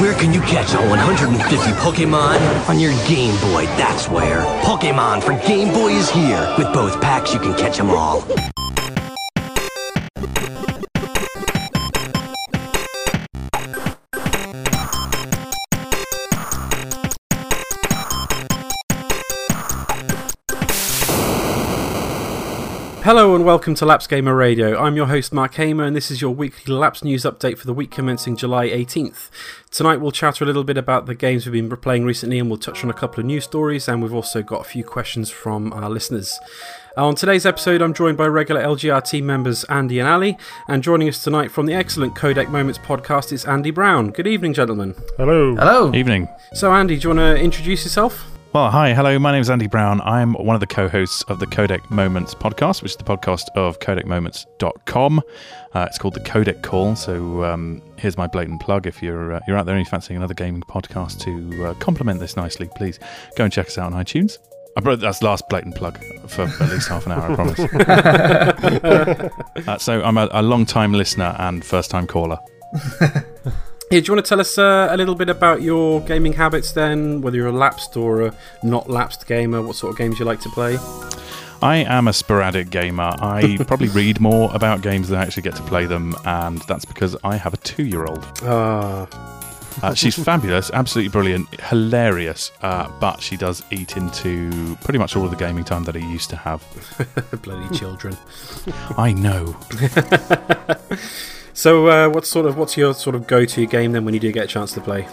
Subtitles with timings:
[0.00, 2.68] Where can you catch all 150 Pokemon?
[2.68, 4.40] On your Game Boy, that's where.
[4.62, 6.54] Pokemon for Game Boy is here.
[6.56, 8.24] With both packs, you can catch them all.
[23.04, 24.80] Hello and welcome to Laps Gamer Radio.
[24.80, 27.74] I'm your host Mark Hamer and this is your weekly Laps news update for the
[27.74, 29.28] week commencing July 18th.
[29.72, 32.60] Tonight we'll chatter a little bit about the games we've been playing recently and we'll
[32.60, 35.72] touch on a couple of news stories and we've also got a few questions from
[35.72, 36.38] our listeners.
[36.96, 40.80] Uh, on today's episode I'm joined by regular LGR team members Andy and Ali and
[40.80, 44.12] joining us tonight from the excellent Codec Moments podcast is Andy Brown.
[44.12, 44.94] Good evening gentlemen.
[45.16, 45.56] Hello.
[45.56, 45.92] Hello.
[45.92, 46.28] Evening.
[46.54, 48.31] So Andy, do you want to introduce yourself?
[48.52, 49.18] Well, hi, hello.
[49.18, 50.02] My name is Andy Brown.
[50.02, 53.78] I'm one of the co-hosts of the Codec Moments podcast, which is the podcast of
[53.78, 55.22] codecmoments.com.
[55.74, 56.94] Uh, it's called the Codec Call.
[56.94, 58.86] So um, here's my blatant plug.
[58.86, 62.20] If you're uh, you're out there and you're fancying another gaming podcast to uh, complement
[62.20, 62.98] this nicely, please
[63.38, 64.36] go and check us out on iTunes.
[64.76, 67.58] I brought that's last blatant plug for at least half an hour, I promise.
[69.66, 72.38] uh, so I'm a, a long time listener and first time caller.
[73.92, 76.72] Yeah, do you want to tell us uh, a little bit about your gaming habits
[76.72, 77.20] then?
[77.20, 80.40] Whether you're a lapsed or a not lapsed gamer, what sort of games you like
[80.40, 80.78] to play?
[81.60, 83.14] I am a sporadic gamer.
[83.20, 86.86] I probably read more about games than I actually get to play them, and that's
[86.86, 88.24] because I have a two year old.
[88.44, 89.06] Ah,
[89.82, 95.24] Uh, she's fabulous, absolutely brilliant, hilarious, uh, but she does eat into pretty much all
[95.26, 96.64] of the gaming time that I used to have.
[97.42, 98.16] bloody children.
[98.96, 99.54] I know.
[101.54, 104.32] So, uh, what sort of what's your sort of go-to game then when you do
[104.32, 105.06] get a chance to play?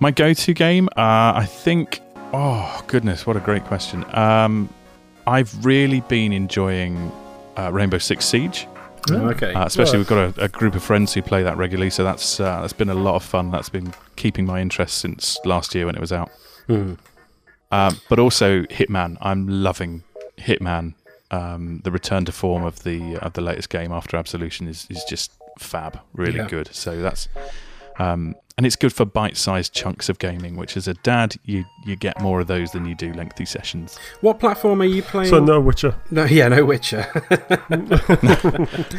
[0.00, 2.00] My go to game, uh, I think.
[2.32, 4.04] Oh, goodness, what a great question.
[4.14, 4.68] Um,
[5.26, 7.12] I've really been enjoying
[7.56, 8.66] uh, Rainbow Six Siege.
[9.10, 9.52] Okay.
[9.52, 12.40] Uh, especially, we've got a, a group of friends who play that regularly, so that's
[12.40, 13.50] uh, that's been a lot of fun.
[13.50, 16.30] That's been keeping my interest since last year when it was out.
[16.66, 16.94] Hmm.
[17.70, 19.16] Um, but also Hitman.
[19.20, 20.02] I'm loving
[20.38, 20.94] Hitman.
[21.30, 25.02] Um, the return to form of the of the latest game after Absolution is, is
[25.08, 26.46] just fab, really Yeah.
[26.48, 26.68] good.
[26.74, 27.28] So that's
[27.98, 30.56] um, and it's good for bite-sized chunks of gaming.
[30.56, 33.98] Which, as a dad, you you get more of those than you do lengthy sessions.
[34.20, 35.28] What platform are you playing?
[35.30, 35.94] So no Witcher.
[36.10, 37.06] No, yeah, no Witcher.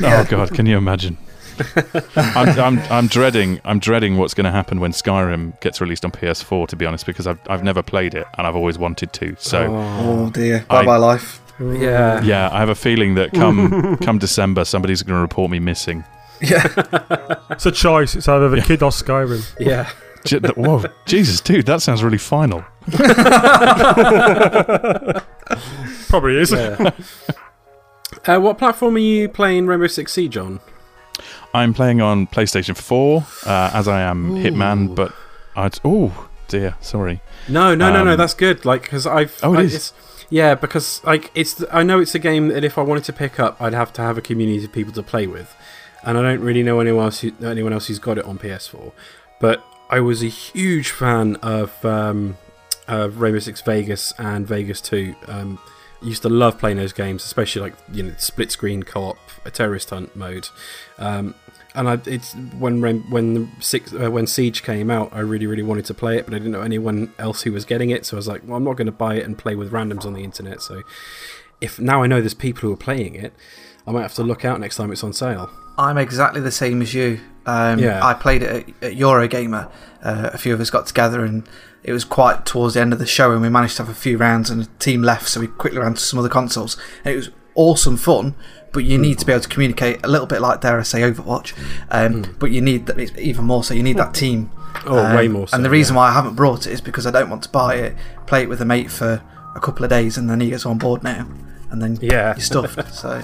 [0.03, 1.17] Oh God, can you imagine?
[2.15, 6.11] I'm, I'm I'm dreading I'm dreading what's going to happen when Skyrim gets released on
[6.11, 6.67] PS4.
[6.67, 9.35] To be honest, because I've I've never played it and I've always wanted to.
[9.39, 9.65] So.
[9.75, 10.65] Oh dear.
[10.69, 11.41] I- Bye bye life.
[11.59, 12.21] Yeah.
[12.21, 16.03] Yeah, I have a feeling that come come December, somebody's going to report me missing.
[16.41, 16.67] Yeah.
[17.49, 18.15] It's a choice.
[18.15, 19.43] It's either the kid or Skyrim.
[19.59, 19.89] Yeah.
[20.23, 22.63] J- th- Whoa, Jesus, dude, that sounds really final.
[26.09, 26.51] Probably is.
[26.51, 26.91] yeah.
[28.25, 30.59] uh, what platform are you playing Rainbow Six Siege on?
[31.53, 34.43] I'm playing on PlayStation 4, uh, as I am Ooh.
[34.43, 35.13] Hitman, but
[35.55, 35.79] I'd.
[35.83, 37.21] Oh, dear, sorry.
[37.47, 38.11] No, no, no, no.
[38.11, 38.65] Um, That's good.
[38.65, 39.39] Like, because I've.
[39.41, 39.75] Oh, it I, is?
[39.75, 39.93] It's,
[40.29, 43.39] yeah, because like it's I know it's a game that if I wanted to pick
[43.39, 45.55] up, I'd have to have a community of people to play with,
[46.03, 47.21] and I don't really know anyone else.
[47.21, 48.91] Who, anyone else who's got it on PS4.
[49.39, 52.37] But I was a huge fan of um,
[52.87, 55.15] of Rainbow Six Vegas and Vegas Two.
[55.27, 55.59] Um,
[56.01, 59.89] used to love playing those games, especially like you know split screen co-op, a terrorist
[59.89, 60.49] hunt mode.
[60.97, 61.35] Um,
[61.77, 65.63] and I, it's when when the six uh, when Siege came out, I really really
[65.63, 68.17] wanted to play it, but I didn't know anyone else who was getting it, so
[68.17, 70.13] I was like, well, I'm not going to buy it and play with randoms on
[70.13, 70.61] the internet.
[70.61, 70.81] So
[71.61, 73.33] if now I know there's people who are playing it,
[73.85, 75.49] I might have to look out next time it's on sale.
[75.77, 77.19] I'm exactly the same as you.
[77.45, 78.05] Um, Yeah.
[78.05, 78.49] I played it
[78.81, 79.71] at, at Eurogamer.
[80.03, 81.47] Uh, a few of us got together, and
[81.83, 83.95] it was quite towards the end of the show, and we managed to have a
[83.95, 86.75] few rounds, and a team left, so we quickly ran to some other consoles.
[87.05, 88.35] And it was awesome fun,
[88.77, 91.01] but you need to be able to communicate a little bit like, dare I say,
[91.01, 91.53] Overwatch.
[91.89, 93.73] Um, But you need that even more so.
[93.73, 94.51] You need that team.
[94.85, 95.47] Oh, Um, way more.
[95.47, 96.01] So, and the reason yeah.
[96.01, 97.95] why I haven't brought it is because I don't want to buy it,
[98.27, 99.23] play it with a mate for
[99.55, 101.25] a couple of days, and then he gets on board now,
[101.71, 102.35] and then Yeah.
[102.35, 102.93] you're stuffed.
[102.93, 103.23] so,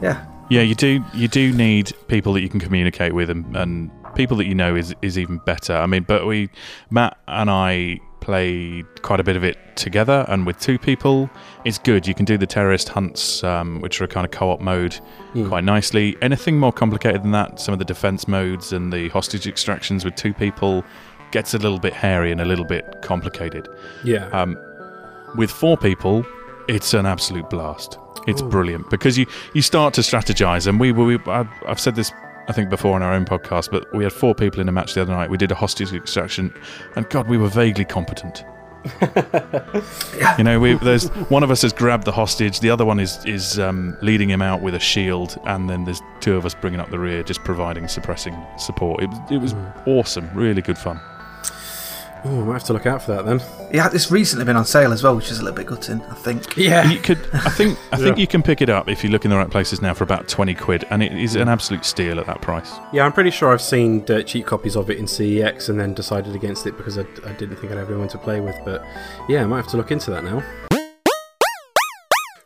[0.00, 0.24] yeah.
[0.48, 1.04] Yeah, you do.
[1.12, 4.74] You do need people that you can communicate with, and, and people that you know
[4.74, 5.74] is is even better.
[5.76, 6.48] I mean, but we,
[6.88, 11.28] Matt and I played quite a bit of it together, and with two people,
[11.66, 12.06] it's good.
[12.06, 14.98] You can do the terrorist hunts, um, which are a kind of co-op mode,
[15.48, 16.16] quite nicely.
[16.22, 20.14] Anything more complicated than that, some of the defense modes and the hostage extractions with
[20.14, 20.82] two people,
[21.32, 23.68] gets a little bit hairy and a little bit complicated.
[24.04, 24.26] yeah.
[24.28, 24.56] Um,
[25.36, 26.24] with four people,
[26.68, 27.98] it's an absolute blast.
[28.26, 31.04] It's brilliant because you, you start to strategize, and we were.
[31.04, 32.10] We, I've, I've said this
[32.46, 34.94] I think before on our own podcast, but we had four people in a match
[34.94, 35.30] the other night.
[35.30, 36.52] We did a hostage extraction,
[36.96, 38.44] and God, we were vaguely competent.
[40.38, 43.24] You know, we, there's one of us has grabbed the hostage, the other one is
[43.24, 46.80] is um, leading him out with a shield, and then there's two of us bringing
[46.80, 49.02] up the rear, just providing suppressing support.
[49.02, 49.54] It, it was
[49.86, 51.00] awesome, really good fun.
[52.26, 53.42] Oh, I might have to look out for that then.
[53.70, 56.14] Yeah, it's recently been on sale as well, which is a little bit gutting, I
[56.14, 56.56] think.
[56.56, 56.90] Yeah.
[56.90, 58.20] You could, I think, I think Yeah.
[58.22, 60.26] you can pick it up if you look in the right places now for about
[60.26, 62.72] twenty quid, and it is an absolute steal at that price.
[62.94, 65.92] Yeah, I'm pretty sure I've seen dirt cheap copies of it in CEX and then
[65.92, 68.56] decided against it because I, I didn't think I'd have anyone to play with.
[68.64, 68.82] But
[69.28, 70.42] yeah, I might have to look into that now.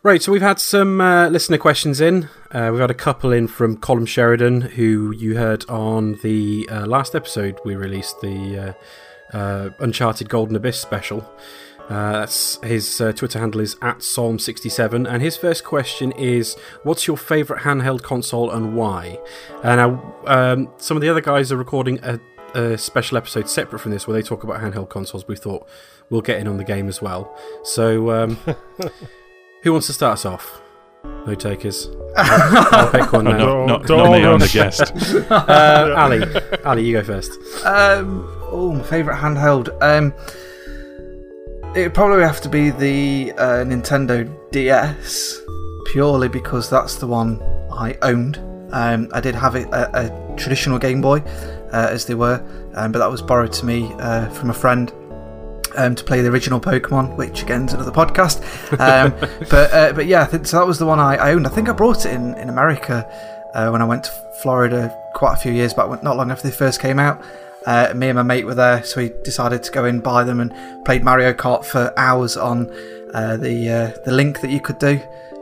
[0.01, 2.29] Right, so we've had some uh, listener questions in.
[2.51, 6.85] Uh, we've had a couple in from Colin Sheridan, who you heard on the uh,
[6.85, 8.75] last episode we released, the
[9.33, 11.29] uh, uh, Uncharted Golden Abyss special.
[11.89, 17.07] Uh, that's his uh, Twitter handle is at Psalm67, and his first question is, "What's
[17.07, 19.19] your favourite handheld console and why?"
[19.63, 22.19] And now, um, some of the other guys are recording a,
[22.53, 25.27] a special episode separate from this, where they talk about handheld consoles.
[25.27, 25.67] We thought
[26.11, 27.35] we'll get in on the game as well.
[27.63, 28.35] So, um,
[29.63, 30.61] who wants to start us off?
[31.25, 31.89] No takers.
[32.17, 33.37] I'll pick one Oh, now.
[33.37, 34.93] no, not, Don't- not me, don't I'm the guest.
[35.31, 37.31] Uh, Ali, Ali, you go first.
[37.65, 39.69] Um, oh, my favourite handheld.
[39.81, 40.13] Um,
[41.75, 45.39] it'd probably have to be the uh, Nintendo DS,
[45.85, 47.41] purely because that's the one
[47.71, 48.37] I owned.
[48.71, 51.19] Um, I did have a, a, a traditional Game Boy,
[51.71, 52.43] uh, as they were,
[52.75, 54.91] um, but that was borrowed to me uh, from a friend.
[55.77, 58.41] Um, to play the original Pokemon, which again is another podcast.
[58.79, 59.11] Um,
[59.51, 61.45] but uh, but yeah, think, so that was the one I, I owned.
[61.45, 63.07] I think I brought it in in America
[63.53, 64.11] uh, when I went to
[64.41, 67.23] Florida quite a few years back, not long after they first came out.
[67.69, 70.39] Uh, me and my mate were there, so we decided to go in, buy them,
[70.39, 70.51] and
[70.85, 72.67] played Mario Kart for hours on
[73.13, 74.99] uh, the uh, the link that you could do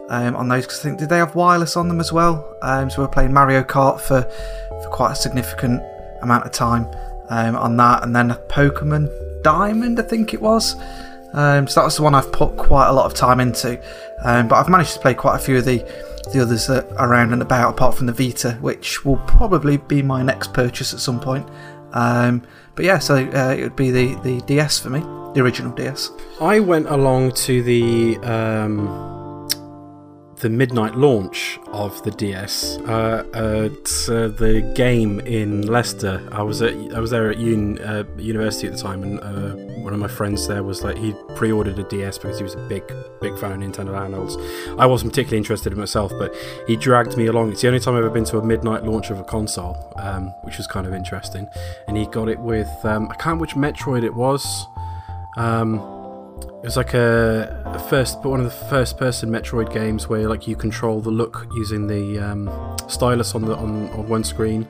[0.10, 0.66] um, on those.
[0.66, 2.54] Because I think did they have wireless on them as well?
[2.62, 5.82] Um, so we were playing Mario Kart for for quite a significant
[6.22, 6.94] amount of time
[7.30, 9.10] um, on that, and then Pokemon
[9.42, 10.76] Diamond, I think it was.
[11.32, 13.80] Um, so that was the one I've put quite a lot of time into.
[14.26, 15.80] Um, but I've managed to play quite a few of the
[16.34, 20.02] the others that are around and about, apart from the Vita, which will probably be
[20.02, 21.48] my next purchase at some point.
[21.94, 22.44] Um,
[22.76, 25.00] but yeah, so uh, it would be the, the DS for me,
[25.34, 26.12] the original DS.
[26.40, 29.17] I went along to the um,
[30.40, 36.28] the midnight launch of the DS uh, at uh, the game in Leicester.
[36.32, 39.56] I was at I was there at un, uh, university at the time, and uh,
[39.82, 42.68] one of my friends there was like he pre-ordered a DS because he was a
[42.68, 42.84] big
[43.20, 44.38] big fan of Nintendo handhelds.
[44.80, 46.36] I wasn't particularly interested in myself, but
[46.68, 47.52] he dragged me along.
[47.52, 50.28] It's the only time I've ever been to a midnight launch of a console, um,
[50.44, 51.48] which was kind of interesting.
[51.88, 54.68] And he got it with um, I can't which Metroid it was.
[55.36, 55.97] Um,
[56.44, 60.56] it was like a, a first, one of the first-person Metroid games where like you
[60.56, 64.68] control the look using the um, stylus on the on, on one screen.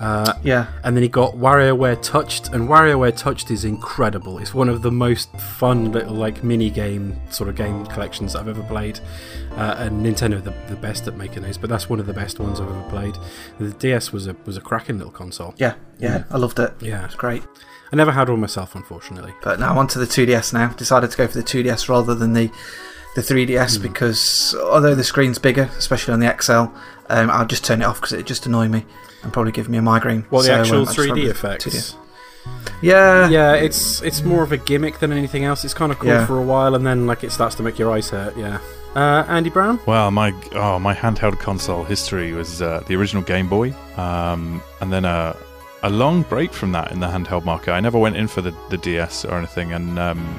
[0.00, 4.38] Uh, Yeah, and then he got WarioWare Touched, and WarioWare Touched is incredible.
[4.38, 8.48] It's one of the most fun little like mini game sort of game collections I've
[8.48, 8.98] ever played.
[9.52, 12.38] Uh, and Nintendo the, the best at making those, but that's one of the best
[12.40, 13.18] ones I've ever played.
[13.58, 15.54] The DS was a was a cracking little console.
[15.58, 16.24] yeah, yeah.
[16.30, 16.72] I loved it.
[16.80, 17.04] Yeah.
[17.04, 17.42] it's great.
[17.92, 19.34] I never had one myself, unfortunately.
[19.42, 20.68] But now onto the 2DS now.
[20.68, 22.50] Decided to go for the 2DS rather than the
[23.16, 23.82] the 3DS Hmm.
[23.82, 26.70] because although the screen's bigger, especially on the XL,
[27.08, 28.84] um, I'll just turn it off because it just annoy me
[29.24, 30.24] and probably give me a migraine.
[30.30, 31.64] Well, the So, um, actual I just went 3D with effects.
[31.64, 31.94] 2DS.
[32.82, 35.64] Yeah, Yeah, it's it's more of a gimmick than anything else.
[35.64, 36.26] It's kind of cool Yeah.
[36.26, 38.36] for a while, and then like it starts to make your eyes hurt.
[38.36, 38.58] Yeah.
[38.94, 39.78] Uh, Andy Brown.
[39.86, 44.92] Well, my oh my handheld console history was uh, the original Game Boy, um, and
[44.92, 45.36] then a
[45.82, 47.72] a long break from that in the handheld market.
[47.72, 50.38] I never went in for the, the DS or anything, and um,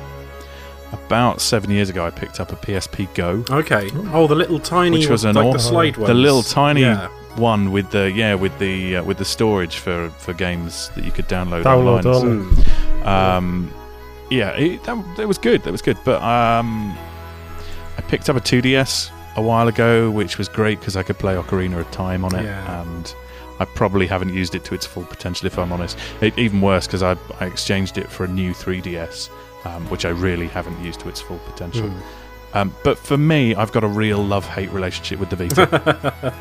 [0.91, 3.89] about seven years ago, I picked up a PSP Go, Okay.
[4.13, 6.07] Oh, the little tiny, Which was like an the slide ones.
[6.07, 7.07] the little tiny Yeah.
[7.37, 11.11] one with the yeah with the uh, with the storage for for games that you
[11.11, 13.05] could download, Download online.
[13.05, 13.37] on.
[13.37, 13.73] Um,
[14.29, 15.63] yeah, it, that, that was good.
[15.63, 15.97] That was good.
[16.05, 16.95] But um,
[17.97, 21.35] I picked up a 2DS a while ago, which was great because I could play
[21.35, 22.81] Ocarina of Time on it, Yeah.
[22.81, 23.13] and
[23.61, 25.95] I probably haven't used it to its full potential, if I'm honest.
[26.19, 29.29] It, even worse because I, I exchanged it for a new 3DS,
[29.67, 31.87] um, which I really haven't used to its full potential.
[31.87, 32.01] Mm.
[32.55, 36.33] Um, but for me, I've got a real love-hate relationship with the Vita.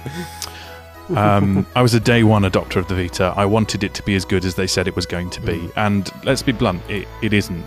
[1.14, 3.34] um, I was a day one adopter of the Vita.
[3.36, 5.70] I wanted it to be as good as they said it was going to be,
[5.76, 7.66] and let's be blunt, it, it isn't.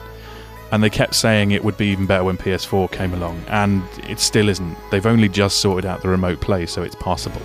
[0.71, 4.19] And they kept saying it would be even better when PS4 came along, and it
[4.19, 4.75] still isn't.
[4.89, 7.43] They've only just sorted out the remote play, so it's possible.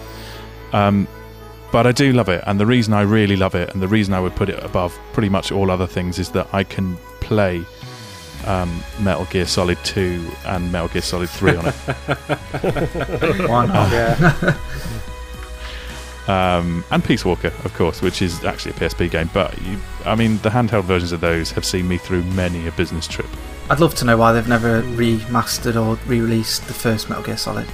[0.73, 1.07] Um,
[1.73, 4.15] but I do love it, and the reason I really love it, and the reason
[4.15, 7.65] I would put it above pretty much all other things, is that I can play
[8.47, 11.75] um, Metal Gear Solid 2 and Metal Gear Solid 3 on it.
[13.49, 13.93] why not?
[13.93, 14.59] Yeah.
[16.29, 19.31] Um, and Peace Walker, of course, which is actually a PSP game.
[19.33, 22.73] But you, I mean, the handheld versions of those have seen me through many a
[22.73, 23.27] business trip.
[23.71, 27.67] I'd love to know why they've never remastered or re-released the first Metal Gear Solid.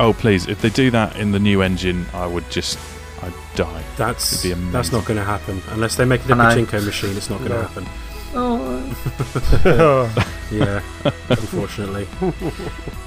[0.00, 0.48] Oh, please!
[0.48, 2.78] If they do that in the new engine, I would just,
[3.22, 3.82] I'd die.
[3.96, 6.64] That's be that's not going to happen unless they make it a I know.
[6.64, 7.16] pachinko machine.
[7.16, 7.62] It's not going to No.
[7.62, 7.86] happen.
[8.32, 10.80] Oh, Yeah,
[11.28, 12.06] unfortunately.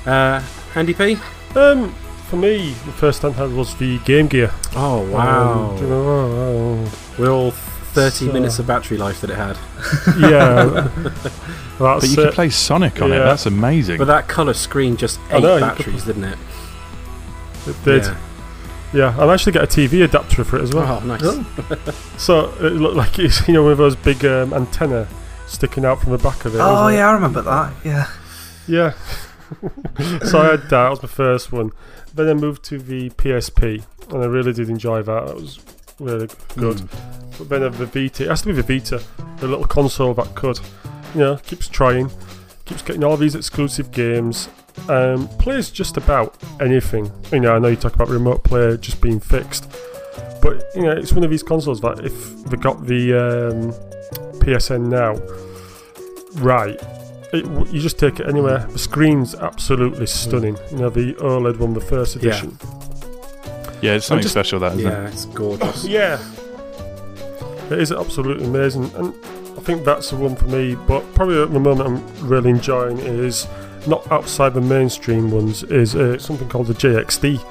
[0.06, 0.44] Uh,
[0.76, 1.18] Andy P.
[1.56, 1.94] um,
[2.28, 4.52] for me, the first handheld was the Game Gear.
[4.76, 5.70] Oh wow!
[5.70, 9.38] Um, do you know, oh, We're all thirty So- minutes of battery life that it
[9.38, 9.58] had.
[9.58, 10.18] oh.
[10.20, 10.90] yeah,
[11.80, 12.16] But you it.
[12.16, 13.20] could play Sonic on it.
[13.20, 13.98] That's amazing.
[13.98, 16.38] But that colour screen just ate know, batteries, didn't it?
[17.66, 18.04] It did.
[18.04, 18.18] Yeah.
[18.94, 21.02] Yeah, I've actually got a TV adapter for it as well.
[21.02, 21.22] Oh, nice.
[22.18, 25.08] So it looked like it's you know with those big um, antenna
[25.48, 26.60] sticking out from the back of it.
[26.60, 26.98] oh wasn't it?
[26.98, 27.74] yeah, I remember that.
[27.84, 28.08] Yeah.
[28.68, 28.94] Yeah.
[30.30, 30.70] so I had that.
[30.70, 31.72] That was my first one.
[32.14, 35.28] Then I moved to the PSP, and I really did enjoy that.
[35.28, 35.60] That was
[36.00, 36.78] really good.
[36.78, 37.38] Mm.
[37.38, 38.24] But then I have the Vita.
[38.24, 39.04] It has to be the Vita,
[39.38, 40.60] the little console that could,
[41.14, 42.12] you know, keeps trying,
[42.66, 44.50] keeps getting all these exclusive games.
[44.90, 47.12] Um, plays just about anything.
[47.32, 49.70] You know, I know you talk about remote play just being fixed,
[50.42, 53.72] but you know, it's one of these consoles that if they got the um,
[54.40, 55.14] PSN now
[56.42, 56.78] right,
[57.34, 58.60] it, you just take it anywhere.
[58.72, 60.58] The screen's absolutely stunning.
[60.72, 62.58] You know, the OLED one, the first edition.
[63.82, 64.60] yeah, it's something just- special.
[64.60, 64.92] That isn't it?
[64.92, 65.86] Yeah, it's gorgeous.
[65.88, 66.22] Yeah.
[67.72, 69.14] It is absolutely amazing, and
[69.58, 70.76] I think that's the one for me.
[70.76, 73.48] But probably at the moment I'm really enjoying is
[73.88, 75.64] not outside the mainstream ones.
[75.64, 77.44] Is uh, something called the JXD.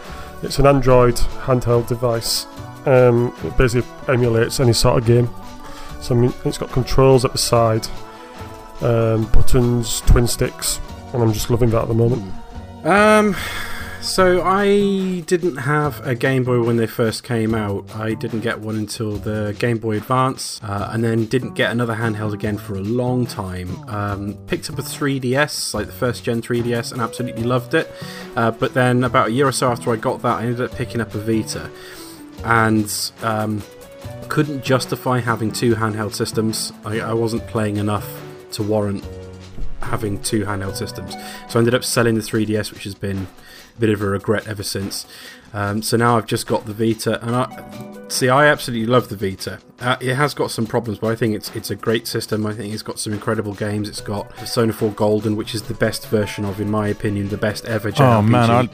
[0.43, 2.47] It's an Android handheld device.
[2.87, 5.31] Um, it basically emulates any sort of game.
[6.01, 7.87] So I mean, it's got controls at the side,
[8.81, 10.81] um, buttons, twin sticks,
[11.13, 12.33] and I'm just loving that at the moment.
[12.85, 13.37] Um,
[14.03, 17.89] so I didn't have a Game Boy when they first came out.
[17.95, 21.95] I didn't get one until the Game Boy Advance, uh, and then didn't get another
[21.95, 23.89] handheld again for a long time.
[23.89, 27.91] Um, picked up a 3DS, like the first gen 3DS, and absolutely loved it.
[28.35, 30.73] Uh, but then about a year or so after I got that, I ended up
[30.75, 31.71] picking up a Vita,
[32.45, 33.63] and um,
[34.29, 36.73] couldn't justify having two handheld systems.
[36.85, 38.09] I, I wasn't playing enough
[38.53, 39.05] to warrant
[39.81, 41.13] having two handheld systems.
[41.49, 43.27] So I ended up selling the 3DS, which has been
[43.83, 45.05] bit of a regret ever since.
[45.53, 48.29] Um, so now I've just got the Vita, and I see.
[48.29, 49.59] I absolutely love the Vita.
[49.81, 52.47] Uh, it has got some problems, but I think it's it's a great system.
[52.47, 53.89] I think it's got some incredible games.
[53.89, 57.37] It's got Persona 4 Golden, which is the best version of, in my opinion, the
[57.37, 58.01] best ever JRPG.
[58.19, 58.69] Oh man, I,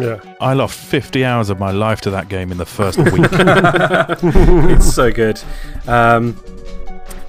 [0.00, 0.34] Yeah.
[0.40, 3.06] I lost 50 hours of my life to that game in the first week.
[4.72, 5.40] it's so good.
[5.86, 6.36] Um,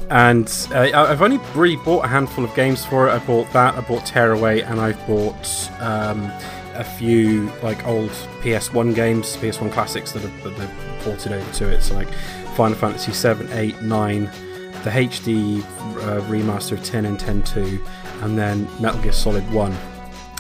[0.10, 3.12] and uh, I- I've only really bought a handful of games for it.
[3.12, 6.32] I bought that, I bought Tearaway, and I've bought um,
[6.80, 8.10] a few like old
[8.42, 11.82] PS1 games, PS1 classics that, have, that they've ported over to it.
[11.82, 12.10] So like
[12.56, 17.86] Final Fantasy 7, 8, 9, the HD uh, remaster of 10 and 10 2,
[18.22, 19.78] and then Metal Gear Solid 1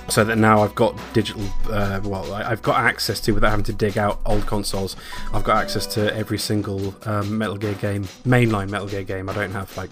[0.08, 1.43] so that now I've got digital.
[1.69, 4.96] Uh, well, I've got access to without having to dig out old consoles.
[5.34, 9.29] I've got access to every single um, Metal Gear game, mainline Metal Gear game.
[9.29, 9.91] I don't have like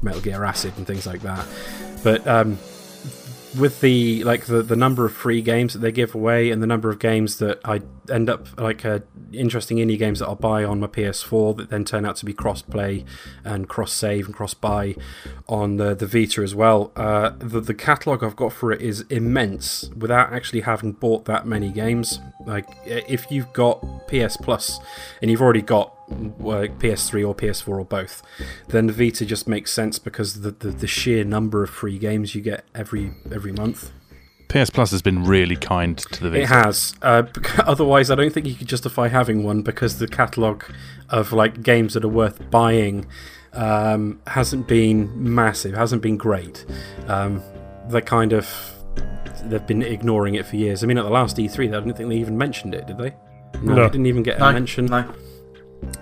[0.00, 1.46] Metal Gear Acid and things like that.
[2.02, 2.58] But um,
[3.56, 6.66] with the like the, the number of free games that they give away and the
[6.66, 9.00] number of games that I end up like uh,
[9.32, 12.32] interesting indie games that I'll buy on my PS4 that then turn out to be
[12.32, 13.04] cross play
[13.44, 14.94] and cross save and cross buy
[15.48, 16.92] on the, the Vita as well.
[16.96, 21.46] Uh, the the catalog I've got for it is immense without actually having bought that
[21.46, 22.20] many games.
[22.46, 24.80] Like if you've got PS Plus
[25.20, 28.22] and you've already got uh, PS3 or PS4 or both,
[28.68, 32.34] then the Vita just makes sense because the, the, the sheer number of free games
[32.34, 33.92] you get every every month.
[34.48, 36.42] PS Plus has been really kind to the Vita.
[36.42, 36.94] It has.
[37.02, 37.24] Uh,
[37.58, 40.64] otherwise, I don't think you could justify having one because the catalog
[41.10, 43.06] of like games that are worth buying
[43.52, 46.64] um, hasn't been massive, hasn't been great.
[47.08, 47.42] Um,
[47.88, 48.48] they kind of
[49.44, 50.82] they've been ignoring it for years.
[50.82, 53.14] I mean, at the last E3, I don't think they even mentioned it, did they?
[53.62, 53.82] No, No.
[53.84, 54.86] they didn't even get a No, mention.
[54.86, 55.04] no.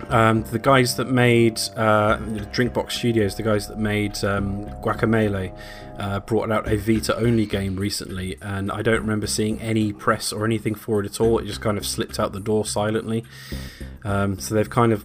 [0.09, 2.17] Um, the guys that made uh,
[2.53, 5.53] Drinkbox Studios, the guys that made um, Guacamelee,
[5.99, 10.33] uh, brought out a Vita only game recently, and I don't remember seeing any press
[10.33, 11.39] or anything for it at all.
[11.39, 13.25] It just kind of slipped out the door silently.
[14.05, 15.05] Um, so they've kind of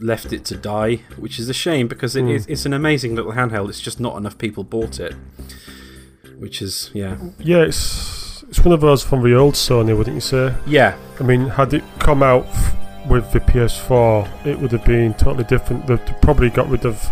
[0.00, 3.32] left it to die, which is a shame because it is, it's an amazing little
[3.32, 3.68] handheld.
[3.68, 5.14] It's just not enough people bought it,
[6.38, 10.20] which is yeah, Yeah, it's it's one of those from the old Sony, wouldn't you
[10.20, 10.54] say?
[10.66, 12.76] yeah, I mean, had it come out f-
[13.10, 15.86] with the PS4, it would have been totally different.
[15.86, 17.10] They've probably got rid of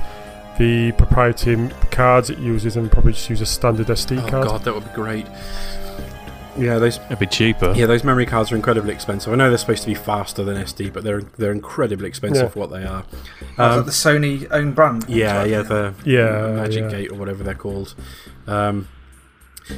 [0.58, 4.48] the proprietary cards it uses and probably just use a standard SD Oh card.
[4.48, 5.26] god, that would be great.
[6.56, 7.72] Yeah, those It'd be cheaper.
[7.76, 9.32] yeah those memory cards are incredibly expensive.
[9.32, 12.48] I know they're supposed to be faster than SD, but they're they're incredibly expensive Yeah.
[12.48, 13.04] for what they are.
[13.56, 15.04] Was Um, that the Sony own brand?
[15.08, 16.90] yeah, yeah, the Yeah, Magic yeah.
[16.90, 17.94] Gate or whatever they're called.
[18.48, 18.88] Um,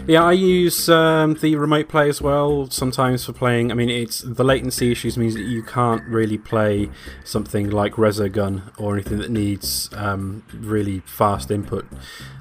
[0.06, 3.70] yeah, I use um, the remote play as well sometimes for playing.
[3.70, 6.90] I mean, it's the latency issues means that you can't really play
[7.24, 11.86] something like Resogun or anything that needs um, really fast input,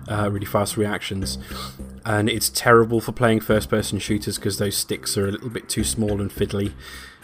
[0.07, 1.37] uh, really fast reactions.
[2.05, 5.83] And it's terrible for playing first-person shooters because those sticks are a little bit too
[5.83, 6.73] small and fiddly.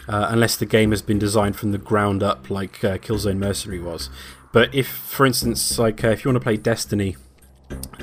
[0.08, 3.80] Uh, unless the game has been designed from the ground up, like uh, Killzone Mercenary
[3.80, 4.08] was.
[4.52, 7.16] But if, for instance, like uh, if you want to play Destiny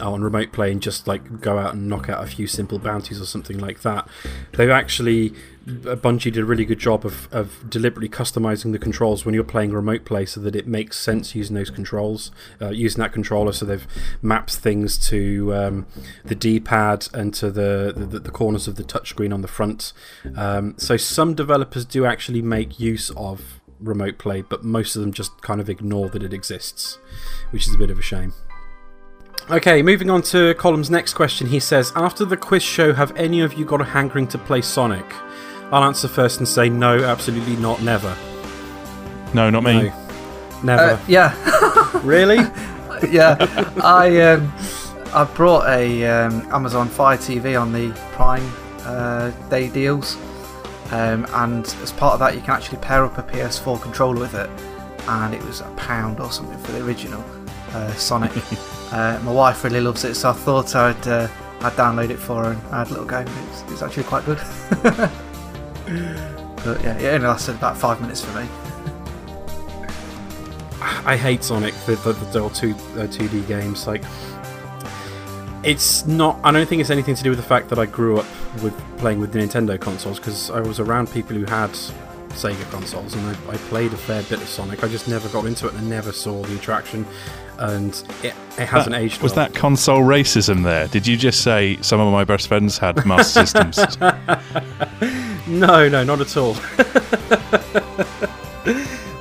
[0.02, 3.22] on remote play and just like go out and knock out a few simple bounties
[3.22, 4.08] or something like that.
[4.54, 5.34] They've actually
[5.66, 9.46] uh, Bungie did a really good job of, of deliberately customizing the controls when you're
[9.46, 13.54] playing remote play so that it makes sense using those controls, uh, using that controller.
[13.54, 13.88] So they've
[14.22, 15.88] mapped things to um,
[16.26, 19.94] the D-pad and to the, the the corners of the touchscreen on the front.
[20.36, 25.14] Um, so some developers do actually make use of remote play, but most of them
[25.14, 26.98] just kind of ignore that it exists,
[27.52, 28.34] which is a bit of a shame.
[29.52, 31.48] Okay, moving on to Colin's next question.
[31.48, 34.62] He says, After the quiz show, have any of you got a hankering to play
[34.62, 35.06] Sonic?
[35.70, 38.16] I'll answer first and say no, absolutely not, never.
[39.34, 39.90] No, not me.
[39.90, 40.08] No.
[40.64, 40.82] Never.
[40.82, 42.38] Uh, yeah, really?
[43.10, 43.36] yeah.
[43.84, 44.54] I um,
[45.14, 48.50] I brought a um, Amazon Fire TV on the Prime
[48.86, 50.16] uh, Day deals,
[50.92, 54.36] um, and as part of that, you can actually pair up a PS4 controller with
[54.36, 54.50] it,
[55.08, 57.24] and it was a pound or something for the original
[57.74, 58.32] uh, Sonic.
[58.94, 61.28] uh, my wife really loves it, so I thought I'd uh,
[61.62, 63.26] I'd download it for her and I had a little go.
[63.50, 64.38] It's, it's actually quite good.
[64.84, 65.10] but
[66.84, 68.48] yeah, it only lasted about five minutes for me.
[71.06, 73.88] I hate Sonic, the, the, the 2, uh, 2D games.
[73.88, 74.04] Like,
[75.64, 76.40] it's not.
[76.44, 78.28] I don't think it's anything to do with the fact that I grew up
[78.62, 81.76] with playing with Nintendo consoles because I was around people who had
[82.34, 84.84] Sega consoles and I, I played a fair bit of Sonic.
[84.84, 87.06] I just never got into it and never saw the attraction,
[87.60, 87.92] and
[88.24, 89.22] it, it hasn't That- aged.
[89.22, 89.46] Was well.
[89.48, 90.88] that console racism there?
[90.88, 94.00] Did you just say some of my best friends had Master Systems?
[95.48, 96.56] No, no, not at all.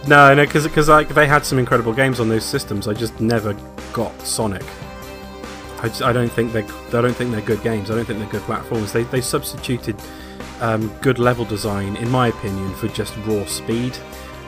[0.06, 2.88] no, no, because like they had some incredible games on those systems.
[2.88, 3.54] I just never
[3.92, 4.64] got Sonic.
[5.80, 7.90] I, just, I don't think they I don't think they're good games.
[7.90, 8.92] I don't think they're good platforms.
[8.92, 9.96] They they substituted
[10.62, 13.96] um, good level design, in my opinion, for just raw speed,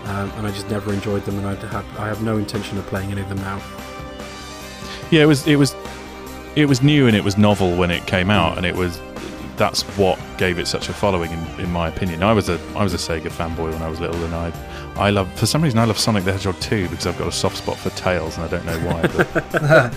[0.05, 1.39] um, and I just never enjoyed them.
[1.39, 3.61] And I have I have no intention of playing any of them now.
[5.11, 5.75] yeah, it was it was
[6.57, 9.01] it was new and it was novel when it came out, and it was
[9.57, 12.23] that's what gave it such a following, in, in my opinion.
[12.23, 14.53] I was a I was a Sega fanboy when I was little, and I
[14.97, 17.33] I love for some reason I love Sonic the Hedgehog 2 because I've got a
[17.33, 19.03] soft spot for Tails, and I don't know why.
[19.03, 19.95] But But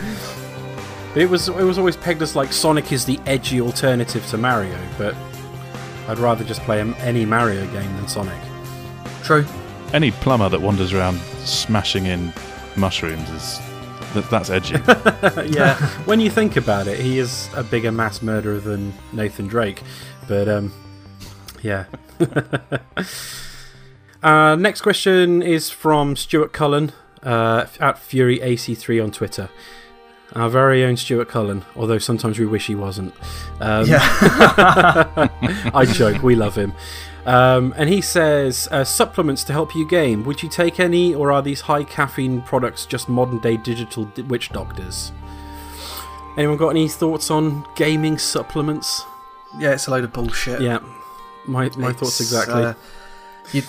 [1.16, 4.78] it was it was always pegged as like Sonic is the edgy alternative to Mario,
[4.98, 5.16] but
[6.08, 8.40] I'd rather just play any Mario game than Sonic.
[9.24, 9.46] True.
[9.94, 12.34] any plumber that wanders around smashing in
[12.78, 13.60] mushrooms is
[14.14, 14.74] that, that's edgy.
[15.54, 19.82] yeah, when you think about it, he is a bigger mass murderer than Nathan Drake.
[20.28, 20.72] But um,
[21.62, 21.86] yeah.
[24.24, 26.94] uh, next question is from Stuart Cullen
[27.24, 29.50] uh, at Fury AC3 on Twitter.
[30.34, 33.14] Our very own Stuart Cullen, although sometimes we wish he wasn't.
[33.62, 34.00] Um, Yeah.
[35.74, 36.74] I joke, we love him.
[37.26, 40.24] Um, and he says, uh, supplements to help you game.
[40.24, 44.50] Would you take any, or are these high caffeine products just modern day digital witch
[44.50, 45.12] doctors?
[46.38, 49.04] Anyone got any thoughts on gaming supplements?
[49.60, 50.62] yeah, it's a load of bullshit.
[50.62, 50.80] Yeah,
[51.46, 52.64] my, my thoughts exactly.
[52.64, 52.74] uh,
[53.52, 53.64] you,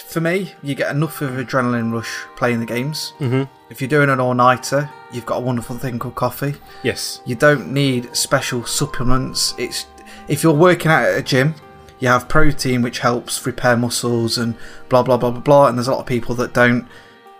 [0.00, 3.10] for me, you get enough of adrenaline rush playing the games.
[3.18, 6.54] hmm If you're doing an all-nighter, you've got a wonderful thing called coffee.
[6.82, 7.20] Yes.
[7.26, 9.54] You don't need special supplements.
[9.58, 9.86] It's
[10.28, 11.54] if you're working out at a gym,
[11.98, 14.54] you have protein which helps repair muscles and
[14.88, 15.66] blah blah blah blah blah.
[15.68, 16.86] And there's a lot of people that don't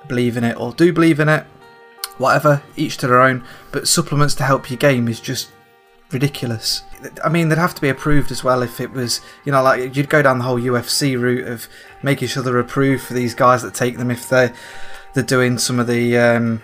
[0.09, 1.45] believe in it or do believe in it.
[2.19, 3.45] Whatever, each to their own.
[3.73, 5.51] But supplements to help your game is just
[6.13, 6.83] ridiculous.
[7.25, 9.97] I mean, they'd have to be approved as well if it was, you know, like
[9.97, 11.69] you'd go down the whole UFC route of
[12.03, 14.53] making sure they're approved for these guys that take them if they're
[15.15, 16.63] they're doing some of the um,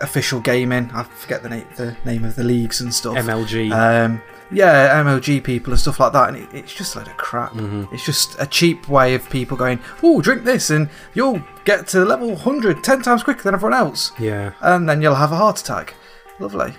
[0.00, 0.90] official gaming.
[0.92, 3.16] I forget the name the name of the leagues and stuff.
[3.16, 3.72] MLG.
[3.72, 7.16] Um, yeah, MLG people and stuff like that, and it, it's just a load of
[7.16, 7.52] crap.
[7.54, 7.92] Mhm.
[7.92, 12.04] It's just a cheap way of people going, "Oh, drink this, and you'll get to
[12.04, 14.52] level 100 10 times quicker than everyone else, Yeah.
[14.60, 15.94] and then you'll have a heart attack."
[16.38, 16.74] Lovely.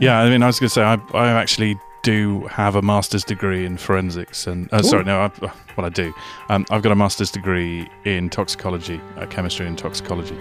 [0.00, 3.24] Yeah, I mean, I was going to say I, I actually do have a master's
[3.24, 5.28] degree in forensics, and uh, sorry, no, I,
[5.74, 6.12] what I do,
[6.48, 10.36] um, I've got a master's degree in toxicology, uh, chemistry and toxicology.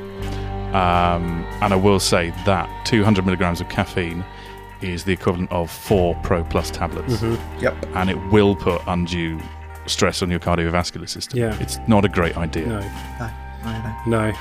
[0.74, 4.24] Um, and I will say that 200 milligrams of caffeine
[4.82, 7.22] is the equivalent of four Pro Plus tablets,
[7.60, 7.86] Yep.
[7.95, 9.39] and it will put undue
[9.88, 11.39] stress on your cardiovascular system.
[11.39, 11.58] Yeah.
[11.60, 12.67] It's not a great idea.
[12.67, 12.80] No.
[13.19, 13.32] No,
[13.63, 14.30] no, no.
[14.30, 14.38] No.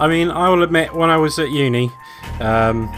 [0.00, 1.90] I mean, I will admit, when I was at uni,
[2.40, 2.88] um,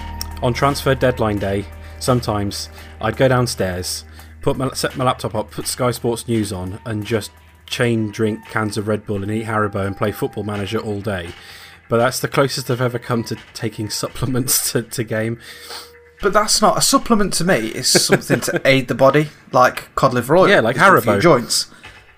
[0.42, 1.64] on transfer deadline day,
[1.98, 2.68] sometimes
[3.00, 4.04] I'd go downstairs,
[4.42, 7.30] put my, set my laptop up, put Sky Sports News on, and just
[7.66, 11.30] chain drink cans of Red Bull and eat Haribo and play Football Manager all day.
[11.88, 15.40] But that's the closest I've ever come to taking supplements to, to game.
[16.20, 17.68] But that's not a supplement to me.
[17.68, 20.48] It's something to aid the body, like cod liver oil.
[20.48, 21.22] Yeah, like It's good for your Haribo.
[21.22, 21.70] joints.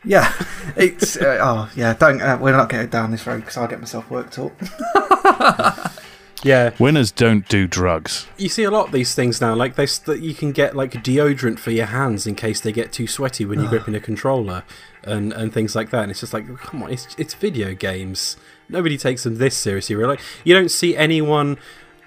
[0.04, 0.32] Yeah,
[0.76, 1.92] it's uh, oh yeah.
[1.92, 4.52] Don't uh, we're not getting down this road because I'll get myself worked up.
[6.42, 8.26] Yeah, Winners don't do drugs.
[8.38, 9.54] you see a lot of these things now.
[9.54, 13.06] Like they, you can get like deodorant for your hands in case they get too
[13.06, 14.64] sweaty when you're gripping a controller,
[15.04, 16.02] and and things like that.
[16.02, 18.36] And it's just like, come on, it's it's video games.
[18.68, 19.96] Nobody takes them this seriously.
[19.96, 21.58] Really, like, you don't see anyone.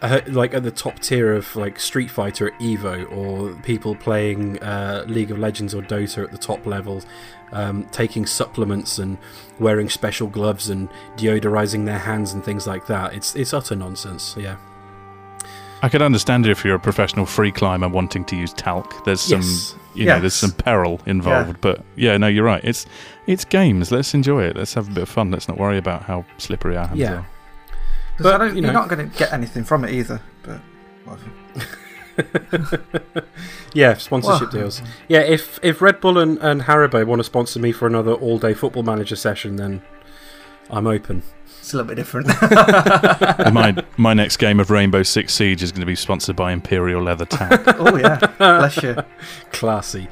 [0.01, 4.61] Uh, like at the top tier of like Street Fighter at Evo, or people playing
[4.61, 7.05] uh, League of Legends or Dota at the top levels,
[7.53, 9.17] um, taking supplements and
[9.59, 13.13] wearing special gloves and deodorizing their hands and things like that.
[13.13, 14.35] It's it's utter nonsense.
[14.37, 14.57] Yeah.
[15.81, 19.03] I could understand it if you're a professional free climber wanting to use talc.
[19.03, 19.75] There's some, Yes.
[19.93, 20.21] you know, Yes.
[20.21, 21.49] there's some peril involved.
[21.49, 21.57] Yeah.
[21.59, 22.63] But yeah, no, you're right.
[22.63, 22.85] It's
[23.27, 23.91] it's games.
[23.91, 24.55] Let's enjoy it.
[24.55, 25.29] Let's have a bit of fun.
[25.31, 27.13] Let's not worry about how slippery our hands Yeah.
[27.13, 27.25] are.
[28.17, 29.91] 'Cause But, I don't, you you are know- not going to get anything from it
[29.91, 30.21] either.
[30.43, 30.61] But
[31.03, 31.29] whatever.
[33.73, 34.81] Yeah, sponsorship Well- deals.
[35.07, 38.37] Yeah, if if Red Bull and, and Haribo want to sponsor me for another all
[38.37, 39.81] day football manager session, then
[40.69, 41.23] I'm open.
[41.59, 42.27] it's a little bit different.
[43.53, 47.01] my my next game of Rainbow Six Siege is going to be sponsored by Imperial
[47.01, 47.61] Leather Talc.
[47.79, 48.95] oh yeah, bless you.
[49.51, 50.07] Classy.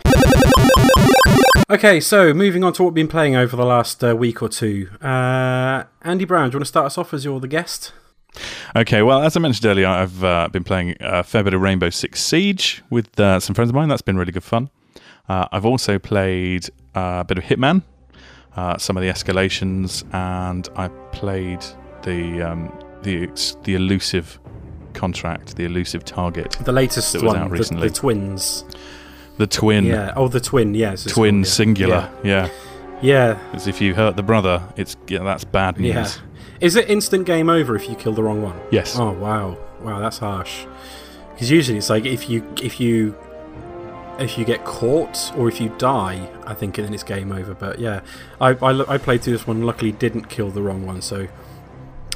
[1.69, 4.49] Okay, so moving on to what we've been playing over the last uh, week or
[4.49, 4.89] two.
[5.01, 7.93] Uh, Andy Brown, do you want to start us off as you're the guest?
[8.75, 11.89] Okay, well, as I mentioned earlier, I've uh, been playing a fair bit of Rainbow
[11.89, 13.89] Six Siege with uh, some friends of mine.
[13.89, 14.69] That's been really good fun.
[15.27, 17.83] Uh, I've also played uh, a bit of Hitman,
[18.55, 21.63] uh, some of the escalations, and I played
[22.03, 22.71] the um,
[23.03, 23.27] the
[23.63, 24.39] the elusive
[24.93, 27.87] contract, the elusive target, The latest That was one, out recently.
[27.89, 28.65] the twins.
[29.37, 30.13] the twin, Yeah.
[30.15, 30.73] Oh, the twin.
[30.75, 31.05] Yes.
[31.05, 31.43] it's twin yeah.
[31.45, 32.09] singular.
[32.23, 32.49] Yeah,
[33.01, 33.39] Yeah.
[33.53, 35.93] as if you hurt the brother, it's yeah, that's bad news.
[35.95, 36.07] Yeah.
[36.61, 38.59] Is it instant game over if you kill the wrong one?
[38.71, 38.97] Yes.
[38.97, 40.65] Oh wow, wow, that's harsh.
[41.33, 43.15] Because usually it's like if you if you
[44.19, 47.55] if you get caught or if you die, I think then it's game over.
[47.55, 48.01] But yeah,
[48.39, 49.63] I I, I played through this one.
[49.63, 51.27] Luckily, didn't kill the wrong one, so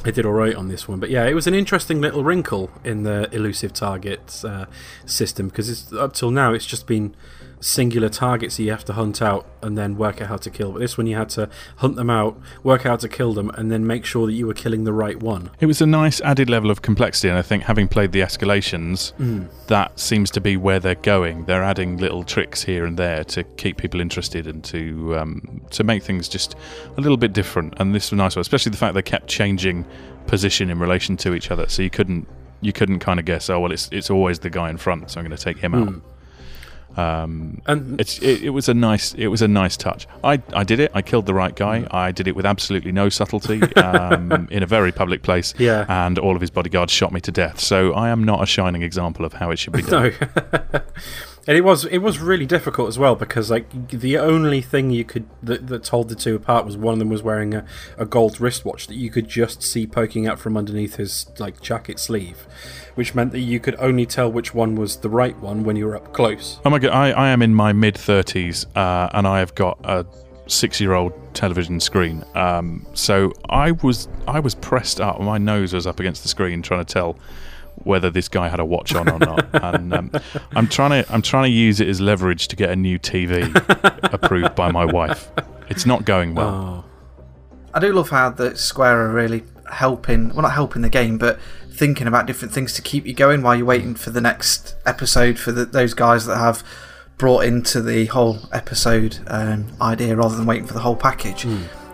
[0.06, 1.00] I did all right on this one.
[1.00, 4.68] But yeah, it was an interesting little wrinkle in the elusive targets uh,
[5.08, 7.16] system because it's up till now it's just been
[7.60, 10.72] singular targets that you have to hunt out and then work out how to kill.
[10.72, 13.50] But this one you had to hunt them out, work out how to kill them,
[13.52, 15.50] and then make sure that you were killing the right one.
[15.60, 19.14] It was a nice added level of complexity, and I think having played the escalations,
[19.68, 21.46] that seems to be where they're going.
[21.46, 25.84] They're adding little tricks here and there to keep people interested and to um, to
[25.84, 26.56] make things just
[26.98, 27.74] a little bit different.
[27.78, 29.86] And this was a nice, one, especially the fact they kept changing
[30.28, 32.28] position in relation to each other, so you couldn't
[32.62, 33.50] you couldn't kind of guess.
[33.50, 35.74] Oh well, it's it's always the guy in front, so I'm going to take him
[35.76, 35.94] out.
[36.98, 40.08] Um, And it's it, it was a nice it was a nice touch.
[40.24, 40.92] I, I did it.
[40.94, 41.88] I killed the right guy.
[41.92, 45.54] I did it with absolutely no subtlety um, in a very public place.
[45.58, 45.86] Yeah.
[45.90, 47.60] And all of his bodyguards shot me to death.
[47.60, 50.14] So I am not a shining example of how it should be done.
[50.74, 50.82] No.
[51.48, 55.04] and it was it was really difficult as well because like the only thing you
[55.04, 57.66] could that, that told the two apart was one of them was wearing a,
[57.98, 62.00] a gold wristwatch that you could just see poking out from underneath his like jacket
[62.00, 62.48] sleeve,
[62.96, 65.86] which meant that you could only tell which one was the right one when you
[65.86, 66.60] were up close.
[66.66, 66.92] Oh my god!
[66.92, 70.06] I, I am in my mid thirties, uh, and I have got a
[70.48, 72.24] six-year-old television screen.
[72.36, 75.20] Um, so I was I was pressed up.
[75.22, 77.18] My nose was up against the screen, trying to tell
[77.86, 79.48] whether this guy had a watch on or not.
[79.64, 80.12] and um,
[80.52, 83.50] I'm trying to I'm trying to use it as leverage to get a new TV
[84.14, 85.32] approved by my wife.
[85.70, 86.86] It's not going well.
[86.86, 87.20] Oh,
[87.74, 91.40] I do love how the Square are really helping, well, not helping the game, but
[91.70, 95.38] thinking about different things to keep you going while you're waiting for the next episode
[95.38, 96.64] for the, those guys that have
[97.18, 101.46] brought into the whole episode um, idea rather than waiting for the whole package.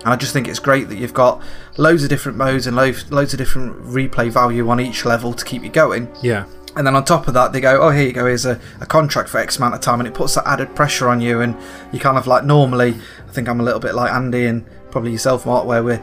[0.04, 1.42] And I just think it's great that you've got
[1.78, 5.46] loads of different modes and loads, loads of different replay value on each level to
[5.46, 6.14] keep you going.
[6.22, 6.46] yeah.
[6.74, 8.86] And then on top of that, they go, oh, here you go, here's a, a
[8.86, 10.00] contract for X amount of time.
[10.00, 11.42] And it puts that added pressure on you.
[11.42, 11.58] And
[11.92, 12.96] you kind of like, normally,
[13.28, 16.02] I think I'm a little bit like Andy and probably yourself, Mark, where we're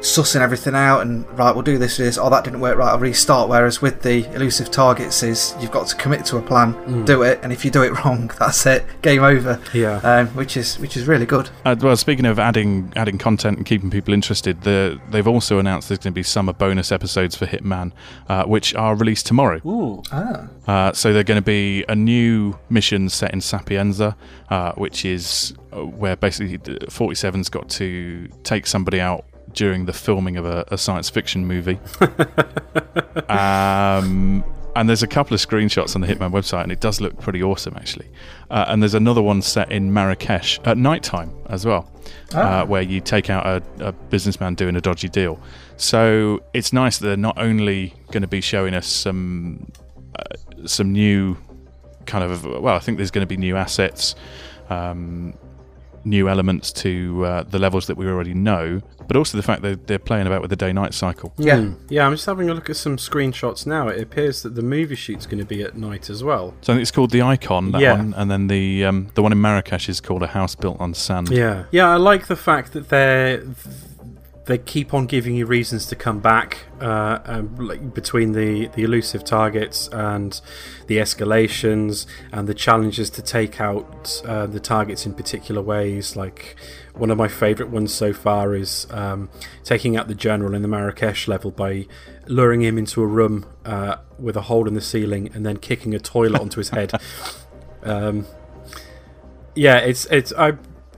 [0.00, 2.18] sussing everything out and right, we'll do this, this.
[2.18, 2.76] Oh, that didn't work.
[2.76, 3.48] Right, I'll restart.
[3.48, 7.40] Whereas with the elusive targets, is you've got to commit to a plan, do it,
[7.42, 9.60] and if you do it wrong, that's it, game over.
[9.74, 9.96] Yeah.
[9.98, 11.50] Um, which is which is really good.
[11.64, 15.88] Uh, well, speaking of adding adding content and keeping people interested, the, they've also announced
[15.88, 17.92] there's going to be summer bonus episodes for Hitman,
[18.28, 19.60] uh, which are released tomorrow.
[19.66, 20.02] Ooh.
[20.12, 24.16] Ah, Uh, so they're going to be a new mission set in Sapienza,
[24.50, 30.36] uh, which is uh, where basically 47's got to take somebody out during the filming
[30.36, 31.78] of a, a science fiction movie.
[33.28, 34.44] um,
[34.76, 37.42] and there's a couple of screenshots on the Hitman website, and it does look pretty
[37.42, 38.08] awesome, actually.
[38.50, 41.90] Uh, and there's another one set in Marrakesh at night time as well,
[42.34, 45.40] uh, where you take out a, a businessman doing a dodgy deal.
[45.76, 49.70] So it's nice that they're not only going to be showing us some
[50.18, 51.36] uh, some new
[52.06, 54.14] kind of well, I think there's going to be new assets,
[54.68, 55.34] um,
[56.04, 59.86] new elements to uh, the levels that we already know, but also the fact that
[59.86, 61.32] they're playing about with the day-night cycle.
[61.38, 61.58] yeah.
[61.60, 61.74] Hmm.
[61.88, 63.88] Yeah, I'm just having a look at some screenshots now.
[63.88, 66.54] It appears that the movie shoot's going to be at night as well.
[66.62, 67.96] So I think it's called the Icon, that Yeah.
[67.96, 70.94] one, and then the um, the one in Marrakesh is called a house built on
[70.94, 71.28] sand.
[71.30, 71.64] Yeah.
[71.70, 73.42] Yeah, I like the fact that they're
[74.50, 78.82] they keep on giving you reasons to come back uh, um, like between the, the
[78.82, 80.40] elusive targets and
[80.88, 86.16] the escalations and the challenges to take out uh, the targets in particular ways.
[86.16, 86.56] Like
[86.94, 89.30] one of my favourite ones so far is um,
[89.62, 91.86] taking out the general in the Marrakesh level by
[92.26, 95.94] luring him into a room uh, with a hole in the ceiling and then kicking
[95.94, 96.92] a toilet onto his head.
[97.82, 98.26] Um,
[99.54, 100.52] yeah, it's it's I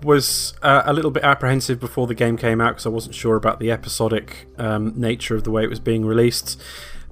[0.05, 3.37] was uh, a little bit apprehensive before the game came out because I wasn't sure
[3.37, 6.61] about the episodic um, nature of the way it was being released.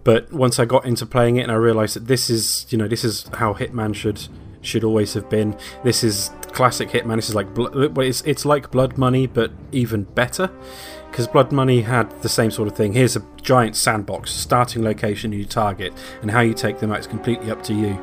[0.03, 2.89] But once I got into playing it and I realised that this is you know
[2.89, 4.29] this is how Hitman should
[4.63, 5.57] should always have been.
[5.85, 7.17] This is classic Hitman.
[7.17, 10.51] This is like well, it's it's like Blood Money but even better
[11.11, 12.93] because Blood Money had the same sort of thing.
[12.93, 17.07] Here's a giant sandbox, starting location, you target, and how you take them out is
[17.07, 17.99] completely up to you.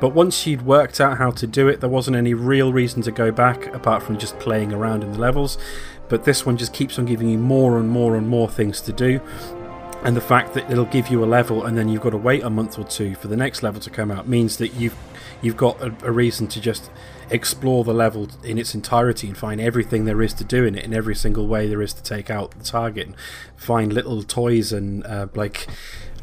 [0.00, 3.10] But once you'd worked out how to do it, there wasn't any real reason to
[3.10, 5.58] go back apart from just playing around in the levels.
[6.08, 8.92] But this one just keeps on giving you more and more and more things to
[8.92, 9.20] do.
[10.02, 12.42] And the fact that it'll give you a level and then you've got to wait
[12.42, 14.96] a month or two for the next level to come out means that you've
[15.42, 16.90] you've got a, a reason to just
[17.30, 20.84] explore the level in its entirety and find everything there is to do in it
[20.84, 23.16] in every single way there is to take out the target and
[23.56, 25.66] find little toys and uh, like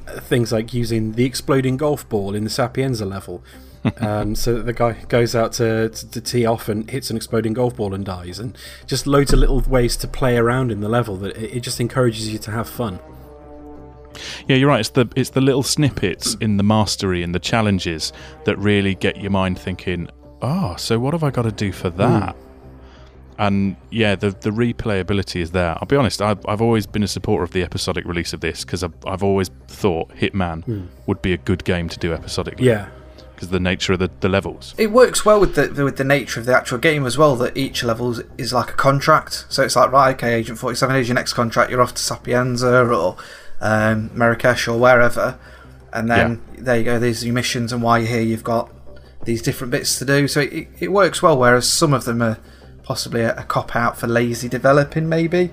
[0.08, 3.44] uh, things like using the exploding golf ball in the Sapienza level.
[3.98, 7.18] um, so that the guy goes out to, to, to tee off and hits an
[7.18, 10.82] exploding golf ball and dies, and just loads of little ways to play around in
[10.82, 13.00] the level that it, it just encourages you to have fun.
[14.48, 14.80] Yeah, you're right.
[14.80, 18.14] It's the it's the little snippets in the mastery and the challenges
[18.46, 20.10] that really get your mind thinking.
[20.42, 21.98] Oh, so what have I got to do for hmm.
[21.98, 22.36] that?
[23.40, 25.76] And yeah, the the replayability is there.
[25.80, 26.22] I'll be honest.
[26.22, 29.24] I've I've always been a supporter of the episodic release of this because I've I've
[29.24, 30.86] always thought Hitman hmm.
[31.06, 32.66] would be a good game to do episodically.
[32.66, 32.90] Yeah,
[33.38, 34.74] because the nature of the, the levels.
[34.80, 37.36] It works well with the with the nature of the actual game as well.
[37.36, 40.96] That each level is- like a contract, so it's like right, okay, Agent Forty Seven,
[40.96, 41.70] here's your next contract.
[41.70, 43.16] You're off to Sapienza or
[43.62, 45.38] um, Marrakesh or wherever,
[45.94, 46.98] and then there you go.
[46.98, 48.72] These are your missions, and why you're here, you've got
[49.26, 50.28] these different bits to do.
[50.28, 51.38] So it, it, it works well.
[51.38, 52.40] Whereas some of them are
[52.82, 55.52] possibly a, a cop out for lazy developing, maybe.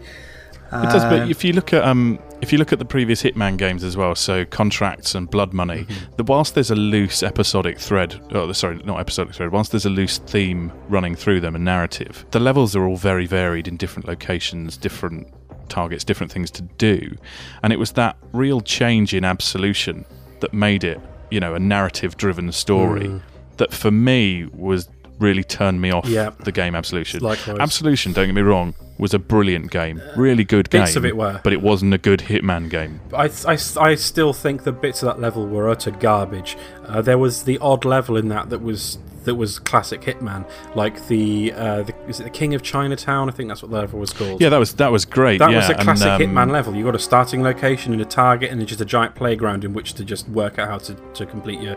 [0.72, 3.22] It does, but Um, if you look at um, if you look at the previous
[3.22, 6.12] Hitman games as well, so contracts and blood money, Mm-hmm.
[6.16, 9.90] the, whilst there's a loose episodic thread, oh, sorry, not episodic thread, whilst there's a
[9.90, 14.06] loose theme running through them and narrative, the levels are all very varied in different
[14.06, 15.26] locations, different
[15.68, 17.16] targets, different things to do,
[17.62, 20.04] and it was that real change in absolution
[20.40, 23.20] that made it, you know, a narrative-driven story Mm.
[23.56, 26.30] that for me was really turned me off Yeah.
[26.40, 27.20] the game Absolution.
[27.20, 27.56] Likewise.
[27.60, 30.82] Absolution, don't get me wrong, was a brilliant game, really good game.
[30.82, 31.40] Bits of it were.
[31.42, 33.00] but it wasn't a good Hitman game.
[33.12, 36.56] I, I, I still think the bits of that level were utter garbage.
[36.86, 41.08] Uh, there was the odd level in that that was that was classic Hitman, like
[41.08, 43.28] the, uh, the is it the King of Chinatown?
[43.28, 44.40] I think that's what the level was called.
[44.40, 45.38] Yeah, that was that was great.
[45.38, 46.74] That yeah, was a classic and, um, Hitman level.
[46.74, 49.94] You got a starting location and a target, and just a giant playground in which
[49.94, 51.76] to just work out how to, to complete your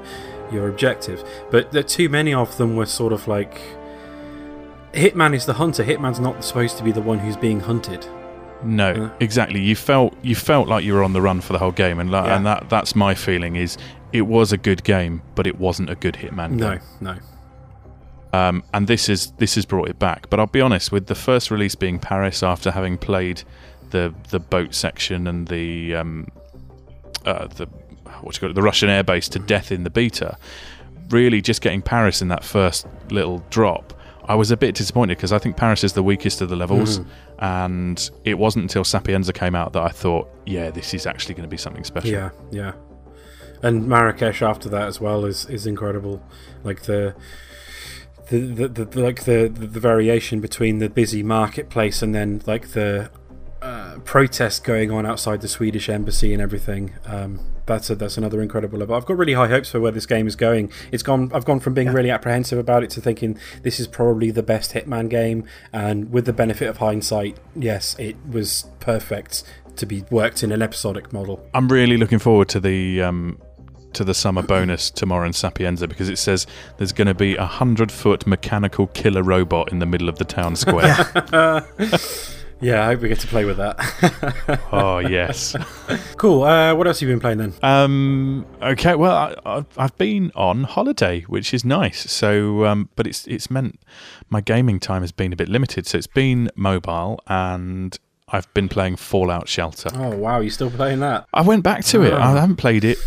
[0.52, 1.24] your objective.
[1.50, 3.60] But the too many of them were sort of like
[4.98, 5.84] Hitman is the hunter.
[5.84, 8.06] Hitman's not supposed to be the one who's being hunted.
[8.64, 9.10] No, Yeah.
[9.20, 9.62] exactly.
[9.62, 12.10] You felt you felt like you were on the run for the whole game, and,
[12.10, 12.36] Yeah.
[12.36, 13.56] and that that's my feeling.
[13.56, 13.78] Is
[14.12, 16.80] it was a good game, but it wasn't a good Hitman No, game.
[17.02, 17.16] no.
[18.34, 20.30] Um, and this is this has brought it back.
[20.30, 23.44] But I'll be honest, with the first release being Paris, after having played
[23.92, 26.28] the the boat section and the um,
[27.26, 27.68] uh, the
[28.22, 30.36] what you call it, the Russian airbase to death in the beta,
[31.10, 33.94] really just getting Paris in that first little drop.
[34.28, 37.00] I was a bit disappointed because I think Paris is the weakest of the levels,
[37.00, 37.10] Mm-hmm.
[37.46, 41.44] and it wasn't until Sapienza came out that I thought, yeah, this is actually going
[41.50, 42.10] to be something special.
[42.12, 42.74] Yeah, yeah.
[43.64, 46.22] And Marrakesh after that as well is is incredible.
[46.64, 47.16] Like the.
[48.30, 52.42] The, the, the, the- like the, the the variation between the busy marketplace and then
[52.46, 53.10] like the
[53.62, 56.94] uh, protest going on outside the Swedish embassy and everything.
[57.06, 58.96] Um, that's a, that's another incredible level.
[58.96, 60.72] I've got really high hopes for where this game is going.
[60.92, 61.32] It's gone.
[61.34, 64.74] I've gone from being really apprehensive about it to thinking this is probably the best
[64.74, 65.46] Hitman game.
[65.72, 69.44] And with the benefit of hindsight, yes, it was perfect
[69.76, 71.46] to be worked in an episodic model.
[71.54, 73.40] I'm really looking forward to the um,
[73.94, 77.46] to the summer bonus tomorrow in Sapienza because it says there's going to be a
[77.46, 80.96] hundred foot mechanical killer robot in the middle of the town square.
[82.60, 83.78] Yeah, I hope we get to play with that.
[84.72, 85.56] oh yes.
[86.18, 86.44] cool.
[86.44, 87.54] Uh, what else have you been playing then?
[87.62, 92.10] Um, okay, well, I, I've, I've been on holiday, which is nice.
[92.10, 93.80] So, um, but it's it's meant
[94.30, 95.86] my gaming time has been a bit limited.
[95.86, 97.98] So it's been mobile, and
[98.30, 99.90] I've been playing Fallout Shelter.
[99.94, 101.28] Oh wow, you still playing that?
[101.34, 102.14] I went back to it.
[102.14, 102.18] Oh.
[102.18, 102.98] I haven't played it.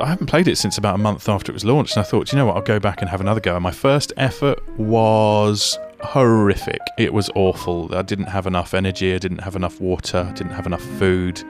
[0.00, 2.30] I haven't played it since about a month after it was launched, and I thought,
[2.32, 3.56] you know what, I'll go back and have another go.
[3.56, 6.80] And my first effort was horrific.
[6.96, 7.94] It was awful.
[7.94, 9.14] I didn't have enough energy.
[9.14, 10.26] I didn't have enough water.
[10.28, 11.42] I didn't have enough food.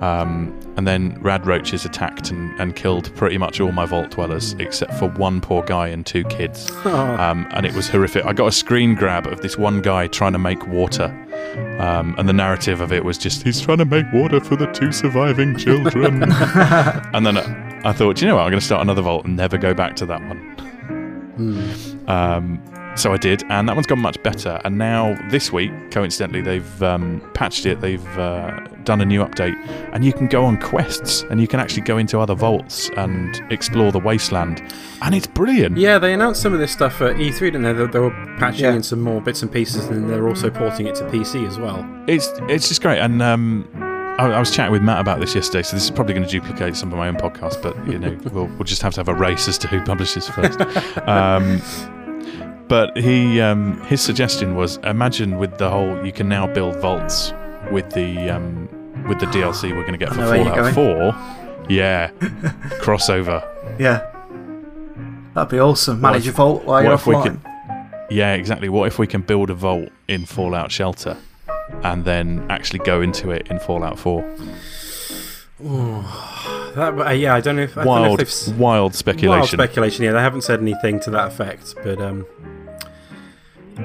[0.00, 4.52] Um, and then rad roaches attacked and, and killed pretty much all my vault dwellers,
[4.60, 6.70] except for one poor guy and two kids.
[7.18, 8.24] Um, and it was horrific.
[8.24, 11.06] I got a screen grab of this one guy trying to make water.
[11.80, 14.66] Um, and the narrative of it was just he's trying to make water for the
[14.66, 16.22] two surviving children.
[16.32, 19.36] and then uh, I thought, you know what, I'm going to start another vault and
[19.36, 20.54] never go back to that one.
[22.06, 22.62] Um,
[22.98, 24.60] so I did, and that one's gone much better.
[24.64, 27.80] And now this week, coincidentally, they've um, patched it.
[27.80, 29.54] They've uh, done a new update,
[29.92, 33.40] and you can go on quests, and you can actually go into other vaults and
[33.50, 34.62] explore the wasteland,
[35.02, 35.76] and it's brilliant.
[35.78, 37.72] Yeah, they announced some of this stuff at E3, didn't they?
[37.72, 38.74] They, they were patching Yeah.
[38.74, 41.88] in some more bits and pieces, and they're also porting it to PC as well.
[42.06, 43.68] It's it's just great, and um,
[44.18, 45.62] I, I was chatting with Matt about this yesterday.
[45.62, 48.18] So this is probably going to duplicate some of my own podcast, but you know,
[48.32, 50.60] we'll, we'll just have to have a race as to who publishes first.
[51.08, 51.60] um,
[52.68, 57.32] but he um, his suggestion was imagine with the whole you can now build vaults
[57.70, 58.68] with the um,
[59.08, 61.66] with the DLC we're going to get for know where you're Fallout Four.
[61.70, 62.10] Yeah,
[62.80, 63.46] crossover.
[63.78, 64.04] Yeah.
[65.34, 66.00] That'd be awesome.
[66.00, 67.42] Manage if- your vault while you're what if we offline.
[67.42, 68.68] could- Yeah, exactly.
[68.68, 71.16] What if we can build a vault in Fallout Shelter
[71.84, 74.22] and then actually go into it in Fallout Four?
[75.60, 78.94] That, uh, yeah, I don't know if I don't know if wild, they've wild wild
[78.94, 79.58] speculation.
[79.58, 80.04] speculation.
[80.04, 82.24] Yeah, they haven't said anything to that effect, but um,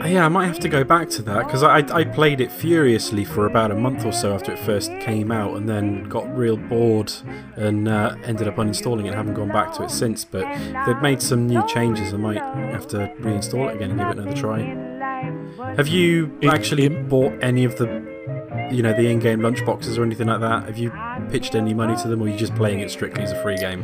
[0.06, 3.24] yeah, I might have to go back to that because I, I played it furiously
[3.24, 6.58] for about a month or so after it first came out, and then got real
[6.58, 7.12] bored
[7.56, 9.08] and uh, ended up uninstalling it.
[9.08, 10.46] and Haven't gone back to it since, but
[10.86, 12.14] they've made some new changes.
[12.14, 14.60] I might have to reinstall it again and give it another try.
[15.76, 17.86] Have you actually bought any of the,
[18.72, 20.66] you know, the in-game lunch boxes or anything like that?
[20.66, 20.92] Have you
[21.30, 23.58] pitched any money to them, or are you just playing it strictly as a free
[23.58, 23.84] game?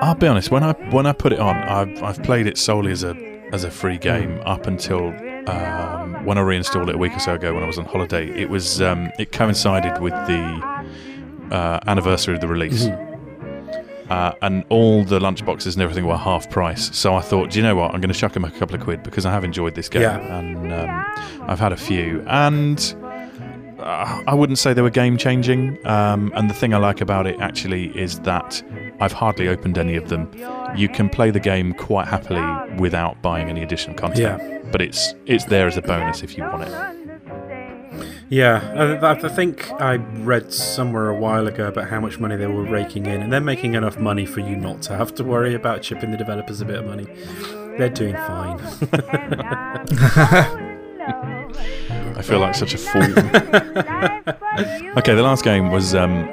[0.00, 0.50] I'll be honest.
[0.50, 3.14] When I when I put it on, I've, I've played it solely as a
[3.52, 5.08] as a free game up until
[5.48, 8.28] um, when I reinstalled it a week or so ago when I was on holiday.
[8.30, 10.78] It was um, it coincided with the
[11.50, 12.86] uh, anniversary of the release.
[14.10, 16.96] Uh, and all the lunchboxes and everything were half price.
[16.96, 17.92] So I thought, do you know what?
[17.94, 20.00] I'm going to chuck them a couple of quid because I have enjoyed this game,
[20.00, 20.38] Yeah.
[20.38, 22.24] and um, I've had a few.
[22.26, 22.78] And
[23.78, 25.78] uh, I wouldn't say they were game changing.
[25.86, 28.62] Um, and the thing I like about it actually is that
[29.00, 30.30] I've hardly opened any of them.
[30.76, 32.42] You can play the game quite happily
[32.78, 34.42] without buying any additional content.
[34.42, 34.58] Yeah.
[34.70, 36.94] But it's it's there as a bonus if you want it.
[38.30, 42.46] Yeah, I, I think I read somewhere a while ago about how much money they
[42.46, 45.54] were raking in, and they're making enough money for you not to have to worry
[45.54, 47.06] about chipping the developers a bit of money.
[47.78, 48.58] They're doing fine.
[52.18, 53.02] I feel like such a fool.
[54.98, 56.26] okay, the last game was um,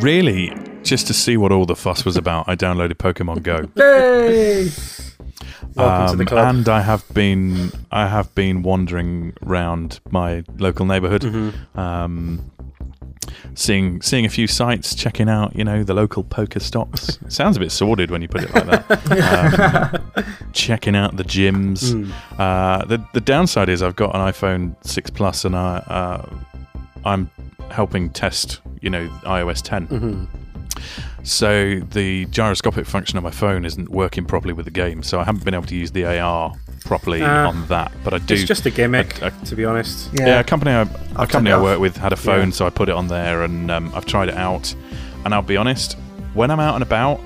[0.00, 2.48] really just to see what all the fuss was about.
[2.48, 3.68] I downloaded Pokemon Go.
[3.76, 4.70] Yay!
[5.76, 6.20] Um.
[6.28, 11.78] And I have been I have been wandering around my local neighborhood Mm-hmm.
[11.78, 12.50] um,
[13.54, 17.18] seeing seeing a few sites, checking out, you know, the local poker stops.
[17.30, 19.94] It sounds a bit sordid when you put it like that.
[20.16, 21.92] um, checking out the gyms.
[21.92, 22.12] Mm.
[22.38, 26.28] Uh, the the downside is I've got an iPhone six plus, and I uh,
[27.04, 27.30] I'm
[27.70, 29.88] helping test, you know, iOS 10.
[29.88, 30.24] Mm-hmm.
[31.22, 35.24] So the gyroscopic function on my phone isn't working properly with the game, so I
[35.24, 37.48] haven't been able to use the AR properly Ah.
[37.48, 37.92] on that.
[38.04, 38.34] But I do.
[38.34, 40.10] It's just a gimmick, I- I- to be honest.
[40.12, 40.26] Yeah.
[40.26, 42.54] yeah, a company I, a I'll company I work with had a phone, Yeah.
[42.54, 44.74] so I put it on there, and um, I've tried it out.
[45.24, 45.96] And I'll be honest,
[46.34, 47.20] when I'm out and about,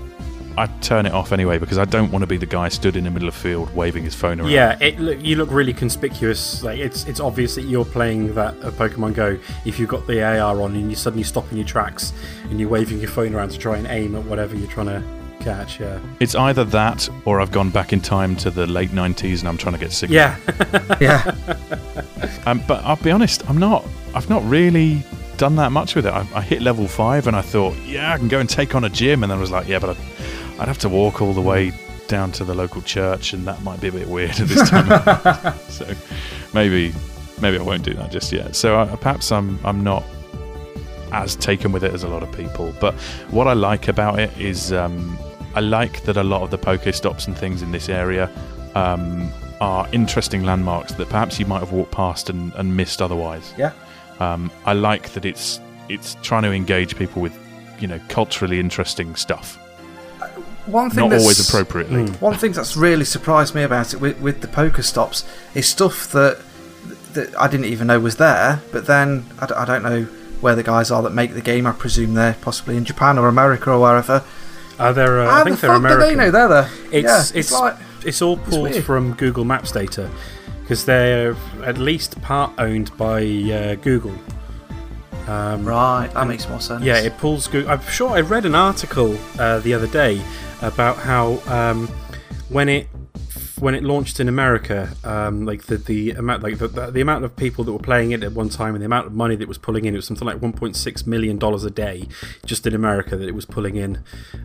[0.57, 3.03] I turn it off anyway because I don't want to be the guy stood in
[3.05, 4.51] the middle of the field waving his phone around.
[4.51, 6.63] Yeah, it look, you look really conspicuous.
[6.63, 10.23] Like it's it's obvious that you're playing that uh, Pokemon Go if you've got the
[10.23, 12.13] AR on and you suddenly stop in your tracks
[12.51, 15.03] and you're waving your phone around to try and aim at whatever you're trying to
[15.45, 15.79] catch.
[15.81, 19.49] Yeah, It's either that or I've gone back in time to the late 90s and
[19.49, 20.11] I'm trying to get sick.
[20.11, 20.37] yeah,
[21.01, 21.35] Yeah.
[22.47, 23.85] Um, but I'll be honest, I'm not.
[24.15, 25.03] I've not really
[25.37, 26.13] done that much with it.
[26.13, 28.85] I, I hit level five and I thought, yeah, I can go and take on
[28.85, 31.33] a gym, and then I was like, yeah, but I'd, I'd have to walk all
[31.33, 31.73] the way
[32.07, 35.59] down to the local church, and that might be a bit weird at this time.
[35.69, 35.87] so
[36.53, 36.95] maybe,
[37.41, 38.55] maybe I won't do that just yet.
[38.55, 40.05] So uh, perhaps I'm I'm not
[41.13, 42.75] as taken with it as a lot of people.
[42.81, 42.95] But
[43.31, 45.17] what I like about it is um,
[45.55, 48.31] I like that a lot of the Pokestops and things in this area
[48.75, 49.31] um,
[49.61, 53.55] are interesting landmarks that perhaps you might have walked past and, and missed otherwise.
[53.57, 53.73] Yeah.
[54.21, 57.37] Um, I like that it's it's trying to engage people with
[57.79, 59.57] you know culturally interesting stuff,
[60.67, 62.07] One thing not that's, always appropriately.
[62.19, 66.41] One thing that's really surprised me about it with, with the Pokestops is stuff that
[67.15, 68.61] that I didn't even know was there.
[68.73, 70.05] But then I, d- I don't know
[70.41, 71.67] where the guys are that make the game.
[71.67, 74.25] I presume they're possibly in Japan or America or wherever.
[74.79, 76.19] Uh, they're uh, How I think the they're fuck do American.
[76.19, 76.71] they know they're there?
[76.93, 78.85] It's yeah, it's it's like it's all pulled weird.
[78.85, 80.11] from Google Maps data
[80.63, 84.15] because they're at least part owned by uh, Google.
[85.27, 86.09] Um, right.
[86.13, 86.85] That makes more sense.
[86.85, 87.47] Yeah, it pulls.
[87.49, 90.21] Go- I'm sure I read an article uh, the other day
[90.61, 91.89] about how um,
[92.51, 92.89] when it
[93.59, 97.25] when it launched in America, um, like the the amount like the, the, the amount
[97.25, 99.49] of people that were playing it at one time and the amount of money that
[99.49, 102.09] was pulling in, it was something like 1.6 million dollars a day
[102.45, 104.03] just in America that it was pulling in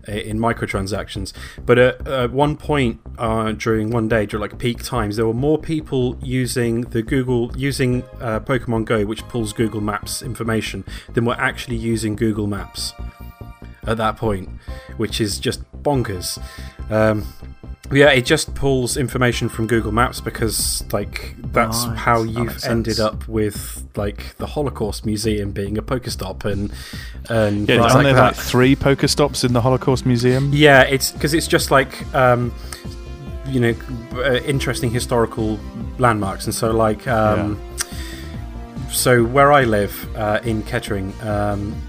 [0.07, 1.33] uh, in microtransactions.
[1.65, 5.33] But at, at one point uh, during one day, during like peak times, there were
[5.33, 10.83] more people using the Google using uh, Pokemon Go, which pulls Google Maps information,
[11.13, 12.93] than were actually using Google Maps
[13.87, 14.49] at that point,
[14.97, 16.41] which is just bonkers.
[16.89, 17.25] Um,
[17.91, 22.65] yeah, it just pulls information from Google Maps because, like, that's Right, how you've makes
[22.65, 22.99] ended sense.
[23.13, 26.71] up with like the Holocaust Museum being a Pokestop and
[27.29, 28.23] and Yeah, things aren't like there that.
[28.23, 30.51] like three Pokestops in the Holocaust Museum?
[30.53, 32.53] Yeah, it's because it's just like um,
[33.47, 33.73] you know
[34.15, 35.59] uh, interesting historical
[35.97, 37.59] landmarks, and so like um,
[38.91, 41.75] so where I live uh, in Kettering, um,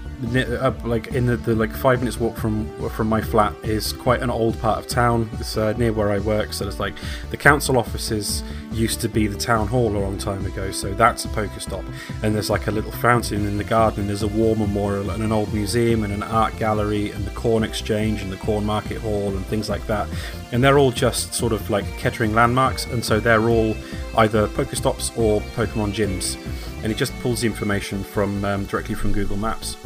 [0.61, 4.21] up like in the, the like five minutes walk from from my flat is quite
[4.21, 5.29] an old part of town.
[5.33, 6.95] It's uh, near where I work, so it's like
[7.31, 10.71] the council offices used to be the town hall a long time ago.
[10.71, 11.83] So that's a poker stop,
[12.21, 14.07] and there's like a little fountain in the garden.
[14.07, 17.63] There's a war memorial and an old museum and an art gallery and the corn
[17.63, 20.07] exchange and the corn market hall and things like that.
[20.51, 23.75] And they're all just sort of like Kettering landmarks, and so they're all
[24.17, 26.37] either poker stops or Pokemon gyms,
[26.83, 29.77] and it just pulls the information from um, directly from Google Maps.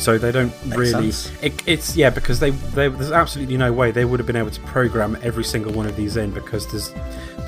[0.00, 1.08] So they don't really.
[1.42, 4.50] It, it's yeah, because they, they there's absolutely no way they would have been able
[4.50, 6.90] to program every single one of these in because there's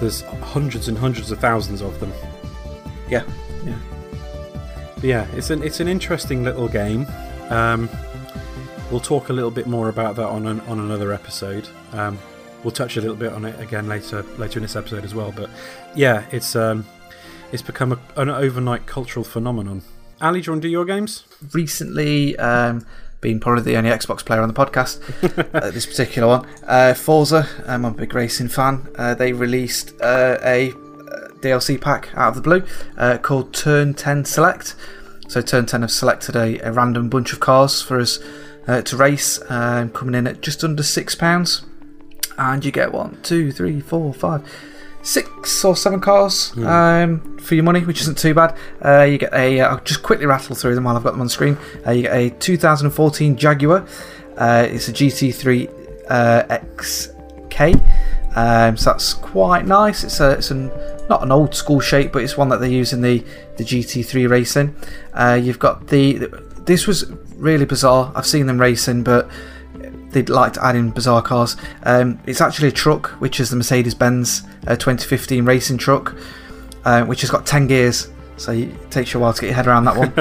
[0.01, 2.13] there's hundreds and hundreds of thousands of them.
[3.09, 3.25] Yeah,
[3.65, 3.79] yeah.
[4.97, 7.07] But yeah, it's an it's an interesting little game.
[7.49, 7.89] Um,
[8.91, 11.67] we'll talk a little bit more about that on an, on another episode.
[11.93, 12.19] Um,
[12.63, 15.33] we'll touch a little bit on it again later later in this episode as well.
[15.33, 15.49] But
[15.95, 16.85] yeah, it's um,
[17.51, 19.83] it's become a, an overnight cultural phenomenon.
[20.23, 21.25] Ali, do you want to do your games?
[21.53, 22.87] recently, um,
[23.21, 25.01] being probably the only Xbox player on the podcast,
[25.55, 27.49] uh, this particular one, uh, Forza.
[27.67, 28.87] Um, I'm a big racing fan.
[28.97, 30.73] Uh, they released uh, a uh,
[31.41, 32.63] DLC pack out of the blue
[32.97, 34.77] uh, called Turn 10 Select.
[35.29, 38.19] So Turn 10 have selected a, a random bunch of cars for us
[38.69, 41.65] uh, to race, um, coming in at just under six pounds,
[42.39, 44.43] and you get one, two, three, four, five.
[45.03, 48.57] Six or seven cars um, for your money, which isn't too bad.
[48.85, 49.61] Uh, you get a.
[49.61, 51.59] I'll just quickly rattle through them while I've got them on screen.
[51.85, 53.85] Uh, you get a 2014 Jaguar.
[54.37, 55.69] Uh, it's a GT3
[56.09, 58.37] uh, XK.
[58.37, 60.05] Um, so that's quite nice.
[60.05, 60.69] It's a, it's an,
[61.09, 63.25] not an old school shape, but it's one that they use in the,
[63.57, 64.75] the GT3 racing.
[65.13, 66.29] Uh, you've got the.
[66.65, 68.13] This was really bizarre.
[68.15, 69.29] I've seen them racing, but
[70.13, 71.57] they'd like to add in bizarre cars.
[71.83, 76.17] Um, it's actually a truck, which is the Mercedes Benz uh, 2015 racing truck,
[76.85, 78.11] uh, which has got 10 gears.
[78.37, 80.13] So it takes you a while to get your head around that one.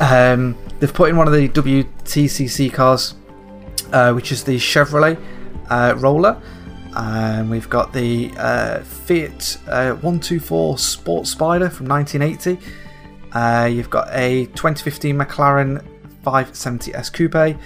[0.00, 3.14] um, they've put in one of the WTCC cars,
[3.92, 5.20] uh, which is the Chevrolet
[5.70, 6.40] uh, Roller.
[6.94, 12.64] Um, we've got the uh, Fiat uh, 124 Sport Spider from 1980.
[13.32, 15.84] Uh, you've got a 2015 McLaren
[16.24, 17.58] 570S Coupe,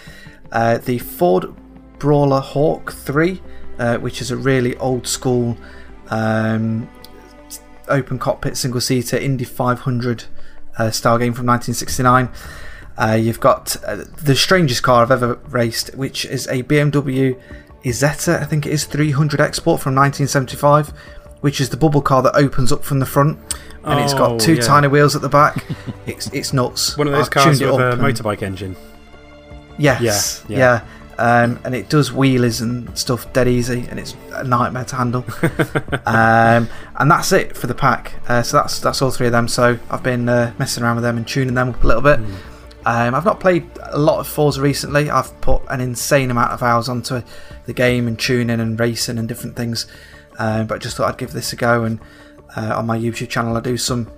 [0.53, 1.55] uh, the Ford
[1.99, 3.42] Brawner Hawk 3,
[3.78, 5.57] uh, which is a really old school
[6.11, 6.88] um,
[7.88, 10.24] open cockpit single seater Indy 500
[10.78, 12.30] uh, style game from 1969.
[12.96, 17.40] Uh, you've got uh, the strangest car I've ever raced, which is a BMW
[17.84, 20.88] Isetta, I think it is 300 Export from 1975,
[21.40, 23.38] which is the bubble car that opens up from the front.
[23.84, 24.61] And it's got two yeah.
[24.61, 25.64] tiny wheels at the back.
[26.07, 26.99] it's it's nuts.
[26.99, 28.76] One of those I've cars with a motorbike engine.
[29.79, 30.45] Yes.
[30.49, 30.59] Yeah, Yeah.
[30.59, 30.85] yeah.
[31.20, 35.24] Um, and it does wheelies and stuff dead easy, and it's a nightmare to handle.
[36.07, 38.12] um, and that's it for the pack.
[38.29, 39.49] Uh, so that's that's all three of them.
[39.49, 42.20] So I've been uh, messing around with them and tuning them up a little bit.
[42.87, 45.11] Um, I've not played a lot of Forza recently.
[45.11, 47.20] I've put an insane amount of hours onto
[47.66, 49.87] the game and tuning and racing and different things.
[50.39, 51.83] Um, but I just thought I'd give this a go.
[51.83, 51.99] And
[52.57, 54.11] uh, on my YouTube channel, I do some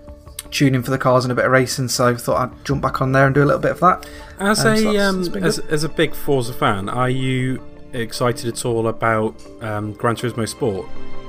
[0.50, 1.88] tuning for the cars and a bit of racing.
[1.88, 4.06] So I thought I'd jump back on there and do a little bit of that.
[4.38, 8.46] As Um, so a that's- um, as, as a big Forza fan, are you excited
[8.48, 10.86] at all about um, Gran Turismo Sport?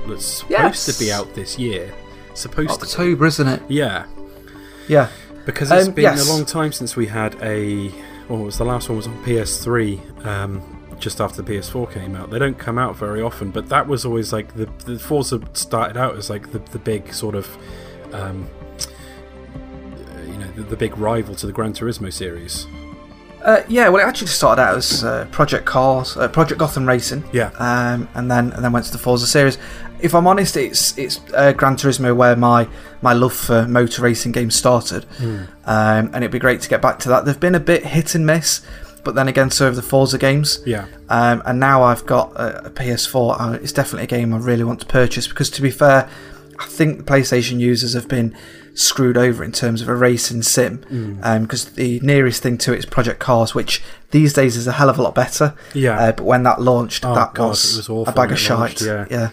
[0.08, 0.86] That's supposed Yes.
[0.86, 1.92] to be out this year.
[2.34, 2.86] Supposed to.
[2.86, 3.62] October, isn't it?
[3.68, 4.04] Yeah,
[4.88, 5.08] Yeah.
[5.44, 6.28] because it's Um, been yes.
[6.28, 7.88] a long time since we had a.
[8.28, 8.96] What was the last one?
[8.96, 10.00] Was on PS3.
[10.24, 10.62] Um,
[10.98, 13.50] just after the PS4 came out, they don't come out very often.
[13.50, 17.12] But that was always like the the Forza started out as like the the big
[17.12, 17.48] sort of.
[18.12, 18.46] Um,
[20.44, 22.66] know, the, the big rival to the Gran Turismo series.
[23.44, 27.24] Uh, yeah, well, it actually started out as uh, Project Cars, uh, Project Gotham Racing.
[27.32, 27.50] Yeah.
[27.58, 29.58] Um, and then and then went to the Forza series.
[30.00, 32.68] If I'm honest, it's it's uh, Gran Turismo where my
[33.02, 36.98] my love for motor racing games started, um, and it'd be great to get back
[37.00, 37.24] to that.
[37.24, 38.62] They've been a bit hit and miss,
[39.04, 40.60] but then again, so have the Forza games.
[40.64, 40.86] Yeah.
[41.08, 43.40] Um, and now I've got a, a PS4.
[43.40, 46.08] Uh, it's definitely a game I really want to purchase because, to be fair,
[46.58, 48.36] I think the PlayStation users have been
[48.74, 50.78] screwed over in terms of a racing sim
[51.42, 54.88] because the nearest thing to it is Project Cars, which these days is a hell
[54.88, 55.54] of a lot better.
[55.74, 55.98] Yeah.
[55.98, 58.36] Uh, but when that launched, Oh, that God, was, it was awful a bag of
[58.36, 58.58] it shite.
[58.58, 59.06] launched, yeah.
[59.10, 59.30] yeah.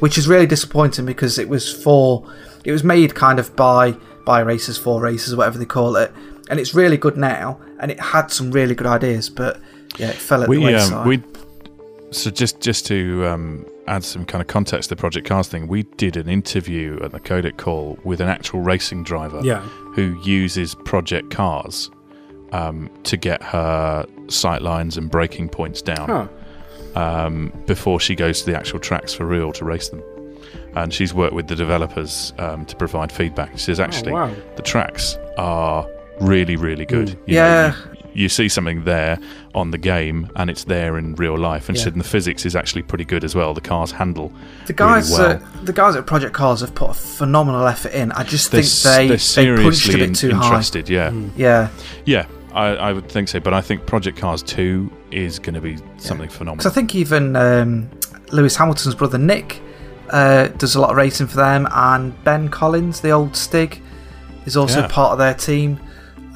[0.00, 2.24] Which is really disappointing because it was for
[2.64, 3.92] it was made kind of by
[4.24, 6.12] by racers for racers, whatever they call it,
[6.50, 7.58] and it's really good now.
[7.80, 9.60] And it had some really good ideas, but
[9.98, 10.92] yeah, it fell at the wayside.
[10.92, 11.22] um, we
[12.10, 15.68] so just just to um, add some kind of context to the Project Cars thing,
[15.68, 19.60] we did an interview at the Codec call with an actual racing driver Yeah.
[19.94, 21.90] who uses Project Cars
[22.52, 26.08] um, to get her sight lines and braking points down
[26.94, 26.98] Huh.
[27.00, 30.02] um, before she goes to the actual tracks for real to race them.
[30.74, 33.52] And she's worked with the developers um, to provide feedback.
[33.52, 34.34] She says actually Oh, wow.
[34.56, 35.86] the tracks are
[36.20, 37.10] really really good.
[37.26, 37.68] You Yeah.
[37.70, 39.18] know, you, you see something there
[39.54, 41.68] on the game, and it's there in real life.
[41.68, 41.84] And she Yeah.
[41.84, 43.54] said, and the physics is actually pretty good as well.
[43.54, 44.32] The cars handle
[44.66, 45.30] The guys, really well.
[45.32, 48.10] at, the guys at Project Cars have put a phenomenal effort in.
[48.12, 49.24] I just they're, think they they're they punched
[49.82, 50.44] seriously a bit in- too high.
[50.46, 50.88] interested.
[50.88, 51.68] Yeah, Yeah,
[52.04, 53.40] yeah, I, I would think so.
[53.40, 56.56] But I think Project Cars Two is going to be something phenomenal.
[56.56, 57.88] because I think even um,
[58.32, 59.60] Lewis Hamilton's brother Nick
[60.10, 63.80] uh, does a lot of racing for them, and Ben Collins, the old Stig,
[64.46, 64.88] is also Yeah.
[64.88, 65.78] part of their team.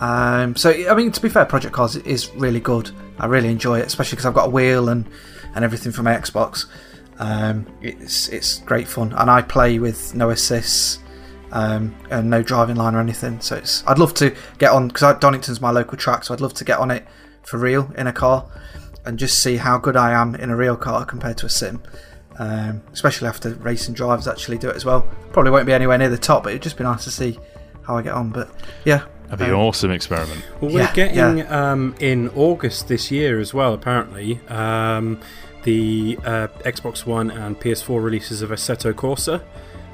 [0.02, 2.90] Um, so I mean, to be fair, Project Cars is really good.
[3.20, 5.08] I really enjoy it, especially because I've got a wheel and
[5.54, 6.66] and everything from my Xbox.
[7.20, 10.98] Um, it's it's great fun, and I play with no assists.
[11.54, 13.86] Um, and no driving line or anything, so it's.
[13.86, 16.78] I'd love to get on because Donington's my local track, so I'd love to get
[16.78, 17.06] on it
[17.42, 18.50] for real in a car
[19.04, 21.82] and just see how good I am in a real car compared to a sim.
[22.38, 25.02] Um, especially after racing drivers actually do it as well.
[25.34, 27.38] Probably won't be anywhere near the top, but it'd just be nice to see
[27.82, 28.30] how I get on.
[28.30, 28.50] But
[28.86, 30.44] yeah, That'd be um, an awesome experiment.
[30.60, 33.72] Well, we're Yeah, getting um, in August this year as well.
[33.72, 35.20] Apparently, um,
[35.62, 39.42] the uh, Xbox One and PS4 releases of Assetto Corsa,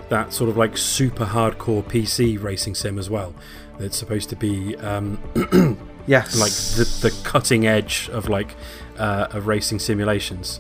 [0.09, 3.33] that sort of like super hardcore PC racing sim as well.
[3.79, 5.19] That's supposed to be um,
[6.09, 8.57] yes, like the, the cutting edge of like
[8.99, 10.59] uh, of racing simulations.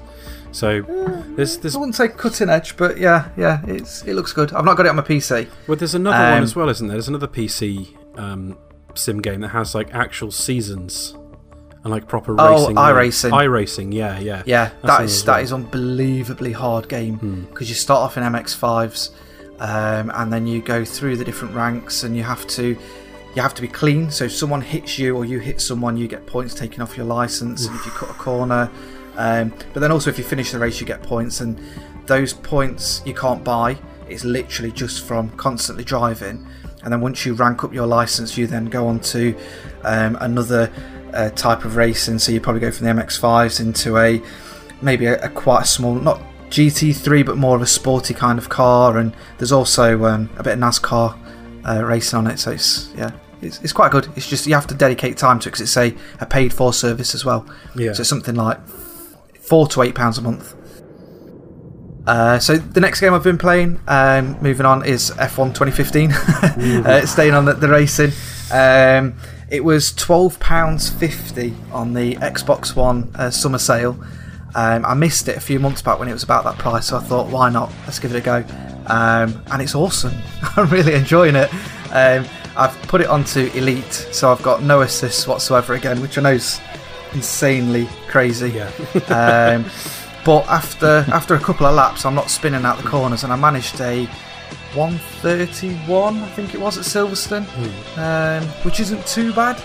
[0.52, 0.82] So
[1.36, 4.52] there's there's I wouldn't say cutting edge, but yeah, yeah, it's it looks good.
[4.52, 5.48] I've not got it on my PC.
[5.66, 6.94] well there's another one Um, as well, isn't there?
[6.94, 8.56] There's another PC um,
[8.98, 11.14] sim game that has like actual seasons
[11.84, 12.76] and like proper Oh, racing.
[12.76, 13.30] iRacing.
[13.30, 14.42] iRacing, yeah, yeah.
[14.44, 15.42] Yeah, That's that is that well.
[15.44, 17.40] is unbelievably hard game Hmm.
[17.44, 19.10] because you start off in MX5s,
[19.60, 22.76] um, and then you go through the different ranks, and you have to
[23.34, 24.10] you have to be clean.
[24.10, 27.06] So if someone hits you or you hit someone, you get points taken off your
[27.06, 27.66] license.
[27.66, 28.68] And if you cut a corner,
[29.16, 31.60] um, but then also if you finish the race, you get points, and
[32.06, 33.76] those points you can't buy.
[34.08, 36.44] It's literally just from constantly driving,
[36.82, 39.34] and then once you rank up your license, you then go on to
[39.82, 40.72] um, another
[41.12, 42.18] uh, type of racing.
[42.18, 44.22] So you probably go from the MX5s into a
[44.80, 48.48] maybe a, a quite a small, not GT3, but more of a sporty kind of
[48.48, 48.98] car.
[48.98, 51.18] And there's also um, a bit of NASCAR
[51.68, 52.38] uh, racing on it.
[52.38, 53.10] So it's yeah,
[53.42, 54.08] it's, it's quite good.
[54.16, 56.72] It's just you have to dedicate time to it because it's a, a paid for
[56.72, 57.46] service as well.
[57.76, 57.92] Yeah.
[57.92, 58.58] So it's something like
[59.40, 60.54] four to eight pounds a month.
[62.08, 66.12] Uh, so the next game I've been playing, um, moving on, is F1 2015.
[66.86, 68.12] uh, staying on the, the racing.
[68.52, 69.14] Um,
[69.50, 73.98] It was twelve pounds fifty on the Xbox One uh, summer sale.
[74.54, 76.96] Um, I missed it a few months back when it was about that price, so
[76.98, 77.70] I thought, why not?
[77.84, 78.44] Let's give it a go.
[78.86, 80.14] Um, and it's awesome.
[80.56, 81.50] I'm really enjoying it.
[81.92, 86.22] Um, I've put it onto Elite, so I've got no assists whatsoever again, which I
[86.22, 86.60] know is
[87.14, 88.50] insanely crazy.
[88.50, 88.70] Yeah.
[90.28, 93.36] but after after a couple of laps, I'm not spinning out the corners, and I
[93.36, 94.04] managed a
[94.74, 97.46] 131, I think it was at Silverstone,
[97.96, 99.56] um, which isn't too bad.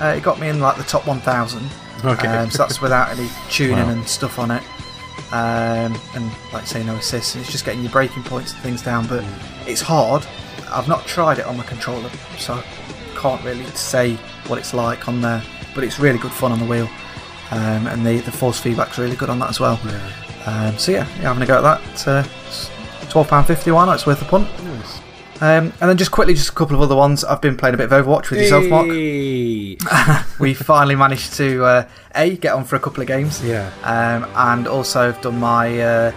[0.00, 1.68] Uh, it got me in like the top 1,000.
[2.04, 2.28] Okay.
[2.28, 3.90] Um, so that's without any tuning Wow.
[3.90, 4.62] and stuff on it.
[5.32, 7.34] Um, and like I say, no assists.
[7.34, 9.24] It's just getting your braking points and things down, but
[9.66, 10.24] it's hard.
[10.70, 12.64] I've not tried it on my controller, so I
[13.16, 14.14] can't really say
[14.46, 15.42] what it's like on there.
[15.74, 16.88] But it's really good fun on the wheel,
[17.50, 19.78] um, and the the force feedback's really good on that as well.
[20.46, 22.08] Um, so yeah, yeah, having a go at that.
[22.08, 22.24] Uh,
[23.08, 23.70] Twelve pound fifty.
[23.70, 23.94] Why not?
[23.94, 24.48] It's worth a punt.
[24.64, 25.00] Nice.
[25.40, 27.22] Um, and then just quickly, just a couple of other ones.
[27.24, 28.86] I've been playing a bit of Overwatch with yourself, Mark.
[30.38, 33.42] We finally managed to uh, a get on for a couple of games.
[33.44, 33.70] Yeah.
[33.84, 36.12] Um, and also I've done my uh,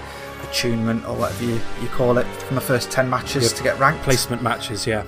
[0.49, 3.53] attunement or whatever you, you call it for my first ten matches Yep.
[3.57, 4.03] to get ranked.
[4.03, 5.03] Placement matches, yeah.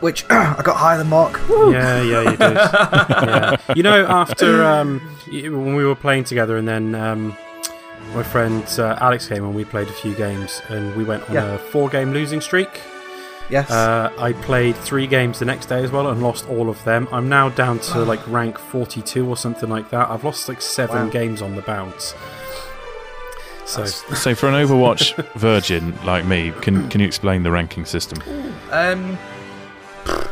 [0.00, 1.40] Which I got higher than Mark.
[1.48, 2.40] Yeah, yeah, you did.
[2.40, 3.56] yeah.
[3.76, 7.36] You know, after um, when we were playing together, and then um,
[8.14, 11.34] my friend uh, Alex came and we played a few games, and we went on
[11.34, 11.54] Yeah.
[11.54, 12.80] a four-game losing streak.
[13.50, 13.68] Yes.
[13.70, 17.08] Uh, I played three games the next day as well and lost all of them.
[17.10, 20.08] I'm now down to like rank 42 or something like that.
[20.08, 21.10] I've lost like seven Wow.
[21.10, 22.14] games on the bounce.
[23.66, 23.84] So
[24.14, 28.18] So for an Overwatch virgin like me, can can you explain the ranking system?
[28.70, 29.18] um,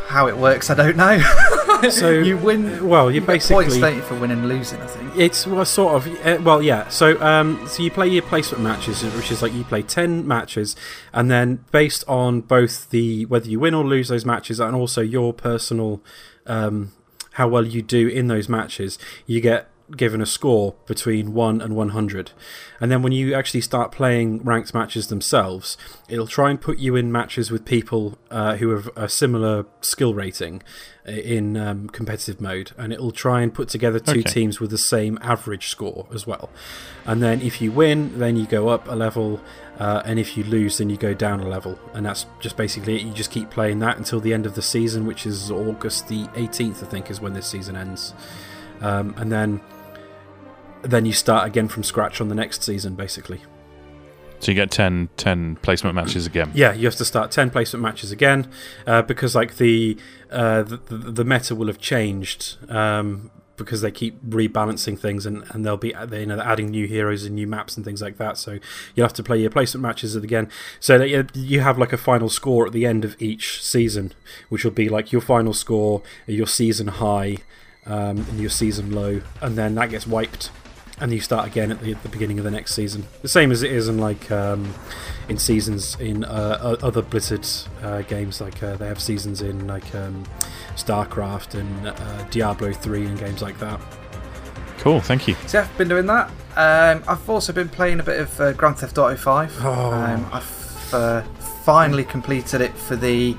[0.09, 1.19] how it works, I don't know.
[1.91, 2.89] So, you win.
[2.89, 4.81] well, you get points basically don't you, for winning and losing.
[4.81, 5.17] I think.
[5.17, 6.27] It's well, sort of.
[6.27, 6.89] Uh, well, yeah.
[6.89, 10.75] So, um, so you play your placement matches, which is like you play ten matches,
[11.13, 15.03] and then based on both the whether you win or lose those matches, and also
[15.03, 16.03] your personal,
[16.47, 16.91] um,
[17.35, 21.75] how well you do in those matches, you get given a score between one and
[21.75, 22.33] one hundred,
[22.81, 25.77] and then when you actually start playing ranked matches themselves,
[26.09, 30.15] it'll try and put you in matches with people uh, who have a similar skill
[30.15, 30.63] rating
[31.07, 34.23] uh, in um, competitive mode, and it'll try and put together two Okay.
[34.23, 36.51] teams with the same average score as well.
[37.07, 39.41] And then if you win, then you go up a level,
[39.79, 41.79] uh, and if you lose, then you go down a level.
[41.95, 43.03] And that's just basically it.
[43.03, 46.27] You just keep playing that until the end of the season, which is August the
[46.35, 48.13] 18th, I think, is when this season ends.
[48.81, 49.61] Um, and then
[50.83, 53.41] then you start again from scratch on the next season, basically.
[54.41, 56.53] So you get 10, 10 placement matches again.
[56.55, 58.49] Yeah, you have to start ten placement matches again
[58.87, 59.97] uh, because like the,
[60.31, 65.67] uh, the the meta will have changed um, because they keep rebalancing things and, and
[65.67, 68.39] they'll be they, you know adding new heroes and new maps and things like that.
[68.39, 68.59] So
[68.95, 70.49] you'll have to play your placement matches again.
[70.79, 74.13] So that you, you have like a final score at the end of each season,
[74.49, 77.39] which will be like your final score, your season high,
[77.87, 80.51] um, and your season low, and then that gets wiped
[81.01, 83.07] and you start again at the, at the beginning of the next season.
[83.23, 84.75] The same as it is in like um,
[85.29, 87.47] in seasons in uh, other Blizzard
[87.83, 88.41] uh, games.
[88.41, 90.25] Like uh, they have seasons in like um,
[90.77, 93.81] StarCraft and uh, Diablo three and games like that.
[94.79, 95.35] Cool, thank you.
[95.47, 96.29] So I've been doing that.
[96.57, 99.57] Um, I've also been playing a bit of uh, Grand Theft Auto 5.
[99.61, 99.93] Oh.
[99.93, 101.23] Um, I've uh,
[101.65, 103.37] finally completed it for the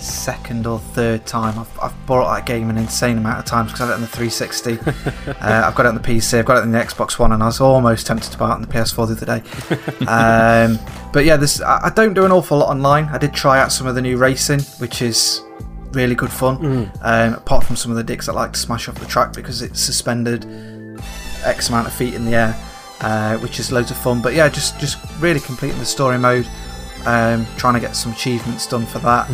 [0.00, 1.58] second or third time.
[1.58, 4.00] I've, I've bought that game an insane amount of times because I've had it on
[4.00, 5.30] the 360.
[5.40, 7.42] uh, I've got it on the PC, I've got it on the Xbox One, and
[7.42, 10.06] I was almost tempted to buy it on the PS4 the other day.
[10.06, 10.78] um,
[11.12, 13.04] but yeah, this I, I don't do an awful lot online.
[13.06, 15.42] I did try out some of the new racing, which is
[15.92, 16.90] really good fun.
[17.02, 19.62] Um, apart from some of the dicks that like to smash off the track because
[19.62, 20.46] it's suspended
[21.44, 22.56] X amount of feet in the air,
[23.00, 24.22] uh, which is loads of fun.
[24.22, 26.48] But yeah, just just really completing the story mode,
[27.06, 29.28] um, trying to get some achievements done for that,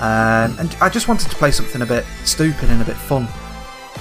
[0.00, 3.28] um, and I just wanted to play something a bit stupid and a bit fun.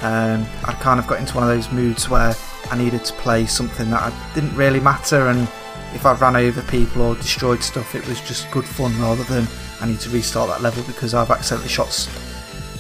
[0.02, 2.36] Um, I kind of got into one of those moods where
[2.70, 5.48] I needed to play something that I didn't really matter, and
[5.94, 9.48] if I ran over people or destroyed stuff, it was just good fun rather than
[9.82, 12.10] I need to restart that level because I've accidentally shot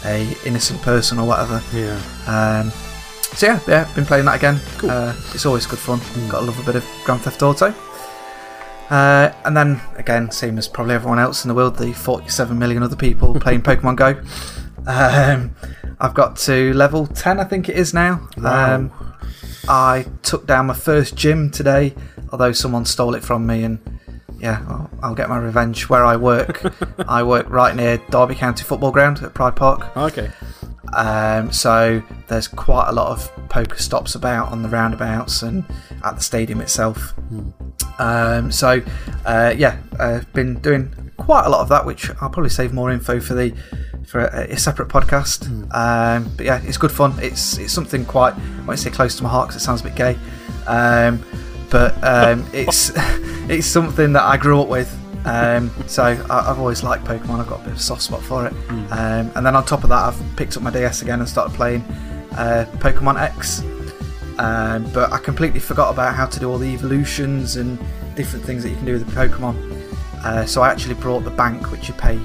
[0.06, 1.62] a innocent person or whatever.
[1.74, 2.00] Yeah.
[2.28, 2.72] Um,
[3.36, 4.60] so yeah, yeah, been playing that again.
[4.84, 6.00] Uh, it's always good fun.
[6.30, 7.74] Got to love a bit of Grand Theft Auto.
[8.90, 12.84] Uh, and then again, same as probably everyone else in the world, the 47 million
[12.84, 14.22] other people playing Pokemon Go.
[14.88, 15.56] Um,
[16.00, 18.28] I've got to level 10, I think it is now.
[18.44, 18.92] Um,
[19.68, 21.96] I took down my first gym today,
[22.32, 23.80] although someone stole it from me, and
[24.38, 25.90] yeah, I'll, I'll get my revenge.
[25.90, 26.62] Where I work,
[27.08, 29.96] I work right near Derby County Football Ground at Pride Park.
[29.98, 30.32] Okay.
[30.94, 35.66] Um, so there's quite a lot of poker stops about on the roundabouts and
[36.04, 37.16] at the stadium itself.
[38.00, 38.82] Um, so
[39.26, 42.92] uh, yeah, I've been doing quite a lot of that, which I'll probably save more
[42.92, 43.54] info for the
[44.06, 45.48] for a, a separate podcast.
[45.74, 47.14] Um, but yeah, it's good fun.
[47.20, 49.86] It's it's something quite I won't say close to my heart because it sounds a
[49.86, 50.18] bit gay,
[50.68, 51.24] um,
[51.70, 52.92] but um, it's
[53.50, 54.94] it's something that I grew up with.
[55.26, 57.40] Um, so I, I've always liked Pokemon.
[57.40, 58.54] I've got a bit of a soft spot for it.
[58.92, 61.56] Um, and then on top of that, I've picked up my DS again and started
[61.56, 61.82] playing
[62.34, 63.64] uh, Pokemon X.
[64.38, 67.80] Um, but I completely forgot about how to do all the evolutions and
[68.16, 69.56] different things that you can do with the Pokemon.
[70.24, 72.18] Uh, so I actually brought the bank, which you pay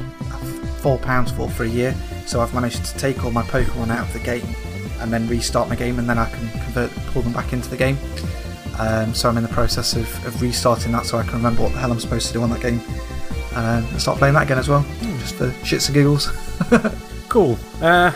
[0.80, 1.94] four pounds for for a year.
[2.26, 4.46] So I've managed to take all my Pokemon out of the game
[5.00, 7.76] and then restart my game, and then I can convert, pull them back into the
[7.76, 7.98] game.
[8.78, 11.72] Um, so I'm in the process of, of restarting that, so I can remember what
[11.72, 12.80] the hell I'm supposed to do on that game,
[13.54, 14.84] um, and start playing that again as well,
[15.18, 16.30] just for shits and giggles.
[17.30, 17.56] Cool.
[17.80, 18.10] Uh,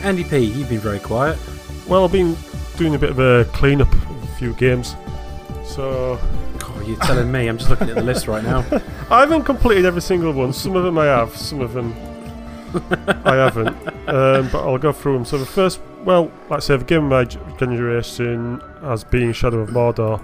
[0.00, 1.38] Andy P, you've been very quiet.
[1.86, 2.36] Well, I've been
[2.80, 4.96] doing a bit of a clean-up of a few games.
[5.66, 6.18] So
[6.82, 7.46] you're telling me.
[7.46, 8.64] I'm just looking at the list right now.
[9.10, 10.54] I haven't completed every single one.
[10.54, 11.94] Some of them I have, some of them
[13.26, 13.76] I haven't.
[14.10, 15.24] Um, but I'll go through them.
[15.24, 17.24] So the first, well, like I say, the game of my
[17.58, 20.20] generation has been Shadow of Mordor,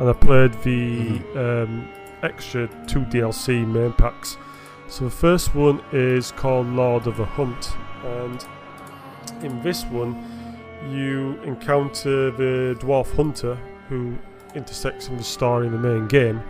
[0.00, 1.88] and I played the um,
[2.24, 4.36] extra two DLC main packs.
[4.88, 7.72] So the first one is called Lord of the Hunt,
[8.04, 8.44] and
[9.44, 10.29] in this one,
[10.88, 13.56] you encounter the dwarf hunter
[13.88, 14.16] who
[14.54, 16.42] intersects in the story in the main game,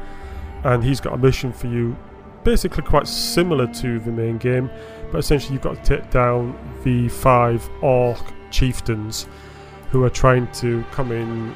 [0.64, 1.96] and he's got a mission for you,
[2.44, 4.70] basically quite similar to the main game,
[5.10, 8.20] but essentially you've got to take down the five orc
[8.50, 9.26] chieftains
[9.90, 11.54] who are trying to come in,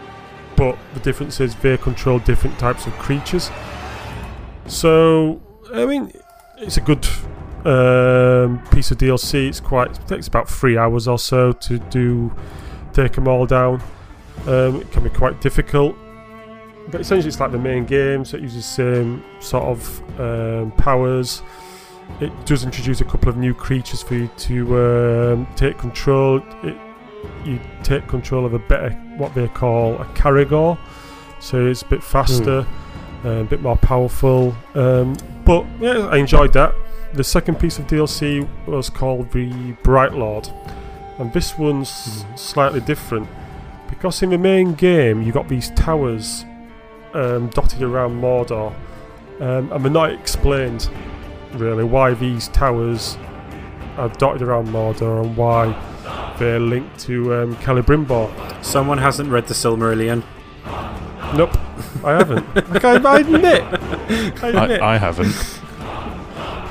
[0.56, 3.50] but the difference is they control different types of creatures.
[4.66, 5.40] So,
[5.72, 6.12] I mean,
[6.58, 7.06] it's a good
[7.64, 9.48] um, piece of DLC.
[9.48, 12.32] It's quite it takes about three hours or so to do
[12.92, 13.82] take them all down.
[14.46, 15.96] Um, it can be quite difficult,
[16.90, 20.72] but essentially it's like the main game, so it uses the same sort of um,
[20.72, 21.42] powers.
[22.20, 26.42] It does introduce a couple of new creatures for you to um, take control.
[26.62, 26.76] It,
[27.44, 30.78] you take control of a better what they call a Caragor,
[31.40, 32.66] so it's a bit faster,
[33.24, 34.54] uh, a bit more powerful.
[34.74, 36.74] Um, but yeah, I enjoyed that.
[37.14, 40.48] The second piece of DLC was called the Bright Lord,
[41.18, 43.28] and this one's slightly different
[43.88, 46.44] because in the main game you got these towers
[47.12, 48.74] um, dotted around Mordor,
[49.38, 50.90] um, and they're not explained
[51.52, 53.16] really why these towers
[53.96, 55.66] are dotted around Mordor and why
[56.40, 58.64] they're linked to um, Celebrimbor.
[58.64, 60.24] Someone hasn't read the Silmarillion.
[61.36, 61.56] Nope,
[62.04, 62.44] I haven't.
[62.74, 63.62] okay, I admit,
[64.42, 64.82] I admit.
[64.82, 65.60] I, I haven't.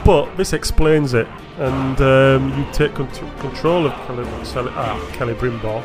[0.06, 1.28] But this explains it,
[1.58, 3.08] and um, you take con-
[3.40, 5.82] control of Kelly, ah, Celebrimbor,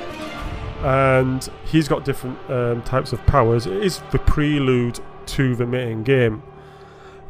[0.85, 3.67] and he's got different um, types of powers.
[3.67, 6.43] It is the prelude to the main game.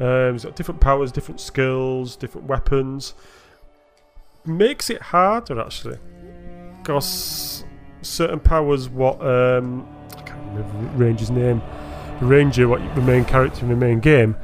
[0.00, 3.14] Um, he's got different powers, different skills, different weapons.
[4.46, 5.98] Makes it harder actually,
[6.78, 7.64] because
[8.00, 9.86] certain powers, what um,
[10.16, 11.60] I can't remember Ranger's name,
[12.20, 14.36] the Ranger, what the main character in the main game,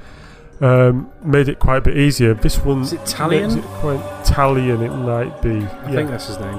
[0.61, 2.35] um, made it quite a bit easier.
[2.35, 3.43] This one Is it Talion?
[3.43, 4.83] makes it quite Italian.
[4.83, 5.59] It might be.
[5.59, 6.59] I think that's his name.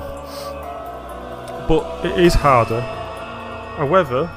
[1.68, 2.82] but it is harder.
[3.78, 4.30] However,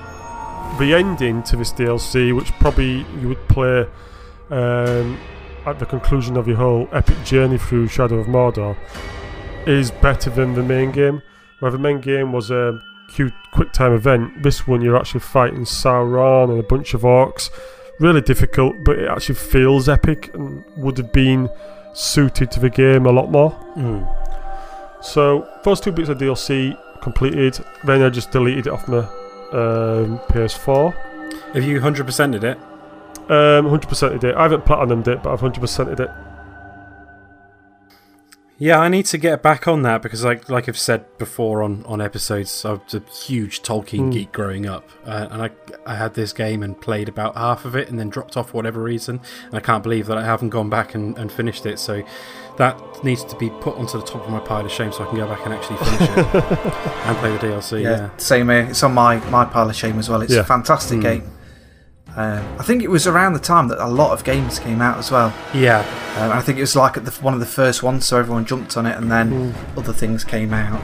[0.79, 3.87] the ending to this DLC, which probably you would play
[4.51, 5.19] um,
[5.67, 8.77] at the conclusion of your whole epic journey through Shadow of Mordor,
[9.67, 11.23] is better than the main game.
[11.61, 12.81] Where the main game was a
[13.15, 17.51] cute, quick time event, this one you're actually fighting Sauron and a bunch of orcs.
[17.99, 21.51] Really difficult, but it actually feels epic and would have been
[21.94, 23.51] suited to the game a lot more.
[23.76, 25.03] Mm.
[25.03, 27.59] So those two bits of DLC completed.
[27.84, 28.99] Then I just deleted it off my
[29.53, 30.94] um, PS4.
[31.55, 32.59] Have you 100%ed it?
[33.30, 34.34] Um, 100%ed it.
[34.34, 36.11] I haven't platinumed it, but I've 100%ed it.
[38.61, 41.85] Yeah, I need to get back on that because, like, like I've said before on,
[41.87, 44.11] on episodes, I was a huge Tolkien Hmm.
[44.11, 45.51] geek growing up, uh, and I
[45.87, 48.57] I had this game and played about half of it, and then dropped off for
[48.57, 49.21] whatever reason.
[49.47, 51.79] And I can't believe that I haven't gone back and, and finished it.
[51.79, 52.03] So
[52.57, 55.07] that needs to be put onto the top of my pile of shame, so I
[55.07, 56.09] can go back and actually finish it
[57.07, 57.83] and play the DLC.
[57.85, 58.67] yeah, Yeah, same here.
[58.71, 60.21] It's on my, my pile of shame as well.
[60.23, 60.41] It's Yeah.
[60.41, 61.03] a fantastic Mm.
[61.03, 61.23] game.
[62.19, 64.99] Um, I think it was around the time that a lot of games came out
[64.99, 65.33] as well.
[65.55, 65.81] yeah.
[66.19, 68.77] Um, I think it was like the, one of the first ones, so everyone jumped
[68.77, 70.83] on it, and then other things came out.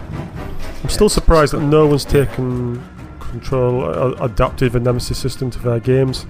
[0.82, 2.80] I'm still surprised that no one's taken
[3.18, 6.24] control, uh, adapted the Nemesis system to their games.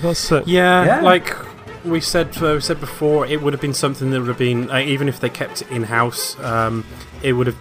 [0.00, 0.48] That's it.
[0.48, 1.00] Yeah, Yeah.
[1.02, 1.36] like
[1.84, 4.70] we said uh, we said before, it would have been something that would have been
[4.70, 6.84] uh, even if they kept it in house, um,
[7.22, 7.58] it would have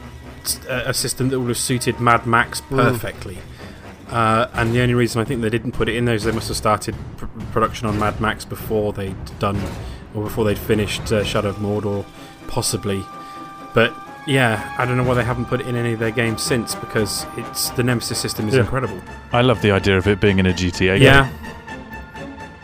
[0.69, 3.39] uh, a system that would have suited Mad Max perfectly.
[4.13, 6.31] Uh, and the only reason I think they didn't put it in there is they
[6.31, 9.59] must have started pr- production on Mad Max before they'd done
[10.13, 12.05] or before they'd finished uh, Shadow of Mordor,
[12.47, 13.03] possibly.
[13.73, 13.91] But
[14.27, 16.75] yeah, I don't know why they haven't put it in any of their games since
[16.75, 18.61] because it's the Nemesis system is Yeah.
[18.61, 19.01] incredible.
[19.31, 21.01] I love the idea of it being in a GTA game.
[21.01, 21.29] Yeah,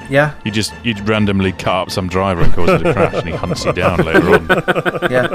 [0.08, 3.28] Yeah, You just you randomly cut up some driver and cause it to crash, and
[3.28, 4.48] he hunts you down later on.
[5.12, 5.28] yeah.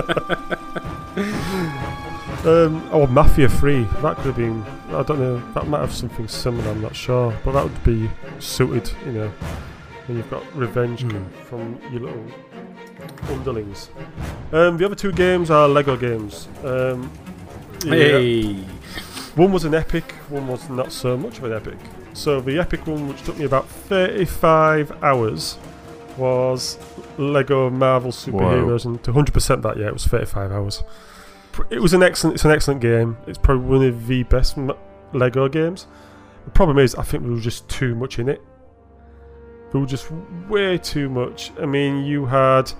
[2.44, 3.84] Um, oh, Mafia 3.
[4.02, 4.64] That could have been.
[4.98, 5.52] I don't know.
[5.54, 6.70] That might have something similar.
[6.70, 8.90] I'm not sure, but that would be suited.
[9.06, 9.28] You know,
[10.06, 11.24] when you've got revenge Hmm.
[11.48, 12.24] from your little
[13.30, 13.90] underlings.
[14.52, 16.48] Um, the other two games are Lego games.
[16.64, 17.10] Um,
[17.84, 17.90] yeah.
[17.94, 18.54] hey,
[19.36, 20.12] One was an epic.
[20.28, 21.78] One was not so much of an epic.
[22.12, 25.58] So the epic one, which took me about 35 hours,
[26.16, 26.78] was
[27.18, 30.82] Lego Marvel Superheroes, and to 100% that, yeah, it was 35 hours.
[31.70, 32.34] It was an excellent.
[32.34, 33.16] It's an excellent game.
[33.26, 34.56] It's probably one of the best
[35.12, 35.86] Lego games.
[36.44, 38.42] The problem is, I think there was just too much in it.
[39.72, 40.10] There was just
[40.48, 41.50] way too much.
[41.60, 42.70] I mean, you had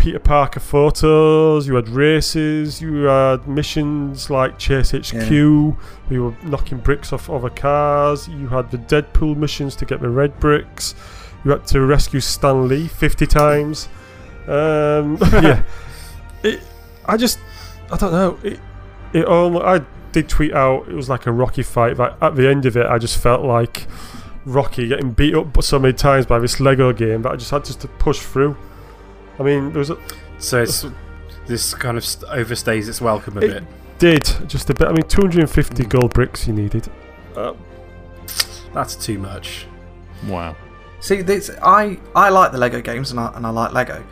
[0.00, 5.76] Peter Parker photos, you had races, you had missions like Chase HQ, you
[6.10, 10.40] were knocking bricks off other cars, you had the Deadpool missions to get the red
[10.40, 10.94] bricks,
[11.44, 13.88] you had to rescue Stan Lee 50 times.
[14.48, 15.62] Um, yeah.
[16.42, 16.62] It,
[17.04, 17.38] I just,
[17.92, 18.38] I don't know.
[18.42, 18.60] It,
[19.12, 21.96] it almost, I did tweet out it was like a Rocky fight.
[21.96, 23.86] Like at the end of it, I just felt like
[24.44, 27.64] Rocky getting beat up so many times by this Lego game that I just had
[27.64, 28.56] just to push through.
[29.38, 29.98] I mean, there was a,
[30.38, 30.84] so it's
[31.46, 33.64] this kind of overstays its welcome a It- bit.
[33.98, 34.88] did just a bit.
[34.88, 36.88] I mean, 250 gold bricks you needed.
[37.36, 37.54] Uh,
[38.72, 39.66] That's too much.
[40.26, 40.54] Wow.
[41.00, 44.04] See, this, I I like the Lego games and I and I like Lego,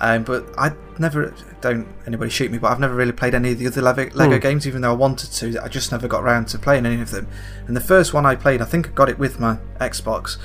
[0.00, 3.58] um, but I never don't anybody shoot me, but I've never really played any of
[3.58, 4.40] the other Lego, Lego Hmm.
[4.40, 5.62] games, even though I wanted to.
[5.62, 7.26] I just never got around to playing any of them.
[7.66, 10.36] And the first one I played, I think I got it with my Xbox.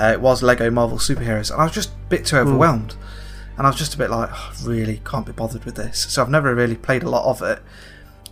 [0.00, 2.96] Uh, it was Lego Marvel Superheroes, and I was just a bit too overwhelmed.
[3.56, 6.06] And I was just a bit like, oh, I really can't be bothered with this.
[6.12, 7.60] So I've never really played a lot of it.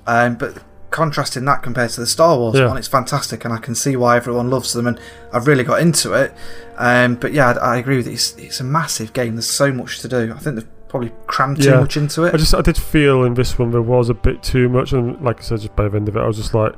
[0.07, 0.59] Um, but
[0.93, 2.69] contrasting that compared to the Star Wars Yeah.
[2.69, 5.01] one, it's fantastic, and I can see why everyone loves them, and
[5.33, 6.33] I've really got into it.
[6.79, 8.13] Um, but yeah, I, I agree with it.
[8.13, 9.35] It's, it's a massive game.
[9.35, 10.33] There's so much to do.
[10.35, 11.81] I think they've probably crammed too Yeah.
[11.81, 12.35] much into it.
[12.35, 15.21] I just I did feel in this one there was a bit too much, and
[15.25, 16.75] like I said, just by the end of it, I was just like,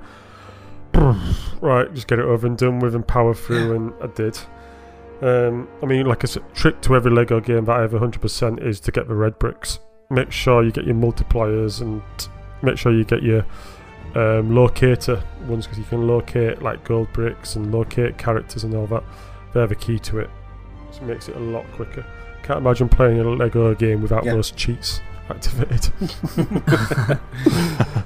[1.60, 4.38] right, just get it over and done with and power through, and I did.
[5.22, 8.62] Um, I mean, like I said, trick to every Lego game that I have 100%
[8.64, 9.78] is to get the red bricks.
[10.10, 12.02] Make sure you get your multipliers and
[12.62, 13.44] make sure you get your
[14.14, 18.86] um, locator ones because you can locate like gold bricks and locate characters and all
[18.88, 19.02] that.
[19.52, 20.30] They're the key to it.
[20.92, 22.04] So it makes it a lot quicker.
[22.42, 24.34] Can't imagine playing a Lego game without Yeah.
[24.34, 25.00] those cheats
[25.30, 25.92] activated.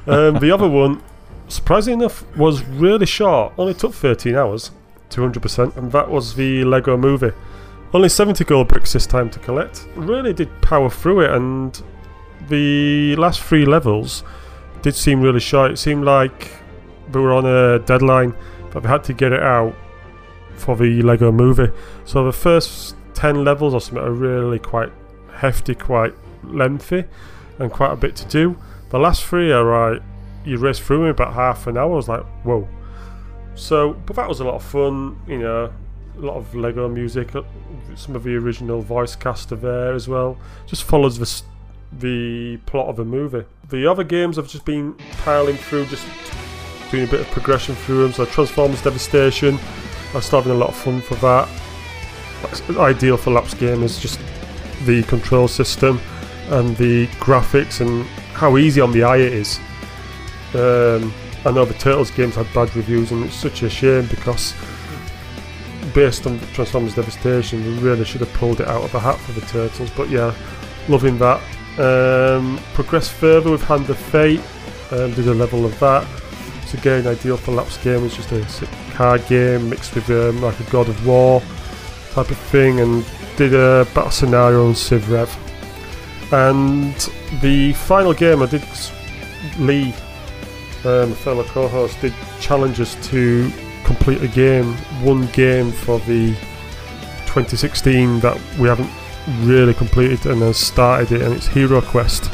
[0.07, 1.03] um, the other one,
[1.49, 3.53] surprisingly enough, was really short.
[3.59, 4.71] Only took 13 hours,
[5.11, 7.33] 200%, and that was the Lego movie.
[7.93, 9.87] Only 70 gold bricks this time to collect.
[9.97, 11.83] Really did power through it, and
[12.49, 14.23] the last three levels
[14.83, 15.73] did seem really short.
[15.73, 16.53] It seemed like
[17.13, 18.35] we were on a deadline,
[18.71, 19.75] but they had to get it out
[20.55, 21.73] for the Lego movie.
[22.05, 24.91] So the first 10 levels or something are really quite
[25.35, 26.15] hefty, quite
[26.45, 27.05] lengthy,
[27.59, 28.57] and quite a bit to do.
[28.91, 30.03] The last three are right,
[30.45, 31.93] you race through in about half an hour.
[31.93, 32.69] I was like, whoa.
[33.55, 35.73] So, but that was a lot of fun, you know,
[36.17, 37.43] a lot of Lego music, uh,
[37.95, 40.39] some of the original voice cast are there as well.
[40.67, 41.43] Just follows the,
[41.93, 43.45] the plot of a movie.
[43.71, 46.07] The other games I've just been piling through, just
[46.91, 48.13] doing a bit of progression through them.
[48.13, 49.59] So, Transformers Devastation,
[50.11, 51.49] I was still having a lot of fun for that.
[52.43, 54.21] That's ideal for lapsed gamers, just
[54.85, 56.01] the control system
[56.51, 59.59] and the graphics and how easy on the eye it is.
[60.55, 61.13] Um,
[61.45, 64.55] I know the Turtles games had bad reviews, and it's such a shame because
[65.95, 69.33] based on Transformers Devastation, we really should have pulled it out of the hat for
[69.33, 69.91] the Turtles.
[69.91, 70.35] But yeah,
[70.89, 71.43] loving that.
[71.79, 74.43] Um, progressed further with Hand of Fate,
[74.91, 76.07] um, did a level of that.
[76.63, 80.65] It's again ideal for lapsed gamers, just a card game mixed with um, like a
[80.65, 81.41] God of War
[82.11, 83.07] type of thing, and
[83.37, 85.35] did a battle scenario on Civ Rev.
[86.33, 86.95] And
[87.41, 88.65] the final game I did,
[89.59, 89.95] Lee,
[90.85, 93.51] um, fellow co-host, did challenge us to
[93.85, 96.35] complete a game, one game for the
[97.27, 98.91] 2016 that we haven't
[99.41, 102.31] really completed and has started it, and it's Hero Quest.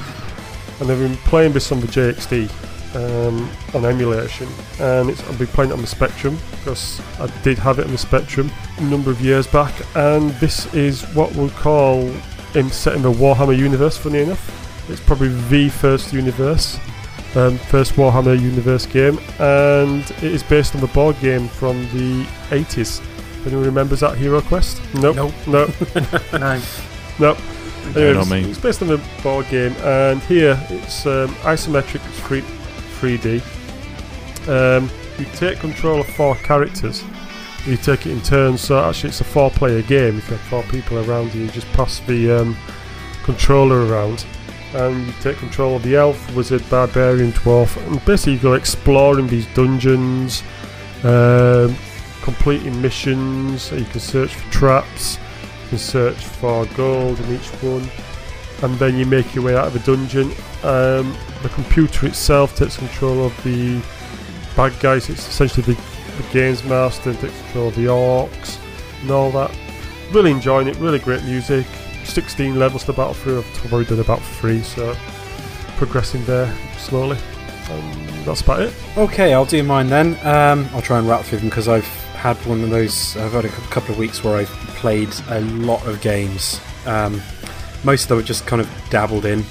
[0.81, 2.51] And I've been playing this on the JXD
[2.95, 4.49] um, on emulation,
[4.81, 7.93] and it's, I've been playing it on the Spectrum because I did have it on
[7.93, 12.11] the Spectrum a number of years back, and this is what we'll call
[12.55, 13.97] in set in the Warhammer universe.
[13.97, 16.79] Funny enough, it's probably the first universe,
[17.35, 22.25] um, first Warhammer universe game, and it is based on the board game from the
[22.51, 23.03] 80s.
[23.47, 24.81] Anyone remembers that Hero Quest?
[24.95, 25.17] Nope.
[25.17, 25.35] Nope.
[25.47, 25.71] Nope.
[26.33, 26.63] no.
[27.19, 27.39] Nope.
[27.89, 32.19] Anyway, not it's, it's based on a board game, and here it's um, isometric, it's
[32.21, 32.41] free,
[32.99, 33.41] 3D.
[34.49, 37.05] Um, you take control of four characters.
[37.67, 40.19] You take it in turns, so actually it's a four-player game.
[40.19, 42.57] If you have four people around you, you just pass the um,
[43.23, 44.27] controller around,
[44.75, 49.29] and you take control of the elf, wizard, barbarian, dwarf, and basically you go exploring
[49.29, 50.43] these dungeons,
[51.05, 51.77] um,
[52.25, 53.71] completing missions.
[53.71, 55.19] You can search for traps.
[55.65, 57.87] You can search for gold in each one,
[58.63, 60.31] and then you make your way out of a dungeon.
[60.63, 63.79] Um, the computer itself takes control of the
[64.57, 65.11] bad guys.
[65.11, 65.81] It's essentially the,
[66.17, 68.59] the games master and takes control of the orcs
[69.03, 69.55] and all that.
[70.11, 70.77] Really enjoying it.
[70.77, 71.67] Really great music.
[72.05, 73.41] 16 levels to battle through.
[73.41, 74.97] I've already done about three, so
[75.77, 77.19] progressing there slowly.
[77.69, 78.75] And that's about it.
[78.97, 80.15] Okay, I'll do mine then.
[80.27, 83.19] Um, I'll try and rattle through them because I've had one of those.
[83.19, 84.49] I've had a couple of weeks where I've
[84.79, 86.59] played a lot of games.
[86.87, 87.21] Um,
[87.85, 89.45] most of them just kind of dabbled in.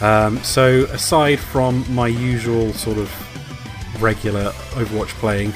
[0.00, 3.12] Um, so aside from my usual sort of
[4.02, 5.52] regular Overwatch playing,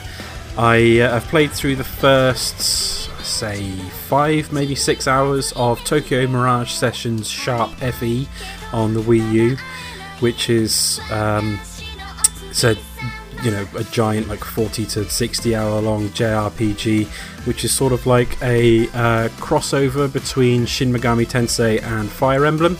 [0.58, 2.61] I uh, have played through the first,
[3.24, 3.72] say,
[4.08, 8.28] five, maybe six hours of Tokyo Mirage Sessions Sharp FE
[8.74, 9.56] on the Wii U,
[10.18, 11.58] which is um,
[12.50, 12.76] it's a
[13.43, 17.07] you know a giant like 40 to 60 hour long JRPG,
[17.47, 22.78] which is sort of like a uh, crossover between Shin Megami Tensei and Fire Emblem.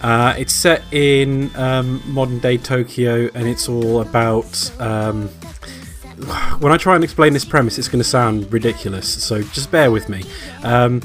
[0.00, 4.80] Uh, it's set in um, modern day Tokyo, and it's all about.
[4.80, 5.28] Um,
[6.60, 9.90] when I try and explain this premise, it's going to sound ridiculous, so just bear
[9.90, 10.22] with me.
[10.62, 11.02] Um,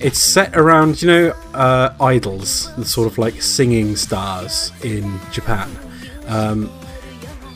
[0.00, 5.70] it's set around, you know, uh, idols, the sort of like singing stars in Japan.
[6.26, 6.70] Um,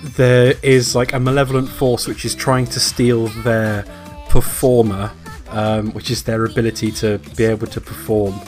[0.03, 3.85] there is like a malevolent force which is trying to steal their
[4.29, 5.11] Performa,
[5.51, 8.39] um, which is their ability to be able to perform.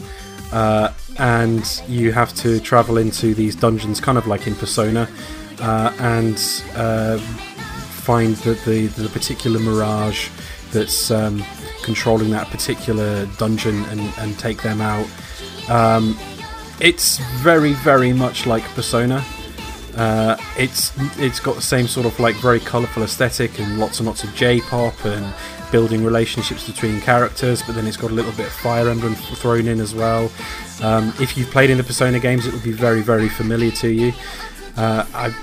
[0.53, 5.09] Uh, and you have to travel into these dungeons, kind of like in Persona,
[5.61, 6.37] uh, and
[6.75, 10.29] uh, find the, the, the particular mirage
[10.73, 11.43] that's um,
[11.83, 15.07] controlling that particular dungeon and, and take them out.
[15.69, 16.19] Um,
[16.81, 19.25] it's very, very much like Persona.
[19.97, 24.07] Uh, it's it's got the same sort of like very colourful aesthetic and lots and
[24.07, 25.34] lots of J-pop and
[25.70, 29.66] building relationships between characters, but then it's got a little bit of Fire Emblem thrown
[29.66, 30.30] in as well.
[30.82, 33.88] Um, if you've played in the Persona games, it will be very very familiar to
[33.88, 34.12] you.
[34.76, 35.34] Uh, I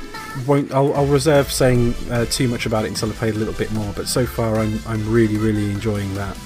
[0.45, 0.71] won't.
[0.73, 3.71] I'll, I'll reserve saying uh, too much about it until I played a little bit
[3.71, 3.91] more.
[3.95, 6.37] But so far, I'm I'm really really enjoying that.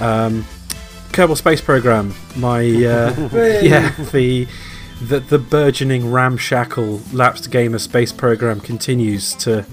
[0.00, 0.44] Um,
[1.12, 3.28] Kerbal Space Program, my uh,
[3.62, 4.46] yeah the
[5.08, 9.64] the the burgeoning ramshackle lapsed gamer space program continues to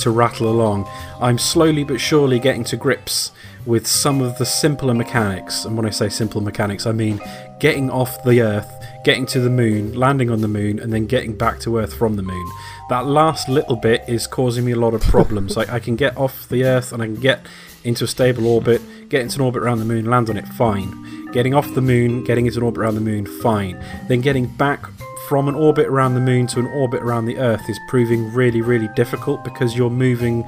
[0.00, 0.88] to rattle along.
[1.20, 3.32] I'm slowly but surely getting to grips
[3.66, 5.64] with some of the simpler mechanics.
[5.64, 7.20] And when I say simple mechanics, I mean
[7.58, 8.70] getting off the Earth,
[9.04, 12.16] getting to the moon, landing on the moon, and then getting back to Earth from
[12.16, 12.48] the moon.
[12.88, 15.56] That last little bit is causing me a lot of problems.
[15.56, 17.40] like I can get off the Earth and I can get
[17.84, 21.17] into a stable orbit, get into an orbit around the moon, land on it, fine.
[21.32, 23.82] Getting off the moon, getting into an orbit around the moon, fine.
[24.08, 24.86] Then getting back
[25.28, 28.62] from an orbit around the moon to an orbit around the Earth is proving really,
[28.62, 30.42] really difficult because you're moving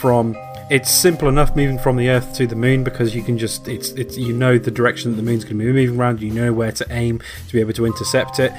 [0.00, 0.34] from.
[0.70, 3.90] It's simple enough moving from the Earth to the Moon because you can just it's
[3.92, 6.20] it's you know the direction that the Moon's going to be moving around.
[6.20, 8.52] You know where to aim to be able to intercept it.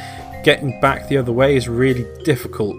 [0.43, 2.76] Getting back the other way is really difficult.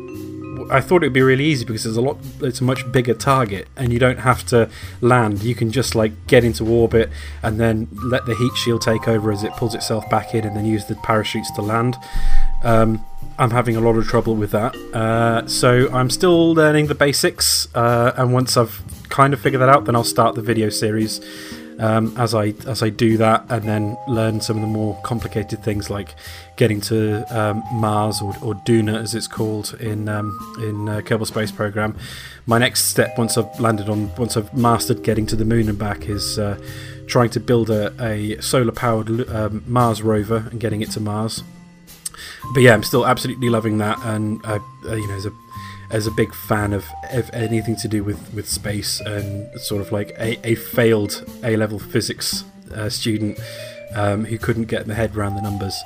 [0.70, 2.18] I thought it would be really easy because there's a lot.
[2.40, 5.42] It's a much bigger target, and you don't have to land.
[5.42, 7.10] You can just like get into orbit
[7.42, 10.56] and then let the heat shield take over as it pulls itself back in, and
[10.56, 11.96] then use the parachutes to land.
[12.62, 13.04] Um,
[13.38, 14.76] I'm having a lot of trouble with that.
[14.94, 19.68] Uh, so I'm still learning the basics, uh, and once I've kind of figured that
[19.68, 21.20] out, then I'll start the video series.
[21.78, 25.64] Um, as I as I do that, and then learn some of the more complicated
[25.64, 26.14] things like
[26.60, 31.26] getting to um, Mars or, or Duna, as it's called in um, in uh, Kerbal
[31.26, 31.96] Space Program.
[32.46, 35.78] My next step, once I've landed on, once I've mastered getting to the moon and
[35.78, 36.56] back, is uh,
[37.08, 41.42] trying to build a, a solar powered um, Mars rover and getting it to Mars
[42.52, 45.32] but yeah, I'm still absolutely loving that, and uh, uh, you know, as a
[45.92, 46.86] as a big fan of,
[47.32, 51.80] anything to do with, with space and sort of like a, a failed A level
[51.80, 53.40] physics uh, student
[53.96, 55.76] um, who couldn't get the head around the numbers.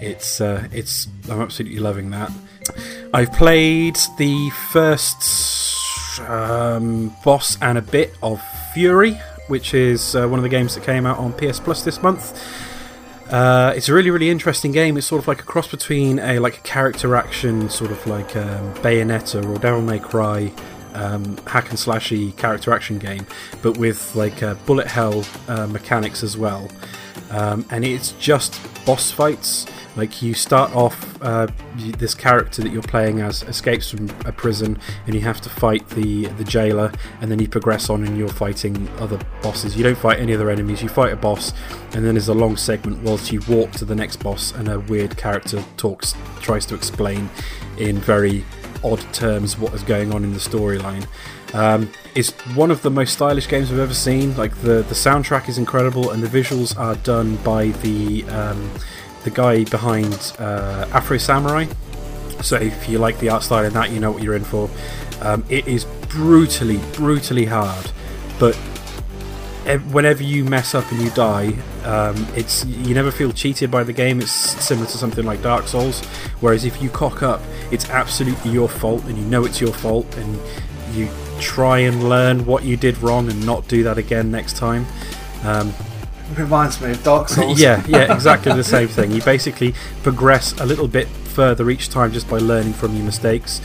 [0.00, 2.32] It's uh, it's I'm absolutely loving that.
[3.12, 8.40] I've played the first um, boss and a bit of
[8.74, 12.02] Furi, which is uh, one of the games that came out on PS Plus this
[12.02, 12.40] month.
[13.30, 14.96] Uh, it's a really, really interesting game.
[14.96, 18.34] It's sort of like a cross between a like a character action, sort of like
[18.36, 20.52] um, Bayonetta or Devil May Cry,
[20.94, 23.26] um, hack and slashy character action game,
[23.62, 26.68] but with like uh, bullet hell uh, mechanics as well.
[27.30, 29.66] Um, and it's just boss fights.
[29.96, 34.78] Like you start off, uh, this character that you're playing as escapes from a prison,
[35.06, 38.28] and you have to fight the the jailer, and then you progress on and you're
[38.28, 39.76] fighting other bosses.
[39.76, 40.82] You don't fight any other enemies.
[40.82, 41.52] You fight a boss,
[41.92, 44.78] and then there's a long segment whilst you walk to the next boss, and a
[44.80, 47.28] weird character talks, tries to explain
[47.78, 48.44] in very
[48.82, 51.06] odd terms what is going on in the storyline.
[51.52, 54.36] Um, it's one of the most stylish games I've ever seen.
[54.36, 58.70] Like the the soundtrack is incredible, and the visuals are done by the um,
[59.24, 61.66] the guy behind uh, Afro Samurai.
[62.42, 64.70] So if you like the art style in that, you know what you're in for.
[65.20, 67.90] Um, it is brutally, brutally hard,
[68.38, 68.56] but
[69.92, 73.92] whenever you mess up and you die, um, it's you never feel cheated by the
[73.92, 74.20] game.
[74.20, 76.02] It's similar to something like Dark Souls,
[76.40, 80.16] whereas if you cock up, it's absolutely your fault, and you know it's your fault,
[80.16, 80.38] and
[80.94, 81.08] you
[81.40, 84.86] try and learn what you did wrong and not do that again next time.
[85.44, 85.72] Um,
[86.36, 87.60] Reminds me of Dark Souls.
[87.60, 89.10] yeah, yeah, exactly the same thing.
[89.10, 93.60] You basically progress a little bit further each time just by learning from your mistakes.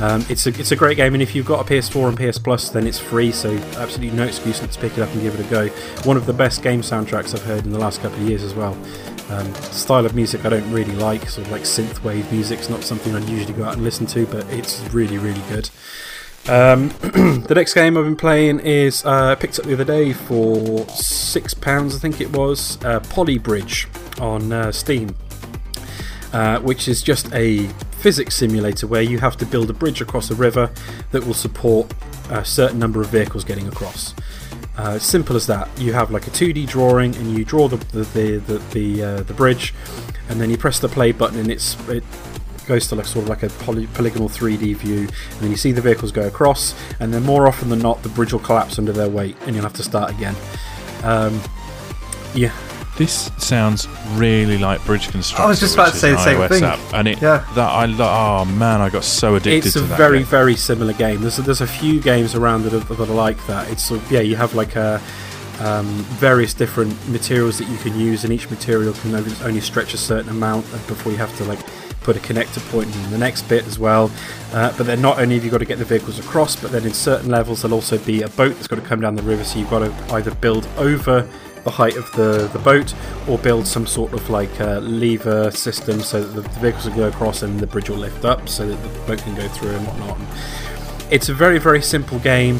[0.00, 2.38] Um, it's a it's a great game, and if you've got a PS4 and PS
[2.38, 5.34] Plus, then it's free, so absolutely no excuse not to pick it up and give
[5.38, 5.68] it a go.
[6.04, 8.54] One of the best game soundtracks I've heard in the last couple of years as
[8.54, 8.76] well.
[9.30, 13.14] Um, style of music I don't really like, sort of like synthwave music's not something
[13.14, 15.68] I'd usually go out and listen to, but it's really really good.
[16.48, 16.88] Um,
[17.46, 21.52] the next game I've been playing is uh, picked up the other day for six
[21.52, 23.86] pounds, I think it was, uh, Polybridge
[24.18, 25.14] on uh, Steam,
[26.32, 27.66] uh, which is just a
[27.98, 30.70] physics simulator where you have to build a bridge across a river
[31.10, 31.92] that will support
[32.30, 34.14] a certain number of vehicles getting across.
[34.78, 35.68] Uh, simple as that.
[35.78, 39.22] You have like a 2D drawing, and you draw the the the the, the, uh,
[39.24, 39.74] the bridge,
[40.28, 42.04] and then you press the play button, and it's it
[42.68, 45.72] goes to like sort of like a poly, polygonal 3D view, and then you see
[45.72, 48.92] the vehicles go across, and then more often than not, the bridge will collapse under
[48.92, 50.36] their weight, and you'll have to start again.
[51.02, 51.40] Um,
[52.34, 52.54] yeah.
[52.96, 55.44] This sounds really like Bridge Constructor.
[55.44, 56.64] I was just about to say the same thing.
[56.64, 57.46] App, and it, yeah.
[57.54, 59.68] that I oh man, I got so addicted.
[59.68, 60.26] It's a very game.
[60.26, 61.20] very similar game.
[61.20, 63.70] There's a, there's a few games around that are, that are like that.
[63.70, 65.00] It's yeah, you have like a
[65.60, 65.86] um,
[66.18, 70.30] various different materials that you can use, and each material can only stretch a certain
[70.30, 71.60] amount before you have to like
[72.08, 74.10] put a connector point in the next bit as well.
[74.54, 76.84] Uh, but then not only have you got to get the vehicles across, but then
[76.86, 79.44] in certain levels there'll also be a boat that's got to come down the river.
[79.44, 81.28] So you've got to either build over
[81.64, 82.94] the height of the, the boat
[83.28, 87.08] or build some sort of like lever system so that the, the vehicles will go
[87.08, 89.86] across and the bridge will lift up so that the boat can go through and
[89.86, 90.18] whatnot.
[91.10, 92.58] It's a very, very simple game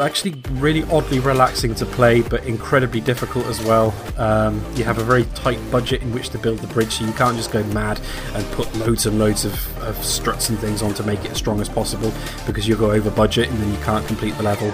[0.00, 3.94] actually really oddly relaxing to play, but incredibly difficult as well.
[4.16, 7.12] Um, you have a very tight budget in which to build the bridge, so you
[7.12, 8.00] can't just go mad
[8.34, 11.38] and put loads and loads of, of struts and things on to make it as
[11.38, 12.12] strong as possible
[12.46, 14.72] because you'll go over budget and then you can't complete the level.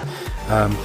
[0.49, 0.77] Um,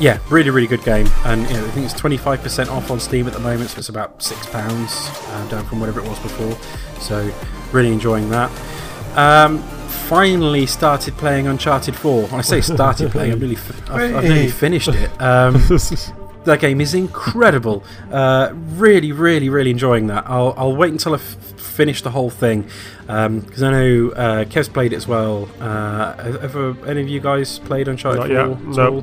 [0.00, 2.90] yeah, really, really good game, and you know, I think it's twenty five percent off
[2.90, 6.08] on Steam at the moment, so it's about six pounds uh, down from whatever it
[6.08, 6.52] was before.
[7.00, 7.32] So,
[7.70, 8.50] really enjoying that.
[9.16, 9.62] Um,
[9.94, 12.22] finally started playing Uncharted 4.
[12.28, 13.56] When I say started playing, I've nearly,
[13.88, 15.10] I've, I've nearly finished it.
[15.20, 15.54] Um,
[16.44, 17.84] that game is incredible.
[18.10, 20.24] Uh, really, really, really enjoying that.
[20.26, 22.62] I'll, I'll wait until I've finished the whole thing
[23.06, 25.48] because um, I know uh, Kev's played it as well.
[25.60, 28.74] Uh, have, any of you guys played Uncharted Not 4?
[28.74, 28.98] No.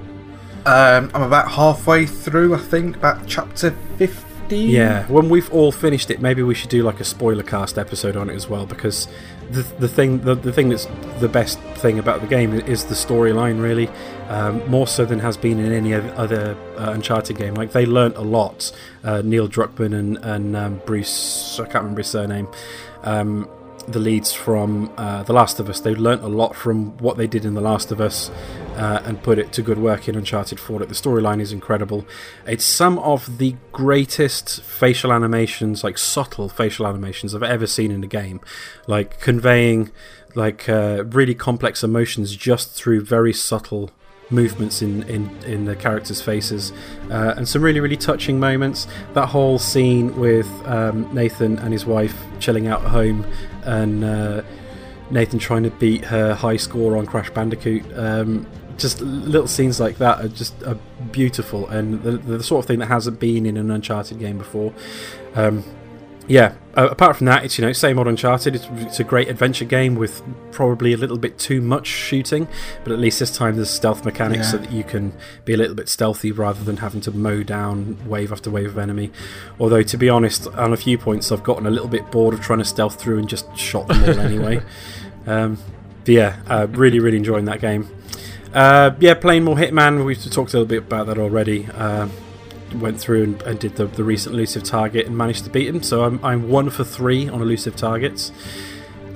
[0.63, 4.57] Um, I'm about halfway through, I think, about chapter 50.
[4.57, 8.15] Yeah, when we've all finished it, maybe we should do like a spoiler cast episode
[8.15, 9.07] on it as well because
[9.51, 10.87] the, the thing the, the thing that's
[11.19, 13.89] the best thing about the game is the storyline really
[14.29, 17.53] um, more so than has been in any other uh, Uncharted game.
[17.55, 18.71] Like they learnt a lot
[19.03, 22.47] uh, Neil Druckmann and, and um, Bruce I can't remember his surname
[23.03, 23.49] um,
[23.87, 25.79] the leads from uh, The Last of Us.
[25.79, 28.29] They learnt a lot from what they did in The Last of Us
[28.75, 30.79] uh, and put it to good work in Uncharted 4.
[30.79, 32.05] The storyline is incredible.
[32.45, 38.03] It's some of the greatest facial animations, like subtle facial animations I've ever seen in
[38.03, 38.41] a game,
[38.87, 39.91] like conveying
[40.35, 43.91] like uh, really complex emotions just through very subtle
[44.31, 46.71] movements in, in, in the characters' faces,
[47.09, 48.87] uh, and some really, really touching moments.
[49.13, 53.25] That whole scene with um, Nathan and his wife chilling out at home,
[53.63, 54.41] and uh,
[55.11, 57.83] Nathan trying to beat her high score on Crash Bandicoot.
[57.97, 60.77] Um, just little scenes like that are just are
[61.11, 64.73] beautiful and the, the sort of thing that hasn't been in an Uncharted game before.
[65.35, 65.63] Um,
[66.27, 68.55] yeah, uh, apart from that, it's you know same old Uncharted.
[68.55, 72.47] It's, it's, a great adventure game with probably a little bit too much shooting,
[72.83, 74.51] but at least this time there's stealth mechanics yeah.
[74.51, 75.13] so that you can
[75.43, 78.77] be a little bit stealthy rather than having to mow down wave after wave of
[78.77, 79.11] enemy.
[79.59, 82.41] Although to be honest, on a few points I've gotten a little bit bored of
[82.41, 84.61] trying to stealth through and just shot them all anyway.
[85.25, 85.57] Um,
[86.03, 87.87] but yeah, uh, really really enjoying that game.
[88.53, 90.03] Uh, yeah, playing more Hitman.
[90.03, 91.67] We've talked a little bit about that already.
[91.67, 92.09] Uh,
[92.75, 95.83] went through and, and did the, the recent elusive target and managed to beat him.
[95.83, 98.31] So I'm I'm one for three on elusive targets.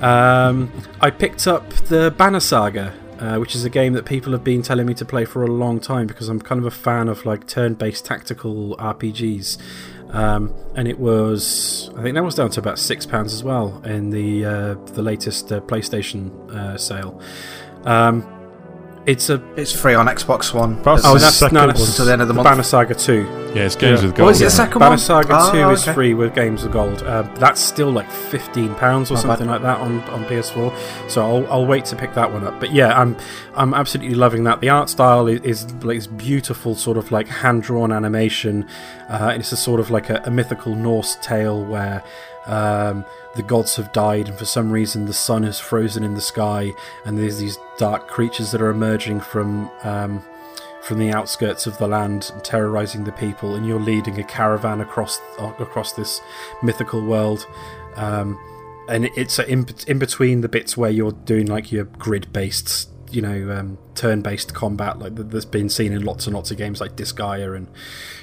[0.02, 0.72] Um,
[1.02, 4.62] I picked up the Banner Saga, uh, which is a game that people have been
[4.62, 7.26] telling me to play for a long time because I'm kind of a fan of
[7.26, 9.58] like turn-based tactical RPGs.
[10.16, 13.82] Um, and it was, I think that was down to about six pounds as well
[13.84, 17.22] in the uh, the latest uh, PlayStation uh, sale.
[17.84, 18.26] Um,
[19.06, 20.82] it's a It's free on Xbox One.
[20.84, 21.76] That's oh the that's second no, one.
[21.76, 22.46] that's To the end of the month.
[22.46, 23.24] Banner Saga Two.
[23.54, 24.08] Yeah, it's games Yeah.
[24.08, 24.32] with Oh, gold.
[24.32, 24.98] is it the isn't second Banner one?
[25.00, 27.04] Saga Oh, 2 is free with Games of Gold.
[27.04, 30.76] Uh, that's still like fifteen pounds or Not something like that on, on PS4.
[31.10, 32.60] So I'll, I'll wait to pick that one up.
[32.60, 33.16] But yeah, I'm
[33.56, 34.60] I'm absolutely loving that.
[34.60, 38.68] The art style is, is like this beautiful sort of like hand drawn animation.
[39.10, 42.04] Uh, it's a sort of like a, a mythical Norse tale where.
[42.48, 43.06] Um,
[43.36, 46.74] the gods have died, and for some reason the sun has frozen in the sky,
[47.06, 50.24] and there's these dark creatures that are emerging from um,
[50.82, 55.20] from the outskirts of the land, terrorizing the people, and you're leading a caravan across
[55.40, 56.22] across this
[56.64, 57.48] mythical world.
[57.96, 58.40] Um,
[58.88, 63.20] and it's in, in between the bits where you're doing like your grid based, you
[63.22, 66.58] know, um, turn based combat, like that- that's been seen in lots and lots of
[66.58, 67.68] games like Disgaea and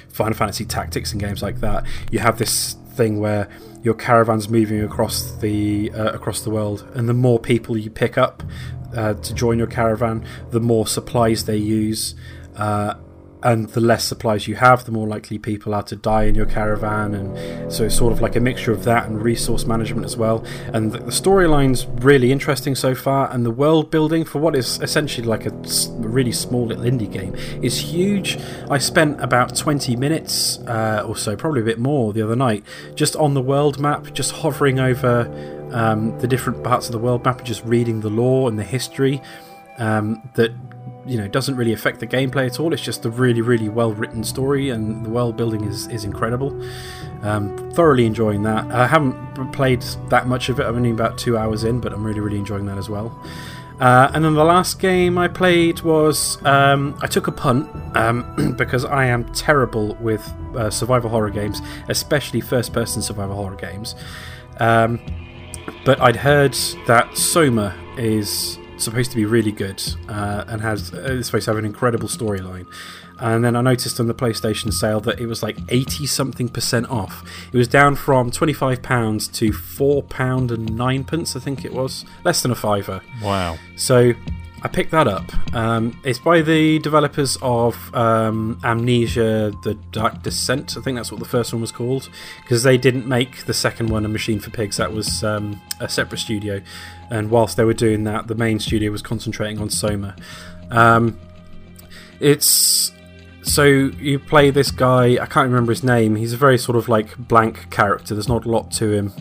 [0.07, 1.83] Final Fantasy Tactics and games like that.
[2.11, 3.49] You have this thing where
[3.83, 8.17] your caravan's moving across the uh, across the world, and the more people you pick
[8.17, 8.43] up
[8.95, 12.15] uh, to join your caravan, the more supplies they use.
[12.55, 12.95] Uh,
[13.43, 16.45] and the less supplies you have, the more likely people are to die in your
[16.45, 20.15] caravan, and so it's sort of like a mixture of that and resource management as
[20.15, 20.43] well.
[20.73, 25.27] And the, storyline's really interesting so far, and the world building for what is essentially
[25.27, 25.51] like a
[25.99, 28.37] really small little indie game is huge.
[28.69, 32.63] I spent about 20 minutes uh, or so, probably a bit more, the other night,
[32.95, 35.29] just on the world map, just hovering over
[35.73, 38.63] um, the different parts of the world map, and just reading the lore and the
[38.63, 39.21] history
[39.79, 40.51] um, that
[41.05, 42.73] you know doesn't really affect the gameplay at all.
[42.73, 46.59] It's just a really, really well written story, and the world building is is incredible.
[47.21, 48.69] Um, thoroughly enjoying that.
[48.71, 50.65] I haven't played that much of it.
[50.65, 53.17] I'm only about two hours in, but I'm really, really enjoying that as well.
[53.79, 58.55] Uh, and then the last game I played was um, I took a punt um,
[58.57, 60.25] because I am terrible with
[60.55, 63.95] uh, survival horror games, especially first-person survival horror games.
[64.59, 64.99] Um,
[65.85, 66.53] but I'd heard
[66.87, 71.51] that Soma is supposed to be really good uh, and has uh, is supposed to
[71.51, 72.67] have an incredible storyline.
[73.19, 76.89] And then I noticed on the PlayStation sale that it was like 80 something percent
[76.89, 77.23] off.
[77.53, 82.05] It was down from £25 to £4 and 9 pence, I think it was.
[82.23, 83.01] Less than a fiver.
[83.21, 83.57] Wow.
[83.75, 84.13] So
[84.63, 85.29] I picked that up.
[85.53, 90.77] Um, it's by the developers of um, Amnesia: The Dark Descent.
[90.77, 92.09] I think that's what the first one was called
[92.41, 94.77] because they didn't make the second one, A Machine for Pigs.
[94.77, 96.61] That was um, a separate studio.
[97.11, 100.15] And whilst they were doing that, the main studio was concentrating on Soma.
[100.71, 101.19] Um,
[102.21, 102.93] it's
[103.41, 105.21] so you play this guy.
[105.21, 106.15] I can't remember his name.
[106.15, 108.15] He's a very sort of like blank character.
[108.15, 109.13] There's not a lot to him.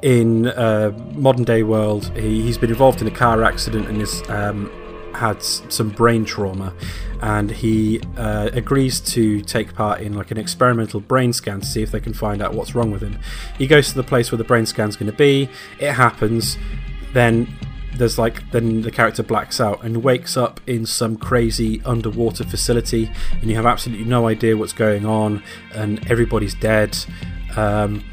[0.00, 4.22] In uh, modern day world, he, he's been involved in a car accident and has
[4.28, 4.70] um,
[5.12, 6.72] had some brain trauma,
[7.20, 11.82] and he uh, agrees to take part in like an experimental brain scan to see
[11.82, 13.18] if they can find out what's wrong with him.
[13.56, 15.48] He goes to the place where the brain scan's going to be.
[15.80, 16.56] It happens.
[17.12, 17.52] Then
[17.96, 23.10] there's like then the character blacks out and wakes up in some crazy underwater facility,
[23.40, 25.42] and you have absolutely no idea what's going on,
[25.74, 26.96] and everybody's dead.
[27.56, 28.04] Um,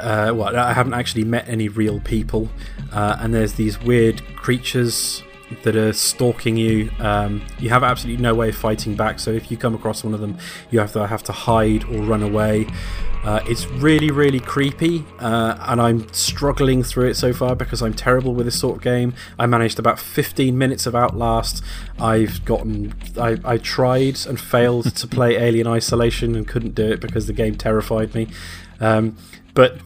[0.00, 2.48] uh, well, I haven't actually met any real people,
[2.92, 5.22] uh, and there's these weird creatures
[5.62, 6.90] that are stalking you.
[6.98, 10.14] Um, you have absolutely no way of fighting back, so if you come across one
[10.14, 10.38] of them,
[10.70, 12.66] you have to have to hide or run away.
[13.24, 17.94] Uh, it's really, really creepy, uh, and I'm struggling through it so far because I'm
[17.94, 19.14] terrible with this sort of game.
[19.38, 21.62] I managed about 15 minutes of Outlast.
[21.98, 27.00] I've gotten, I, I tried and failed to play Alien Isolation and couldn't do it
[27.00, 28.28] because the game terrified me.
[28.78, 29.16] Um,
[29.54, 29.78] but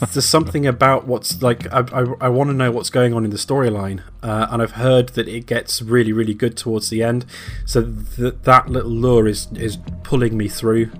[0.00, 3.30] there's something about what's like I, I, I want to know what's going on in
[3.30, 7.24] the storyline uh, and I've heard that it gets really really good towards the end.
[7.64, 10.90] So th- that little lure is is pulling me through.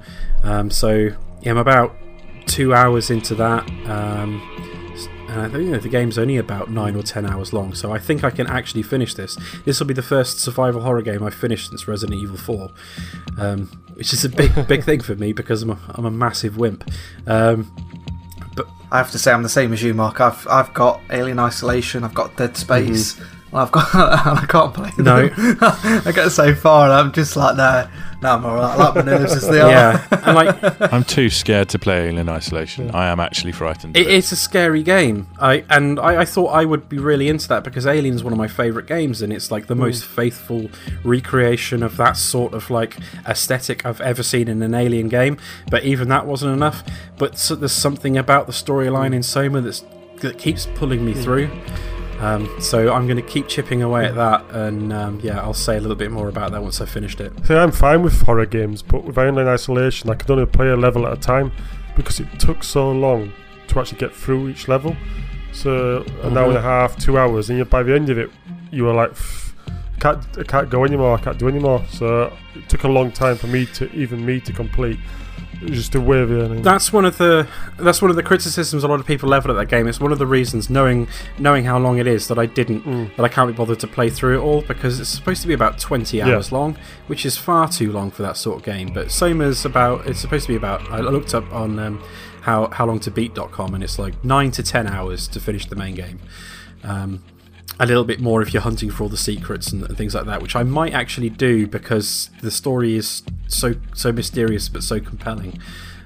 [0.43, 1.11] Um, so
[1.43, 1.95] yeah I'm about
[2.47, 4.41] two hours into that um,
[5.29, 7.93] and I think you know, the game's only about nine or ten hours long so
[7.93, 9.37] I think I can actually finish this.
[9.65, 12.71] This will be the first survival horror game I've finished since Resident Evil 4
[13.39, 16.57] um, which is a big big thing for me because I'm a, I'm a massive
[16.57, 16.89] wimp.
[17.27, 17.71] Um,
[18.91, 20.21] I have to say I'm the same as you, Mark.
[20.21, 23.27] I've I've got Alien Isolation, I've got Dead Space, mhm.
[23.51, 23.95] Well, I've got.
[23.95, 24.91] I can't play.
[24.97, 25.05] Them.
[25.05, 25.31] No.
[25.61, 27.89] I get so far, and I'm just like, no,
[28.23, 28.71] no, I'm alright.
[28.71, 29.71] I like my nerves as they are.
[29.71, 32.91] Yeah, and like I'm too scared to play Alien Isolation.
[32.93, 33.97] I am actually frightened.
[33.97, 35.29] It, it's a scary game.
[35.39, 38.33] I and I, I thought I would be really into that because Alien is one
[38.33, 39.81] of my favorite games, and it's like the hmm.
[39.81, 40.71] most faithful
[41.05, 45.39] recreation of that sort of like aesthetic I've ever seen in an Alien game.
[45.71, 46.83] But even that wasn't enough.
[47.19, 49.15] But so, there's something about the storyline hmm.
[49.15, 49.85] in Soma that's
[50.21, 51.23] that keeps pulling me hmm.
[51.23, 51.51] through.
[52.21, 55.77] Um, so I'm going to keep chipping away at that, and um, yeah, I'll say
[55.77, 57.33] a little bit more about that once I've finished it.
[57.47, 60.77] See, I'm fine with horror games, but with Alien Isolation, I could only play a
[60.77, 61.53] level at a time
[61.95, 63.33] because it took so long
[63.69, 64.97] to actually get through each level.
[65.53, 68.31] So an hour and a half, two hours, and by the end of it,
[68.71, 69.13] you were like,
[69.69, 71.85] I can't, I can't go anymore, I can't do anymore.
[71.91, 74.99] So it took a long time for me to, even me to complete.
[75.65, 76.63] Just a way of earning.
[76.63, 77.47] That's one of the
[77.79, 79.87] that's one of the criticisms a lot of people level at that game.
[79.89, 81.09] It's one of the reasons, knowing
[81.39, 83.17] knowing how long it is, that I didn't Mm.
[83.17, 85.55] that I can't be bothered to play through it all because it's supposed to be
[85.55, 86.29] about twenty Yeah.
[86.35, 86.77] hours long,
[87.07, 88.91] which is far too long for that sort of game.
[88.93, 90.83] But Soma's about it's supposed to be about.
[90.91, 92.03] I looked up on um,
[92.43, 95.77] how how long to beat.com and it's like nine to ten hours to finish the
[95.77, 96.19] main game.
[96.85, 97.23] Um,
[97.79, 100.25] a little bit more if you're hunting for all the secrets and, and things like
[100.27, 105.01] that, which I might actually do because the story is so so mysterious but so
[105.01, 105.59] compelling.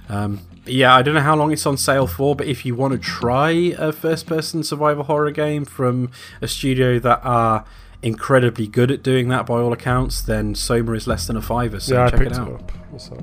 [0.09, 2.75] Um, but yeah, I don't know how long it's on sale for, but if you
[2.75, 6.11] want to try a first-person survival horror game from
[6.43, 7.65] a studio that are
[8.03, 11.79] incredibly good at doing that by all accounts, then Soma is less than a fiver.
[11.79, 12.53] So yeah, I check picked it it, out.
[12.53, 13.23] up myself.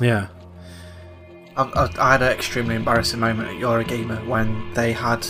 [0.00, 0.28] Yeah,
[1.56, 5.26] I've, I've, I had an extremely embarrassing moment at Eurogamer when they had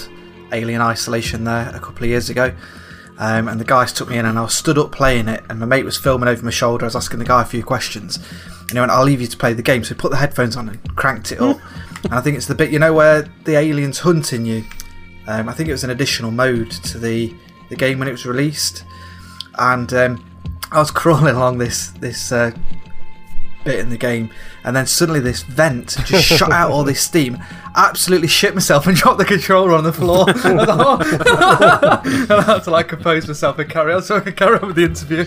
[0.52, 2.54] Alien Isolation there a couple of years ago.
[3.18, 5.58] Um, and the guys took me in, and I was stood up playing it, and
[5.58, 6.84] my mate was filming over my shoulder.
[6.84, 8.18] I was asking the guy a few questions,
[8.60, 10.54] and he went, "I'll leave you to play the game." So he put the headphones
[10.54, 11.58] on and cranked it up.
[12.04, 14.64] and I think it's the bit you know where the aliens hunting you.
[15.26, 17.34] Um, I think it was an additional mode to the
[17.70, 18.84] the game when it was released,
[19.58, 20.24] and um,
[20.70, 22.50] I was crawling along this this uh,
[23.66, 24.30] bit in the game,
[24.64, 27.38] and then suddenly this vent just shot out all this steam.
[27.74, 30.24] Absolutely shit myself and dropped the controller on the floor.
[30.30, 34.58] I and I had to like compose myself and carry on so I could carry
[34.58, 35.24] on with the interview.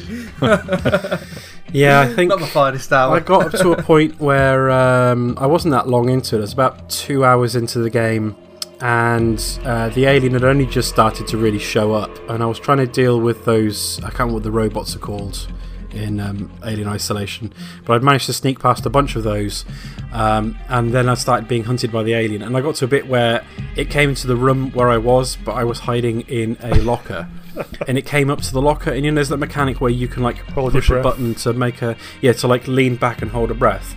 [1.72, 2.02] yeah.
[2.02, 3.16] I think Not my finest hour.
[3.16, 6.40] I got up to a point where um, I wasn't that long into it.
[6.40, 8.36] I was about two hours into the game,
[8.82, 12.10] and uh, the alien had only just started to really show up.
[12.30, 14.00] And I was trying to deal with those.
[14.00, 15.48] I can't remember what the robots are called
[15.92, 17.54] in um, Alien Isolation,
[17.86, 19.66] but I'd managed to sneak past a bunch of those.
[20.12, 22.88] Um, and then I started being hunted by the alien, and I got to a
[22.88, 23.46] bit where
[23.76, 27.28] it came into the room where I was, but I was hiding in a locker.
[27.88, 30.08] and it came up to the locker, and you know, there's that mechanic where you
[30.08, 33.32] can like Hold push a button to make a yeah to like lean back and
[33.32, 33.96] hold a breath.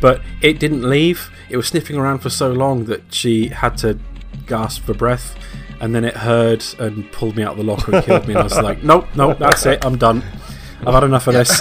[0.00, 1.30] But it didn't leave.
[1.48, 3.98] It was sniffing around for so long that she had to
[4.46, 5.36] gasp for breath,
[5.80, 8.34] and then it heard and pulled me out of the locker and killed me.
[8.34, 9.84] And I was like, nope, nope, that's it.
[9.84, 10.22] I'm done.
[10.86, 11.60] I've had enough of this.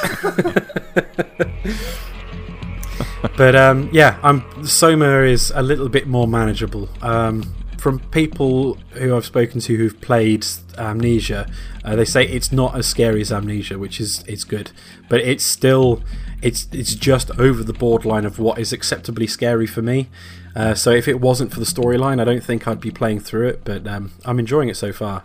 [3.38, 6.90] but um, yeah, I'm Soma is a little bit more manageable.
[7.02, 10.46] Um, from people who I've spoken to who've played
[10.78, 11.52] Amnesia,
[11.84, 14.72] uh, they say it's not as scary as Amnesia, which is it's good,
[15.10, 16.02] but it's still
[16.42, 20.10] it's it's just over the borderline of what is acceptably scary for me.
[20.56, 23.48] Uh, so if it wasn't for the storyline, I don't think I'd be playing through
[23.50, 23.66] it.
[23.66, 25.24] But um, I'm enjoying it so far.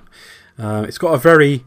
[0.59, 1.65] Uh, it's got a very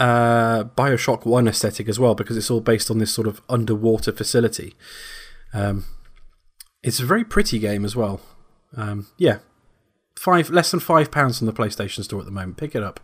[0.00, 4.10] uh, Bioshock One aesthetic as well because it's all based on this sort of underwater
[4.10, 4.74] facility.
[5.52, 5.84] Um,
[6.82, 8.20] it's a very pretty game as well.
[8.74, 9.38] Um, yeah,
[10.18, 12.56] five less than five pounds from the PlayStation Store at the moment.
[12.56, 13.00] Pick it up.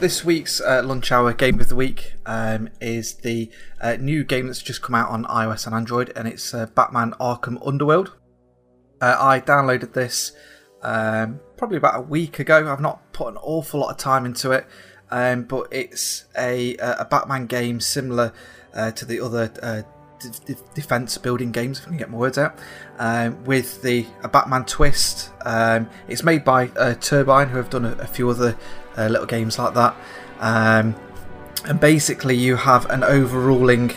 [0.00, 3.50] This week's uh, lunch hour game of the week um, is the
[3.80, 7.12] uh, new game that's just come out on iOS and Android, and it's uh, Batman
[7.20, 8.12] Arkham Underworld.
[9.00, 10.32] Uh, I downloaded this
[10.82, 12.72] um, probably about a week ago.
[12.72, 14.66] I've not put an awful lot of time into it,
[15.10, 18.32] um, but it's a, a Batman game similar
[18.72, 19.82] uh, to the other uh,
[20.74, 22.58] defense building games, if I can get my words out,
[22.98, 25.30] um, with the a Batman twist.
[25.44, 28.56] Um, it's made by uh, Turbine, who have done a, a few other
[28.96, 29.96] uh, little games like that.
[30.40, 30.94] Um,
[31.64, 33.92] and basically, you have an overruling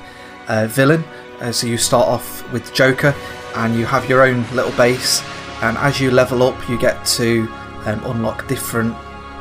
[0.48, 1.04] uh, villain.
[1.40, 3.16] Uh, so you start off with Joker,
[3.56, 5.22] and you have your own little base.
[5.62, 7.48] And as you level up, you get to
[7.86, 8.96] um, unlock different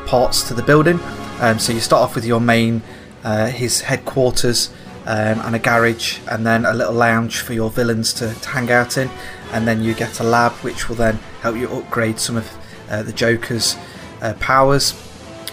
[0.07, 1.01] parts to the building.
[1.41, 2.83] Um, so you start off with your main,
[3.25, 4.71] uh, his headquarters,
[5.07, 8.71] um, and a garage, and then a little lounge for your villains to, to hang
[8.71, 9.11] out in.
[9.53, 12.51] And then you get a lab, which will then help you upgrade some of
[12.91, 13.77] uh, the Joker's
[14.21, 14.95] uh, powers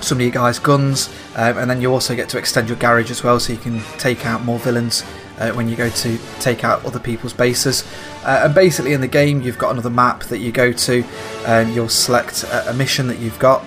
[0.01, 3.09] some of your guys' guns, um, and then you also get to extend your garage
[3.09, 5.03] as well, so you can take out more villains
[5.39, 7.83] uh, when you go to take out other people's bases.
[8.23, 11.03] Uh, and basically, in the game, you've got another map that you go to,
[11.45, 13.63] and you'll select a, a mission that you've got,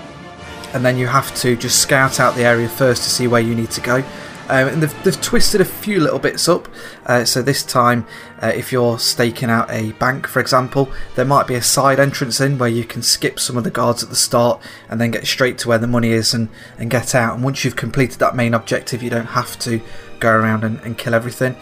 [0.74, 3.54] and then you have to just scout out the area first to see where you
[3.54, 4.04] need to go.
[4.50, 6.68] Um, and they've, they've twisted a few little bits up.
[7.06, 8.04] Uh, so this time,
[8.42, 12.40] uh, if you're staking out a bank, for example, there might be a side entrance
[12.40, 15.24] in where you can skip some of the guards at the start and then get
[15.24, 16.48] straight to where the money is and,
[16.78, 17.36] and get out.
[17.36, 19.80] And once you've completed that main objective, you don't have to
[20.20, 21.56] go around and, and kill everything.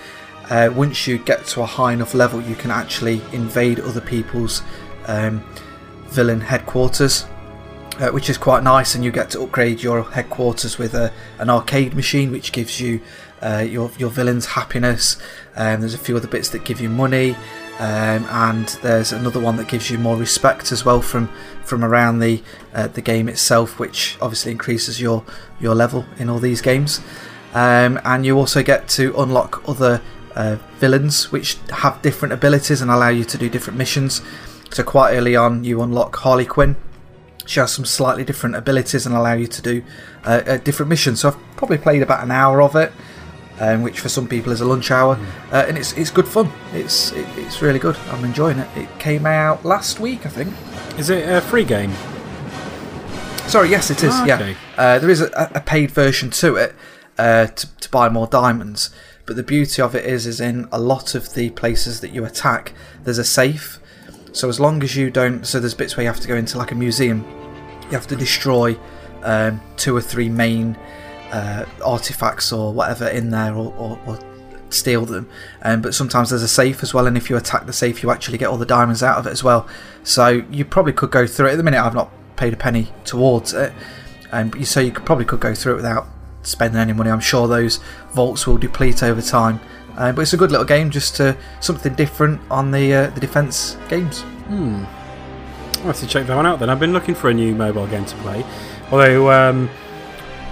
[0.50, 4.62] Uh, once you get to a high enough level, you can actually invade other people's
[5.06, 5.44] um,
[6.08, 7.26] villain headquarters
[7.98, 8.94] uh, which is quite nice.
[8.94, 13.00] And you get to upgrade your headquarters with a, an arcade machine, which gives you
[13.42, 15.16] uh, your your villains happiness.
[15.56, 17.34] Um, there's a few other bits that give you money,
[17.78, 21.28] um, and there's another one that gives you more respect as well from
[21.64, 22.42] from around the
[22.74, 25.24] uh, the game itself, which obviously increases your
[25.60, 27.00] your level in all these games.
[27.58, 30.00] Um, and you also get to unlock other
[30.36, 34.22] uh, villains which have different abilities and allow you to do different missions.
[34.70, 36.76] So quite early on, you unlock Harley Quinn,
[37.46, 39.82] she has some slightly different abilities and allow you to do
[40.24, 41.20] uh, a different missions.
[41.20, 42.92] So I've probably played about an hour of it,
[43.58, 45.52] um, which for some people is a lunch hour, mm.
[45.52, 46.52] uh, and it's it's good fun.
[46.72, 47.96] It's it, it's really good.
[48.10, 48.68] I'm enjoying it.
[48.76, 50.54] It came out last week, I think.
[50.96, 51.92] Is it a free game?
[53.48, 54.12] Sorry, yes, it is.
[54.12, 54.50] Oh, okay.
[54.50, 56.74] Yeah, uh, there is a, a, paid version to it
[57.18, 58.90] uh, to, to buy more diamonds.
[59.26, 62.24] But the beauty of it is, is in a lot of the places that you
[62.24, 62.72] attack,
[63.04, 63.78] there's a safe.
[64.32, 66.56] So as long as you don't, so there's bits where you have to go into
[66.56, 67.26] like a museum
[67.90, 68.78] you have to destroy
[69.22, 70.76] um, two or three main
[71.32, 74.18] uh, artifacts or whatever in there or, or, or
[74.70, 75.28] steal them.
[75.62, 78.10] Um, but sometimes there's a safe as well, and if you attack the safe, you
[78.10, 79.66] actually get all the diamonds out of it as well.
[80.04, 81.52] So you probably could go through it.
[81.52, 83.72] At the minute, I've not paid a penny towards it,
[84.32, 86.06] um, but you, so you could probably could go through it without
[86.42, 87.10] spending any money.
[87.10, 87.80] I'm sure those
[88.12, 89.60] vaults will deplete over time.
[89.96, 93.20] Uh, but it's a good little game, just to, something different on the uh, the
[93.20, 94.20] defense games.
[94.46, 94.84] Hmm.
[95.78, 96.70] I'll have to check that one out then.
[96.70, 98.44] I've been looking for a new mobile game to play.
[98.90, 99.68] Although, um,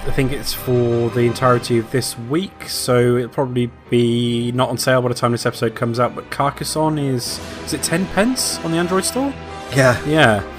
[0.04, 4.78] I think it's for the entirety of this week, so it'll probably be not on
[4.78, 6.14] sale by the time this episode comes out.
[6.14, 7.38] But Carcassonne is.
[7.64, 9.32] Is it 10 pence on the Android store?
[9.74, 10.04] Yeah.
[10.06, 10.55] Yeah.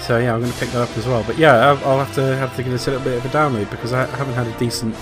[0.00, 1.22] So yeah, I'm going to pick that up as well.
[1.24, 3.28] But yeah, I'll, I'll have to have to give this a little bit of a
[3.28, 4.94] download because I haven't had a decent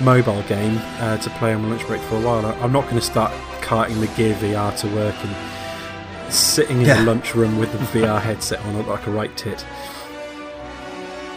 [0.00, 2.44] mobile game uh, to play on my lunch break for a while.
[2.44, 6.96] I'm not going to start carting the Gear VR to work and sitting in yeah.
[6.96, 9.64] the lunchroom with the VR headset on, like a right tit.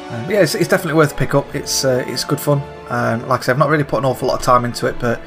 [0.10, 1.56] Um, yeah, it's, it's, definitely worth a pick up.
[1.56, 2.62] It's uh, it's good fun.
[2.90, 5.00] Um, like I said, I've not really put an awful lot of time into it,
[5.00, 5.20] but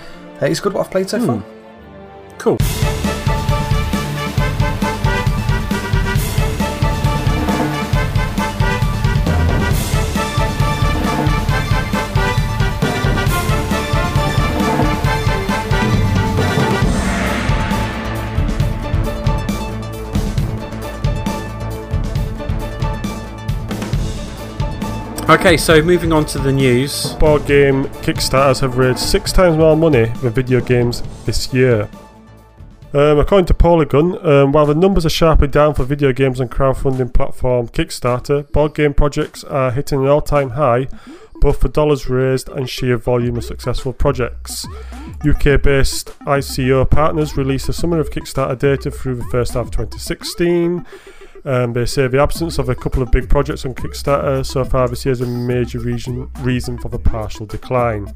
[0.43, 1.39] uh, it's good what I've played so far.
[1.39, 2.39] Hmm.
[2.39, 2.86] Cool.
[25.28, 27.15] Okay, so moving on to the news.
[27.15, 31.90] Board game Kickstarters have raised six times more money than video games this year.
[32.93, 36.48] Um, according to Polygon, um, while the numbers are sharply down for video games and
[36.48, 40.86] crowdfunding platform Kickstarter, board game projects are hitting an all time high,
[41.40, 44.65] both for dollars raised and sheer volume of successful projects.
[45.28, 49.70] UK based ICO partners released a summary of Kickstarter data through the first half of
[49.73, 50.86] 2016.
[51.47, 54.89] Um, they say the absence of a couple of big projects on Kickstarter so far
[54.89, 58.12] this year is a major reason, reason for the partial decline.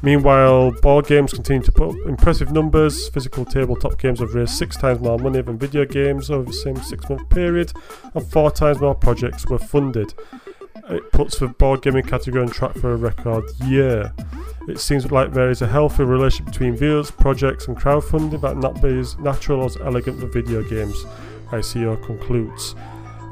[0.00, 3.10] Meanwhile, board games continue to put impressive numbers.
[3.10, 6.76] Physical tabletop games have raised six times more money than video games over the same
[6.76, 7.74] six month period,
[8.14, 10.14] and four times more projects were funded.
[10.88, 14.14] It puts the board gaming category on track for a record year.
[14.66, 18.80] It seems like there is a healthy relationship between viewers, projects, and crowdfunding that not
[18.80, 21.04] be as natural or as elegant for video games.
[21.52, 22.74] ICO concludes.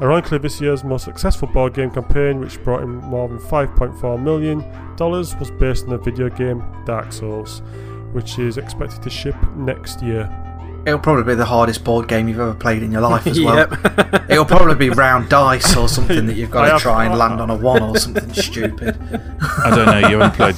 [0.01, 4.65] Ironically, this year's most successful board game campaign, which brought in more than $5.4 million,
[4.99, 7.61] was based on the video game Dark Souls,
[8.13, 10.31] which is expected to ship next year.
[10.87, 13.69] It'll probably be the hardest board game you've ever played in your life as well.
[14.31, 17.51] It'll probably be round dice or something that you've got to try and land on
[17.51, 18.99] a one or something stupid.
[19.43, 20.09] I don't know.
[20.09, 20.57] You haven't played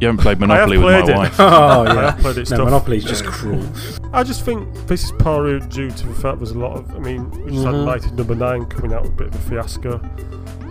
[0.00, 1.16] you haven't played Monopoly with my it.
[1.16, 1.36] wife.
[1.38, 2.50] oh yeah, I played it.
[2.50, 3.66] No, Monopoly's just cruel.
[4.12, 6.94] I just think this is partly due to the fact there's a lot of.
[6.94, 7.74] I mean, we just mm-hmm.
[7.74, 9.98] had Mighty Number Nine coming out with a bit of a fiasco,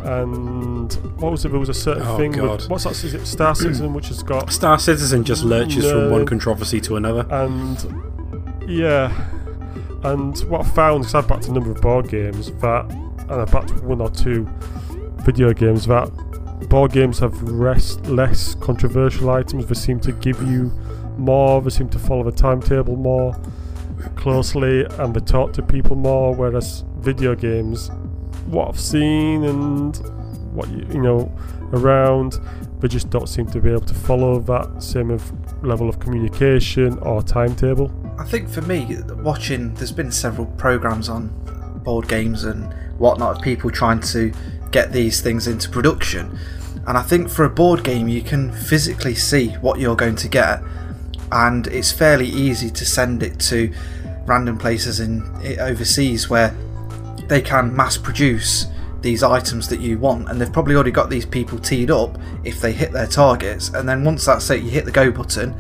[0.04, 1.50] and what was it?
[1.50, 2.34] There was a certain oh, thing.
[2.34, 2.62] God.
[2.62, 3.04] With, what's that?
[3.04, 6.96] Is it Star Citizen, which has got Star Citizen just lurches from one controversy to
[6.96, 9.12] another, and yeah,
[10.04, 13.52] and what I found because I've backed a number of board games that, and I've
[13.52, 14.48] backed one or two
[15.26, 16.12] video games that
[16.70, 19.68] board games have rest, less controversial items.
[19.68, 20.72] They seem to give you
[21.18, 21.62] more.
[21.62, 23.40] They seem to follow the timetable more
[24.16, 26.34] closely, and they talk to people more.
[26.34, 27.90] Whereas video games,
[28.48, 29.96] what I've seen and
[30.56, 31.32] what you you know
[31.74, 32.40] around.
[32.80, 36.98] They just don't seem to be able to follow that same of level of communication
[37.00, 37.92] or timetable.
[38.20, 41.30] I think for me, watching, there's been several programs on
[41.84, 44.32] board games and whatnot of people trying to
[44.76, 46.38] get these things into production.
[46.86, 50.28] And I think for a board game, you can physically see what you're going to
[50.28, 50.62] get,
[51.32, 53.74] and it's fairly easy to send it to
[54.26, 55.24] random places in
[55.62, 56.54] overseas where
[57.30, 58.68] they can mass produce
[59.00, 62.60] these items that you want, and they've probably already got these people teed up if
[62.60, 63.70] they hit their targets.
[63.70, 65.56] And then once that's it, you hit the go button,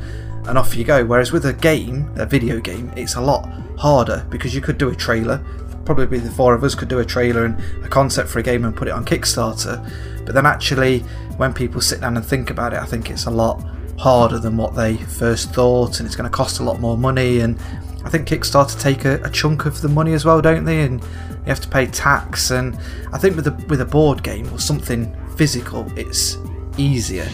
[0.46, 1.06] and off you go.
[1.06, 4.90] Whereas with a game, a video game, it's a lot harder because you could do
[4.90, 5.42] a trailer.
[5.86, 8.66] Probably the four of us could do a trailer and a concept for a game
[8.66, 9.90] and put it on Kickstarter.
[10.26, 11.00] But then actually,
[11.38, 13.64] when people sit down and think about it, I think it's a lot
[13.98, 17.40] harder than what they first thought, and it's going to cost a lot more money.
[17.40, 17.60] And
[18.04, 20.82] I think Kickstarter take a, a chunk of the money as well, don't they?
[20.82, 22.52] And you have to pay tax.
[22.52, 22.78] And
[23.14, 26.38] I think with a with a board game or something physical, it's
[26.78, 27.28] easier.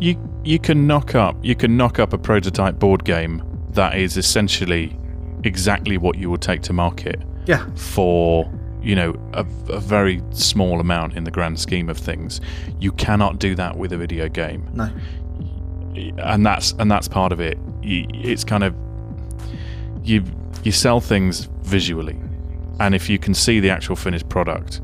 [0.00, 4.16] You you can knock up you can knock up a prototype board game that is
[4.16, 4.96] essentially
[5.44, 8.50] exactly what you will take to market Yeah, for
[8.82, 9.40] you know a,
[9.70, 12.40] a very small amount in the grand scheme of things.
[12.80, 14.90] You cannot do that with a video game, no,
[16.18, 17.58] and that's and that's part of it.
[17.82, 18.74] It's kind of
[20.02, 20.22] you
[20.62, 22.18] you sell things visually,
[22.80, 24.80] and if you can see the actual finished product,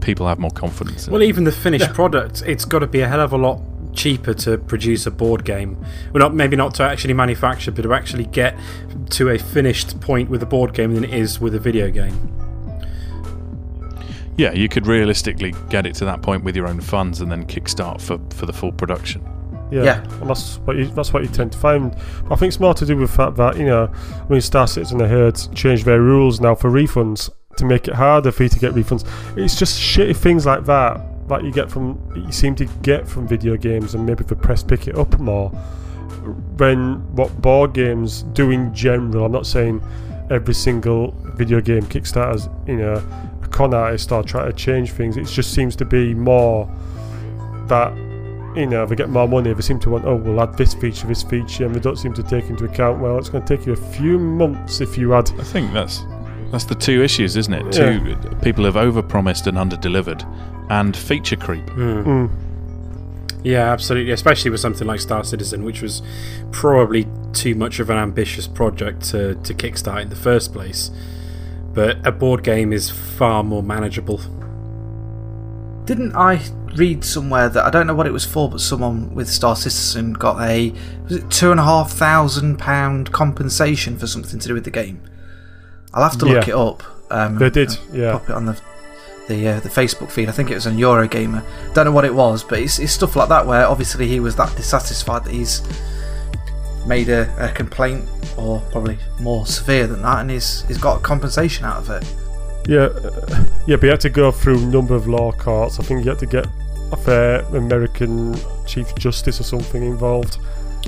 [0.00, 1.06] people have more confidence.
[1.06, 1.26] In Well, it.
[1.28, 3.60] even the finished product, it's got to be a hell of a lot
[3.96, 5.76] cheaper to produce a board game.
[6.12, 8.56] Well, not maybe not to actually manufacture, but to actually get
[9.10, 12.32] to a finished point with a board game than it is with a video game.
[14.36, 17.46] Yeah, you could realistically get it to that point with your own funds and then
[17.46, 19.26] kickstart for, for the full production.
[19.72, 20.02] Yeah, Yeah.
[20.20, 21.92] and that's what you that's what you tend to find.
[22.30, 24.66] I think it's more to do with the fact that you know, I mean, Star
[24.68, 28.48] Citizen I heard changed their rules now for refunds to make it harder for you
[28.50, 29.04] to get refunds.
[29.36, 33.26] It's just shitty things like that that you get from you seem to get from
[33.26, 35.50] video games, and maybe the press pick it up more.
[36.58, 39.82] When what board games do in general, I'm not saying
[40.30, 43.02] every single video game Kickstarter's you know
[43.42, 45.16] a con artist or try to change things.
[45.16, 46.68] It just seems to be more
[47.68, 47.92] that
[48.56, 51.06] you know, they get more money, they seem to want, oh, we'll add this feature,
[51.06, 53.66] this feature, and they don't seem to take into account, well, it's going to take
[53.66, 55.30] you a few months if you add.
[55.38, 56.04] I think that's
[56.50, 57.72] that's the two issues, isn't it?
[57.72, 60.24] Two people have overpromised and underdelivered,
[60.70, 61.64] and feature creep.
[61.66, 62.30] Mm.
[63.44, 64.12] Yeah, absolutely.
[64.12, 66.02] Especially with something like Star Citizen, which was
[66.50, 70.90] probably too much of an ambitious project to, to kickstart in the first place.
[71.72, 74.20] But a board game is far more manageable.
[75.84, 76.40] Didn't I
[76.74, 80.14] read somewhere that I don't know what it was for, but someone with Star Citizen
[80.14, 80.72] got a
[81.04, 84.70] was it two and a half thousand pound compensation for something to do with the
[84.72, 85.00] game?
[85.94, 86.54] I'll have to look Yeah.
[86.54, 86.82] it up.
[87.10, 88.12] Um, They did, yeah.
[88.12, 88.60] Pop it on the
[89.28, 90.28] the uh, the Facebook feed.
[90.28, 91.42] I think it was on Eurogamer.
[91.74, 94.36] Don't know what it was, but it's, it's stuff like that where obviously he was
[94.36, 95.62] that dissatisfied that he's
[96.86, 101.64] made a, a complaint, or probably more severe than that, and he's he's got compensation
[101.64, 102.14] out of it.
[102.68, 105.78] Yeah, uh, yeah, but you had to go through a number of law courts.
[105.78, 106.46] I think you had to get
[106.92, 108.36] a fair American
[108.66, 110.38] Chief Justice or something involved.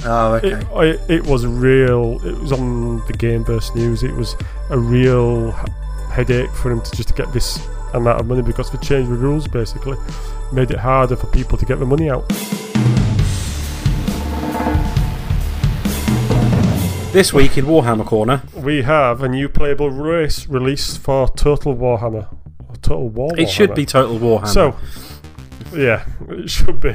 [0.04, 0.52] Oh, okay.
[0.52, 2.24] It, I, it was real.
[2.24, 4.02] It was on the Gameverse news.
[4.04, 4.36] It was
[4.70, 5.50] a real
[6.12, 7.58] headache for him to just to get this
[7.94, 9.96] amount of money because they changed the rules basically,
[10.52, 12.28] made it harder for people to get the money out.
[17.12, 22.28] This week in Warhammer Corner, We have a new playable race released for Total Warhammer.
[22.68, 23.30] Or Total War.
[23.38, 24.46] it should be Total Warhammer.
[24.46, 24.76] So,
[25.74, 26.94] yeah, it should be.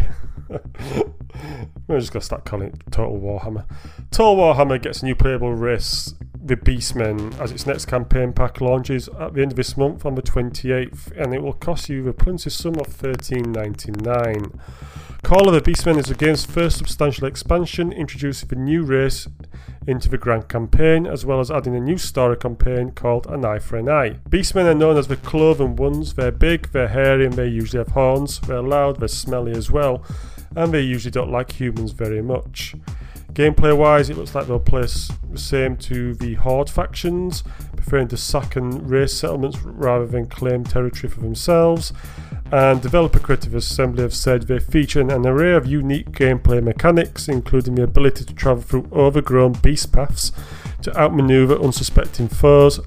[1.88, 3.66] We're just gonna start calling it Total Warhammer.
[4.12, 6.14] Total Warhammer gets a new playable race,
[6.46, 10.16] the Beastmen, as its next campaign pack launches at the end of this month on
[10.16, 14.60] the 28th, and it will cost you the princely sum of 13.99.
[15.24, 19.26] Call of the Beastmen is the game's first substantial expansion, introducing the new race
[19.88, 23.60] into the grand campaign, as well as adding a new story campaign called An Eye
[23.60, 24.20] for an Eye.
[24.30, 26.16] Beastmen are known as the cloven ones.
[26.16, 28.42] They're big, they're hairy, and they usually have horns.
[28.42, 30.04] They're loud, they're smelly as well,
[30.58, 32.76] and they usually don't like humans very much.
[33.34, 37.44] Gameplay wise, it looks like they'll play the same to the Horde factions,
[37.76, 41.94] preferring to sack and race settlements rather than claim territory for themselves.
[42.52, 47.74] And developer Creative Assembly have said they feature an array of unique gameplay mechanics, including
[47.74, 50.32] the ability to travel through overgrown beast paths
[50.84, 52.80] to outmaneuver unsuspecting foes.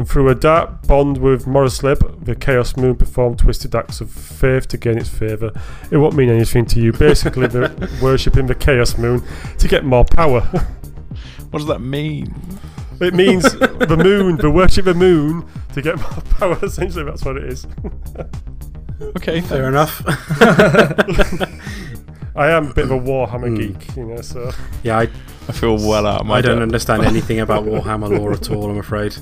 [0.00, 4.66] And through a dark bond with Morrslieb, the Chaos Moon performed twisted acts of faith
[4.68, 5.52] to gain its favour.
[5.90, 6.90] It won't mean anything to you.
[6.90, 7.68] Basically, they're
[8.02, 9.22] worshipping the Chaos Moon
[9.58, 10.40] to get more power.
[11.50, 12.34] What does that mean?
[12.98, 16.58] it means the moon, they worship the moon to get more power.
[16.64, 17.66] Essentially, that's what it is.
[19.02, 20.02] Okay, Fair enough.
[22.34, 23.54] I am a bit of a Warhammer Hmm.
[23.56, 24.50] geek, you know, so
[24.82, 25.02] yeah, I,
[25.46, 26.62] I feel well out of my I don't depth.
[26.62, 28.70] understand anything about Warhammer lore at all.
[28.70, 29.14] I'm afraid.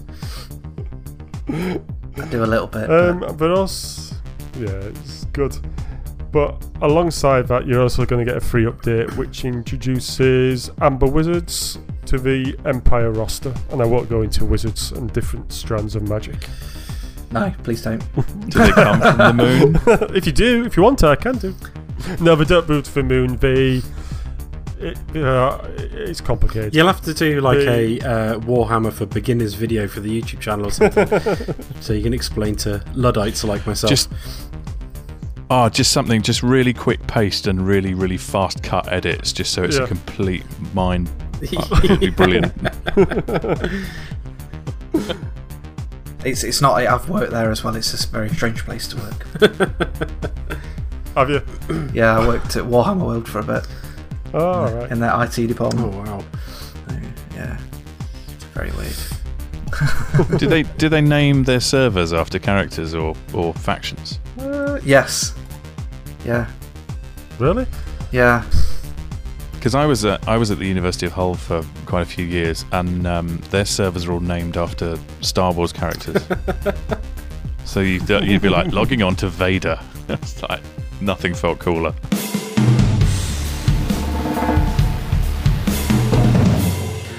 [1.51, 2.89] I do a little bit.
[2.89, 4.15] but- um, but also,
[4.59, 5.57] yeah, it's good.
[6.31, 11.79] But alongside that, you're also going to get a free update which introduces Amber Wizards
[12.05, 16.37] to the Empire roster, and I won't go into wizards and different strands of magic.
[17.31, 18.01] no, please don't.
[18.51, 19.81] Do they come from the moon?
[20.15, 21.55] if you do, if you want to, I can do.
[22.20, 23.37] No, they don't move to the moon.
[23.39, 23.81] They,
[24.81, 26.75] it, uh, it's complicated.
[26.75, 30.41] You'll have to do like The- a uh, Warhammer for beginners video for the YouTube
[30.41, 31.09] channel or something,
[31.81, 33.89] so you can explain to luddites like myself.
[33.91, 34.11] Just
[35.51, 39.63] oh, just something, just really quick paste and really, really fast cut edits, just so
[39.65, 39.85] it's Yeah.
[39.85, 40.45] a complete
[40.75, 41.11] mind.
[41.57, 42.53] Oh, it'd be brilliant.
[46.25, 46.75] It's it's not.
[46.85, 47.77] I've worked there as well.
[47.77, 49.25] It's just a very strange place to work.
[51.15, 51.43] Have you?
[51.95, 53.67] yeah, I worked at Warhammer World for a bit
[54.35, 54.91] Oh, all right.
[54.91, 55.87] in their IT department.
[55.87, 56.25] oh department.
[56.89, 56.99] wow!
[57.35, 57.59] Yeah,
[58.35, 58.97] it's very weird.
[60.39, 64.19] did they did they name their servers after characters or or factions?
[64.39, 65.35] Uh, yes.
[66.25, 66.49] Yeah.
[67.39, 67.67] Really?
[68.11, 68.45] Yeah.
[69.53, 72.25] Because I was at I was at the University of Hull for quite a few
[72.25, 76.23] years, and um, their servers are all named after Star Wars characters.
[77.65, 79.79] so you you'd be like logging on to Vader.
[80.09, 80.63] it's like
[81.01, 81.95] nothing felt cooler.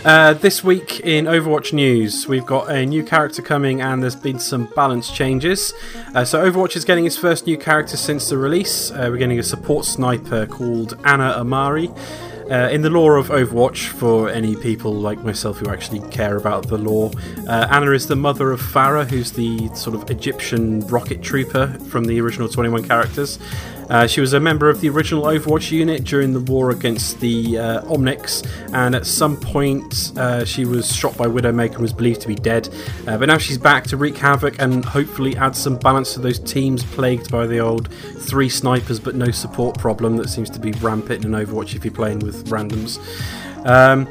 [0.06, 4.40] Uh, this week in Overwatch news, we've got a new character coming, and there's been
[4.40, 5.74] some balance changes.
[6.16, 8.92] Uh, so Overwatch is getting its first new character since the release.
[8.92, 11.90] Uh, we're getting a support sniper called Ana Amari.
[12.50, 16.68] Uh, in the lore of Overwatch, for any people like myself who actually care about
[16.68, 17.12] the lore,
[17.48, 22.06] uh, Ana is the mother of Pharah, who's the sort of Egyptian rocket trooper from
[22.06, 23.38] the original 21 characters.
[23.90, 27.58] Uh, she was a member of the original Overwatch unit during the war against the
[27.58, 32.22] uh, Omnics, and at some point uh, she was shot by Widowmaker and was believed
[32.22, 32.70] to be dead.
[33.08, 36.40] Uh, but now she's back to wreak havoc and hopefully add some balance to those
[36.40, 40.72] teams plagued by the old three snipers but no support problem that seems to be
[40.74, 43.00] rampant in Overwatch if you're playing with randoms.
[43.66, 44.08] Um,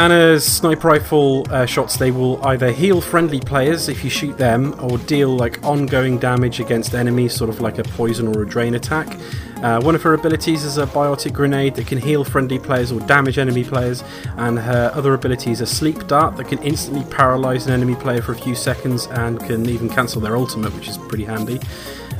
[0.00, 4.74] Ana's sniper rifle uh, shots they will either heal friendly players if you shoot them,
[4.80, 8.76] or deal like ongoing damage against enemies, sort of like a poison or a drain
[8.76, 9.14] attack.
[9.62, 13.00] Uh, one of her abilities is a biotic grenade that can heal friendly players or
[13.00, 14.02] damage enemy players,
[14.38, 18.22] and her other ability is a sleep dart that can instantly paralyze an enemy player
[18.22, 21.60] for a few seconds and can even cancel their ultimate, which is pretty handy.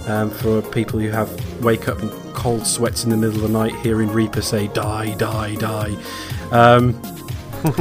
[0.07, 1.31] Um, for people who have
[1.65, 5.15] wake up in cold sweats in the middle of the night hearing Reaper say die,
[5.15, 5.97] die, die.
[6.51, 7.01] Um,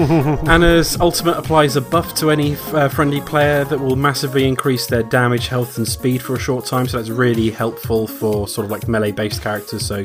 [0.48, 5.04] Ana's ultimate applies a buff to any uh, friendly player that will massively increase their
[5.04, 6.88] damage, health, and speed for a short time.
[6.88, 9.86] So that's really helpful for sort of like melee based characters.
[9.86, 10.04] So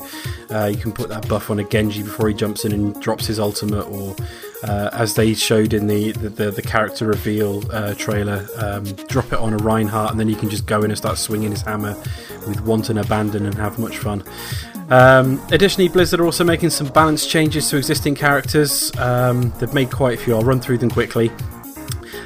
[0.51, 3.27] uh, you can put that buff on a Genji before he jumps in and drops
[3.27, 4.15] his ultimate, or
[4.65, 9.33] uh, as they showed in the the, the, the character reveal uh, trailer, um, drop
[9.33, 11.63] it on a Reinhardt, and then you can just go in and start swinging his
[11.63, 11.95] hammer
[12.47, 14.25] with wanton abandon and have much fun.
[14.91, 18.95] Um, additionally, Blizzard are also making some balance changes to existing characters.
[18.99, 20.35] Um, they've made quite a few.
[20.35, 21.31] I'll run through them quickly.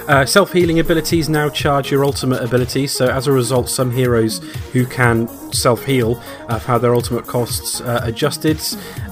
[0.08, 4.38] Uh, Self healing abilities now charge your ultimate abilities, so as a result, some heroes
[4.72, 6.14] who can self heal
[6.48, 8.60] have had their ultimate costs uh, adjusted.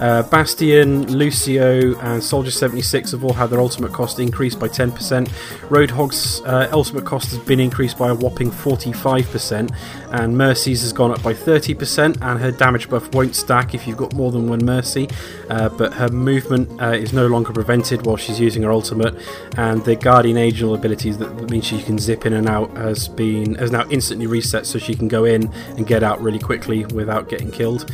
[0.00, 5.28] Uh, Bastion, Lucio, and Soldier 76 have all had their ultimate cost increased by 10%.
[5.68, 9.74] Roadhog's uh, ultimate cost has been increased by a whopping 45%,
[10.10, 13.96] and Mercy's has gone up by 30%, and her damage buff won't stack if you've
[13.96, 15.08] got more than one Mercy,
[15.50, 19.14] uh, but her movement uh, is no longer prevented while she's using her ultimate,
[19.56, 23.08] and the Guardian Angel abilities that, that means she can zip in and out has
[23.08, 26.84] been has now instantly reset, so she can go in and get out really quickly
[26.86, 27.90] without getting killed.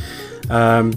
[0.50, 0.92] Um,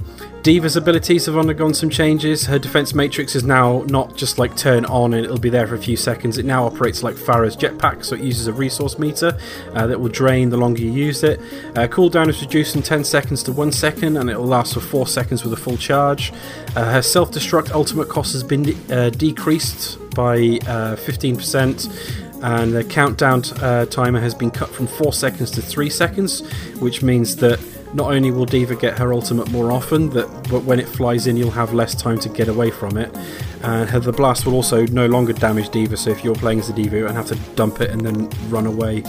[0.45, 2.45] D.Va's abilities have undergone some changes.
[2.45, 5.73] Her defense matrix is now not just like turn on and it'll be there for
[5.73, 6.37] a few seconds.
[6.37, 9.35] It now operates like Pharah's jetpack, so it uses a resource meter
[9.73, 11.39] uh, that will drain the longer you use it.
[11.75, 14.81] Uh, cooldown is reduced from 10 seconds to 1 second and it will last for
[14.81, 16.31] 4 seconds with a full charge.
[16.75, 20.35] Uh, her self destruct ultimate cost has been uh, decreased by
[20.67, 25.89] uh, 15% and the countdown uh, timer has been cut from 4 seconds to 3
[25.89, 26.47] seconds,
[26.79, 27.59] which means that
[27.93, 31.37] not only will D.Va get her ultimate more often, that but when it flies in,
[31.37, 33.15] you'll have less time to get away from it.
[33.63, 36.73] And the blast will also no longer damage D.Va, so if you're playing as the
[36.73, 39.03] D.Va, you have to dump it and then run away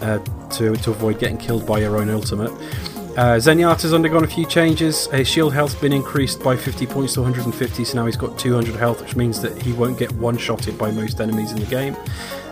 [0.00, 0.18] uh,
[0.50, 2.50] to, to avoid getting killed by your own ultimate.
[3.12, 5.06] Uh, Zenyatta has undergone a few changes.
[5.08, 8.74] His shield health's been increased by 50 points to 150, so now he's got 200
[8.74, 11.94] health, which means that he won't get one shotted by most enemies in the game.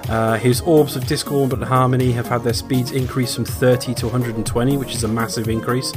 [0.08, 4.06] Uh, his orbs of Discord and Harmony have had their speeds increased from 30 to
[4.06, 5.92] 120, which is a massive increase.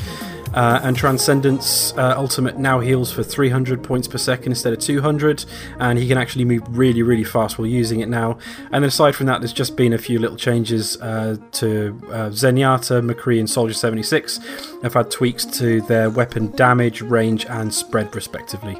[0.53, 5.45] Uh, and Transcendence uh, Ultimate now heals for 300 points per second instead of 200,
[5.79, 8.37] and he can actually move really, really fast while using it now.
[8.71, 13.09] And aside from that, there's just been a few little changes uh, to uh, Zenyatta,
[13.09, 14.39] McCree, and Soldier 76.
[14.83, 18.79] Have had tweaks to their weapon damage, range, and spread, respectively.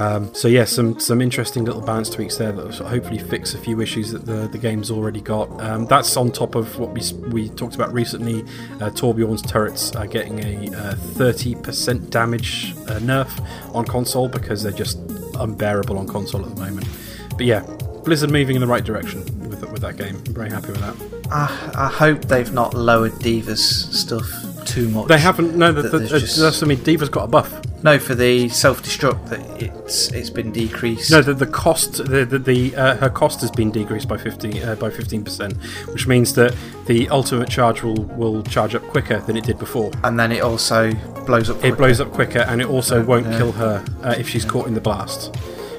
[0.00, 3.80] Um, so yeah, some some interesting little balance tweaks there that hopefully fix a few
[3.82, 5.48] issues that the, the game's already got.
[5.60, 8.40] Um, that's on top of what we we talked about recently.
[8.80, 13.30] Uh, Torbjorn's turrets are getting a uh, thirty percent damage uh, nerf
[13.74, 14.98] on console because they're just
[15.38, 16.88] unbearable on console at the moment.
[17.36, 17.60] But yeah,
[18.04, 19.20] Blizzard moving in the right direction
[19.50, 20.16] with with that game.
[20.26, 21.28] I'm very happy with that.
[21.30, 24.26] I, I hope they've not lowered D.Va's stuff
[24.64, 25.08] too much.
[25.08, 25.56] They haven't.
[25.56, 27.60] No, the, That the, just- that's I mean, D.Va's got a buff.
[27.82, 31.10] No, for the self-destruct that it's it's been decreased.
[31.10, 34.62] No, the, the cost, the the, the uh, her cost has been decreased by fifty
[34.62, 35.56] uh, by fifteen percent,
[35.92, 36.54] which means that
[36.86, 39.90] the ultimate charge will will charge up quicker than it did before.
[40.04, 40.92] and then it also
[41.24, 41.56] blows up.
[41.56, 41.76] It quicker.
[41.76, 44.80] blows up quicker, and it also won't kill her uh, if she's caught in the
[44.80, 45.34] blast,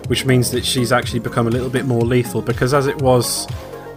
[0.08, 2.42] which means that she's actually become a little bit more lethal.
[2.42, 3.48] Because as it was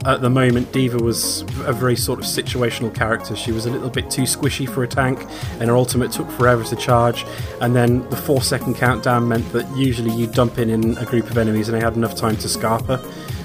[0.06, 3.34] at the moment, D.Va was a very sort of situational character.
[3.34, 5.18] She was a little bit too squishy for a tank,
[5.60, 7.24] and her ultimate took forever to charge.
[7.60, 11.30] And then the four second countdown meant that usually you dump in in a group
[11.30, 13.00] of enemies, and they had enough time to scarp her.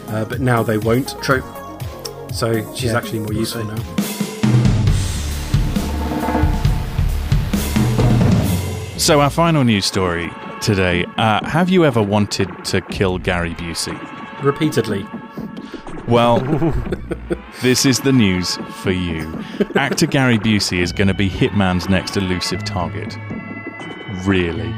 [0.09, 1.43] Uh, but now they won't, True.
[2.33, 3.77] so she's Yeah, actually more useful now.
[8.97, 10.29] So, our final news story
[10.61, 11.05] today.
[11.17, 13.97] Uh, have you ever wanted to kill Gary Busey?
[14.43, 15.05] Repeatedly.
[16.09, 16.39] Well,
[17.61, 19.43] this is the news for you.
[19.75, 23.15] Actor Gary Busey is going to be Hitman's next elusive target.
[24.25, 24.73] Really?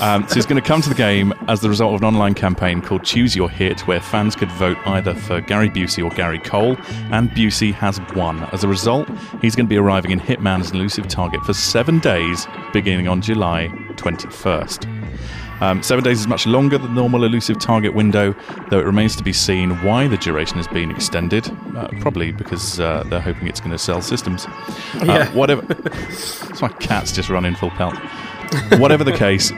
[0.00, 2.32] Um, so he's going to come to the game as the result of an online
[2.32, 6.38] campaign called Choose Your Hit, where fans could vote either for Gary Busey or Gary
[6.38, 6.78] Cole,
[7.10, 8.42] and Busey has won.
[8.44, 9.06] As a result,
[9.42, 13.68] he's going to be arriving in Hitman's elusive target for seven days, beginning on July
[13.96, 14.97] 21st.
[15.60, 18.34] Um, seven days is much longer than the normal elusive target window,
[18.70, 21.50] though it remains to be seen why the duration has been extended.
[21.76, 24.46] Uh, probably because uh, they're hoping it's going to sell systems.
[24.46, 25.30] Uh, Yeah.
[25.32, 25.64] whatever.
[26.08, 27.96] it's my cat's just run in full pelt.
[28.78, 29.50] Whatever the case,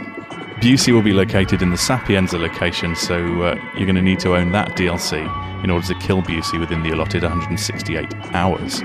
[0.61, 4.35] Busey will be located in the Sapienza location, so uh, you're going to need to
[4.37, 5.23] own that DLC
[5.65, 8.83] in order to kill Busey within the allotted 168 hours.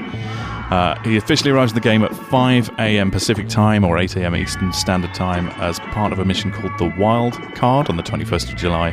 [0.71, 3.11] Uh, he officially arrives in the game at 5 a.m.
[3.11, 4.35] Pacific Time or 8 a.m.
[4.35, 8.49] Eastern Standard Time as part of a mission called the Wild Card on the 21st
[8.49, 8.89] of July,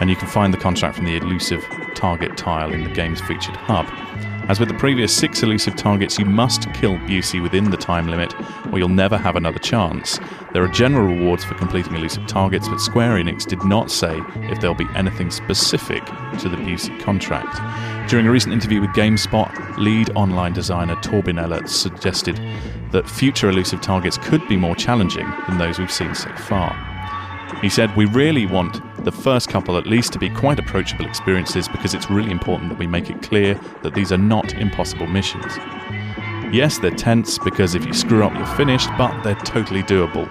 [0.00, 1.64] and you can find the contract from the elusive
[1.94, 3.86] target tile in the game's featured hub.
[4.48, 8.34] As with the previous six elusive targets, you must kill Busey within the time limit,
[8.72, 10.18] or you'll never have another chance.
[10.54, 14.58] There are general rewards for completing elusive targets, but Square Enix did not say if
[14.58, 16.02] there'll be anything specific
[16.38, 17.60] to the Busey contract.
[18.08, 22.40] During a recent interview with GameSpot, lead online designer Torbin Ellert suggested
[22.90, 26.87] that future elusive targets could be more challenging than those we've seen so far.
[27.60, 31.68] He said, We really want the first couple at least to be quite approachable experiences
[31.68, 35.56] because it's really important that we make it clear that these are not impossible missions.
[36.52, 40.28] Yes, they're tense because if you screw up, you're finished, but they're totally doable.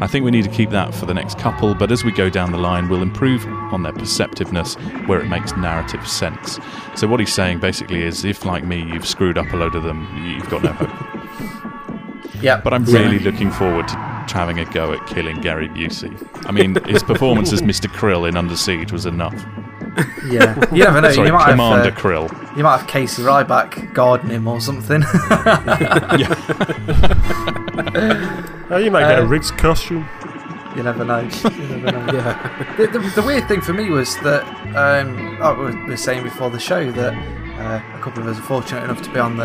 [0.00, 2.30] I think we need to keep that for the next couple, but as we go
[2.30, 4.76] down the line, we'll improve on their perceptiveness
[5.06, 6.60] where it makes narrative sense.
[6.94, 9.82] So, what he's saying basically is if, like me, you've screwed up a load of
[9.82, 11.87] them, you've got no hope.
[12.40, 16.12] Yeah, But I'm really looking forward to having a go at killing Gary Busey.
[16.46, 17.86] I mean, his performance as Mr.
[17.88, 19.34] Krill in Under Siege was enough.
[20.30, 20.54] yeah.
[20.72, 21.10] You never know.
[21.10, 22.56] Sorry, you might Commander have uh, Krill.
[22.56, 25.02] you might have Casey Ryback guarding him or something.
[26.18, 26.34] yeah.
[28.70, 30.06] Uh, you might get a Uh, Riggs costume.
[30.76, 31.20] you never know.
[31.20, 32.12] You never know.
[32.12, 32.74] yeah.
[32.76, 34.44] The, the, the weird thing for me was that
[34.76, 38.42] um, like we were saying before the show that uh, a couple of us are
[38.42, 39.44] fortunate enough to be on the,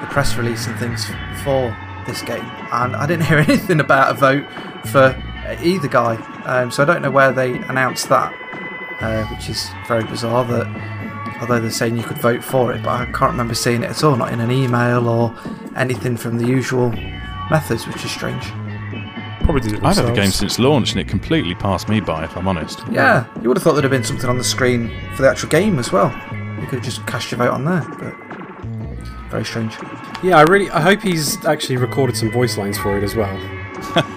[0.00, 1.04] the press release and things
[1.42, 4.46] for this game, and I didn't hear anything about a vote
[4.86, 5.20] for
[5.62, 6.16] either guy.
[6.44, 8.32] Um, so I don't know where they announced that,
[9.00, 10.44] uh, which is very bizarre.
[10.44, 10.66] That
[11.40, 14.02] although they're saying you could vote for it, but I can't remember seeing it at
[14.04, 15.34] all, not in an email or
[15.76, 16.90] anything from the usual
[17.50, 18.44] methods, which is strange.
[19.42, 22.24] Probably did it I've had the game since launch and it completely passed me by,
[22.24, 22.80] if I'm honest.
[22.90, 25.50] Yeah, you would have thought there'd have been something on the screen for the actual
[25.50, 26.10] game as well.
[26.58, 28.14] You could have just cast your vote on there, but
[29.30, 29.76] very strange.
[30.24, 33.38] Yeah, I really I hope he's actually recorded some voice lines for it as well.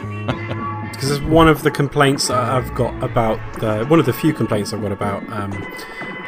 [0.98, 4.74] Because it's one of the complaints I've got about the one of the few complaints
[4.74, 5.52] I've got about um,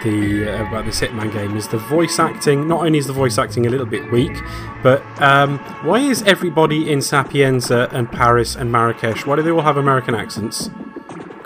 [0.03, 2.67] the uh, about this Hitman game is the voice acting.
[2.67, 4.37] Not only is the voice acting a little bit weak,
[4.83, 9.25] but um, why is everybody in Sapienza and Paris and Marrakesh?
[9.25, 10.69] Why do they all have American accents?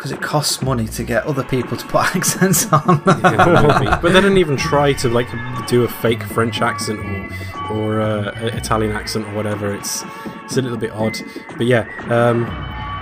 [0.03, 3.01] Because it costs money to get other people to put accents on.
[3.07, 5.27] Yeah, but they didn't even try to like
[5.67, 7.30] do a fake French accent or
[7.73, 9.73] or uh, Italian accent or whatever.
[9.73, 10.03] It's
[10.43, 11.17] it's a little bit odd.
[11.57, 12.41] But yeah, um,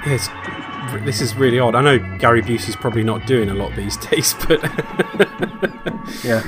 [0.06, 0.30] yeah, it's,
[1.04, 1.74] this is really odd.
[1.74, 4.62] I know Gary Busey's probably not doing a lot these days, but
[6.24, 6.44] yeah.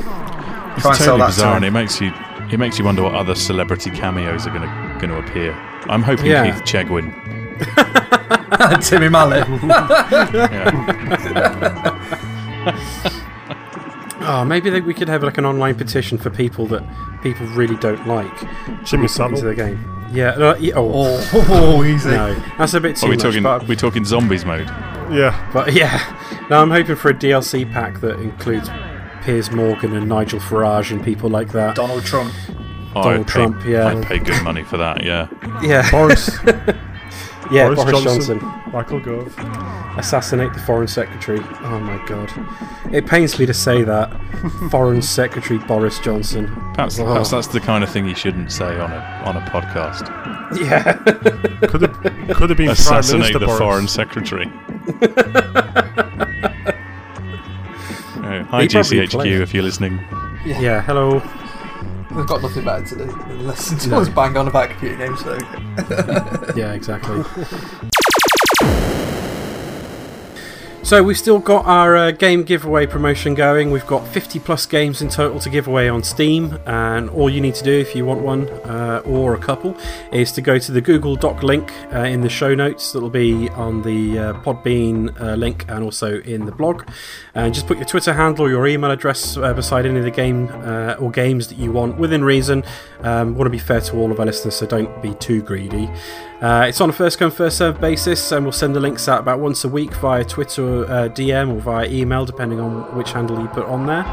[0.76, 2.14] It's Try and sell totally that bizarre, and it makes you
[2.52, 5.54] it makes you wonder what other celebrity cameos are going to going to appear.
[5.90, 6.46] I'm hoping Yeah.
[6.54, 7.12] Keith Chegwin.
[8.82, 9.46] Timmy Mallett.
[14.22, 16.84] oh, maybe they, we could have like an online petition for people that
[17.22, 18.34] people really don't like
[18.84, 19.42] Jimmy into Savile.
[19.42, 20.10] the game.
[20.12, 20.30] Yeah.
[20.30, 22.12] Uh, yeah oh, oh, oh, easy.
[22.12, 23.24] no, that's a bit too Are we much.
[23.24, 23.44] talking?
[23.44, 24.68] but, we talking zombies mode?
[25.12, 25.50] Yeah.
[25.54, 26.00] but yeah,
[26.50, 28.70] now I'm hoping for a DLC pack that includes
[29.24, 31.76] Piers Morgan and Nigel Farage and people like that.
[31.76, 32.34] Donald Trump.
[32.96, 33.88] Oh, Donald I'd pay, Trump, yeah.
[33.88, 35.04] I'd pay good money for that.
[35.04, 35.28] Yeah.
[35.64, 36.30] Yeah, Boris,
[37.54, 38.40] yeah, Boris Boris, Johnson.
[38.40, 38.72] Johnson.
[38.74, 39.34] Michael Gove.
[39.98, 41.40] assassinate the foreign secretary.
[41.62, 42.32] Oh my god,
[42.94, 44.12] it pains me to say that.
[44.72, 46.48] foreign secretary Boris Johnson.
[46.74, 47.06] Perhaps, Oh.
[47.06, 50.10] perhaps that's the kind of thing you shouldn't say on a on a podcast.
[50.60, 50.94] Yeah.
[51.68, 53.60] Could have, could have been Assassinate Minister the Boris.
[53.60, 54.46] foreign secretary.
[58.26, 60.00] Oh, hi He GCHQ if you're listening.
[60.46, 60.82] yeah.
[60.82, 61.20] Hello.
[62.16, 64.02] We've got nothing better to do than listen to No.
[64.02, 65.20] us bang on about computer games.
[65.22, 65.38] So.
[66.56, 67.24] Yeah, exactly.
[70.84, 73.72] So we've still got our uh, game giveaway promotion going.
[73.72, 77.40] We've got 50 plus games in total to give away on Steam, and all you
[77.40, 79.78] need to do if you want one uh, or a couple
[80.12, 82.92] is to go to the Google Doc link uh, in the show notes.
[82.92, 86.86] That'll be on the uh, Podbean uh, link and also in the blog.
[87.34, 90.12] And just put your Twitter handle or your email address uh, beside any of the
[90.12, 90.50] game
[91.00, 92.62] or games that you want within reason.
[93.00, 95.90] Um, want to be fair to all of our listeners, so don't be too greedy.
[96.44, 99.22] Uh, it's on a first come, first served basis, and we'll send the links out
[99.22, 103.40] about once a week via Twitter uh, DM or via email, depending on which handle
[103.42, 104.04] you put on there.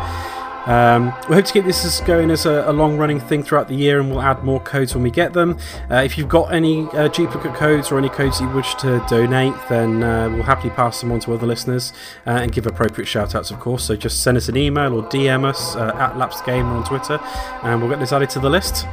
[0.67, 3.67] Um, we hope to keep this as going as a, a long running thing throughout
[3.67, 5.59] the year, and we'll add more codes when we get them.
[5.91, 9.55] Uh, if you've got any uh, duplicate codes or any codes you wish to donate,
[9.69, 11.93] then uh, we'll happily pass them on to other listeners
[12.29, 13.83] uh, and give appropriate shout outs, of course.
[13.83, 17.19] So just send us an email or DM us uh, at Lapsed Gamer on Twitter,
[17.65, 18.87] and we'll get this added to the list.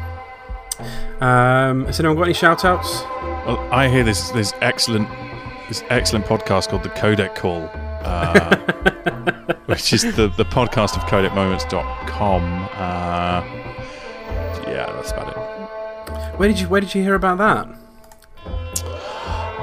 [1.21, 3.01] Um, has anyone got any shout outs?
[3.45, 5.09] Well, I hear this this excellent
[5.67, 7.69] this excellent podcast called the Codec Call,
[8.03, 8.55] uh,
[9.65, 12.43] which is the, the podcast of codecmoments.com.
[12.73, 13.41] Uh,
[14.67, 15.37] yeah, that's about it.
[16.37, 17.67] Where did you Where did you hear about that?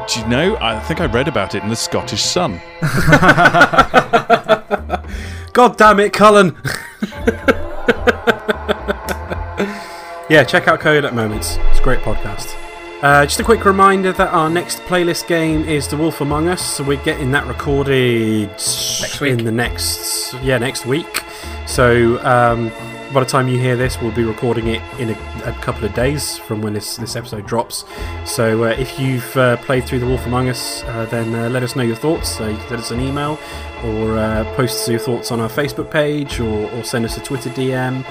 [0.09, 0.57] Do you know?
[0.57, 2.61] I think I read about it in the Scottish Sun.
[5.53, 6.57] God damn it, Colin!
[10.29, 11.57] yeah, check out Codec Moments.
[11.71, 12.55] It's a great podcast.
[13.03, 16.77] Uh, just a quick reminder that our next playlist game is The Wolf Among Us.
[16.77, 19.39] So we're getting that recorded next week.
[19.39, 21.23] In the next, yeah, next week.
[21.67, 22.71] So um,
[23.13, 25.13] by the time you hear this, we'll be recording it in a,
[25.45, 27.85] a couple of days from when this, this episode drops.
[28.25, 31.63] So uh, if you've uh, played through The Wolf Among Us, uh, then uh, let
[31.63, 32.31] us know your thoughts.
[32.31, 33.39] So you can send us an email
[33.85, 37.51] or uh, post your thoughts on our Facebook page or, or send us a Twitter
[37.51, 38.03] DM.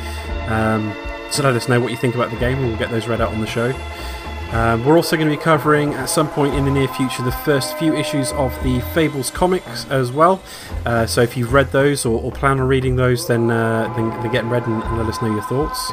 [0.51, 0.93] Um,
[1.33, 3.19] so let us know what you think about the game and we'll get those read
[3.19, 3.73] out on the show.
[4.51, 7.31] Um, we're also going to be covering at some point in the near future the
[7.31, 10.43] first few issues of the Fables comics as well.
[10.85, 14.11] Uh, so if you've read those or, or plan on reading those, then, uh, then,
[14.21, 15.91] then get read and, and let us know your thoughts.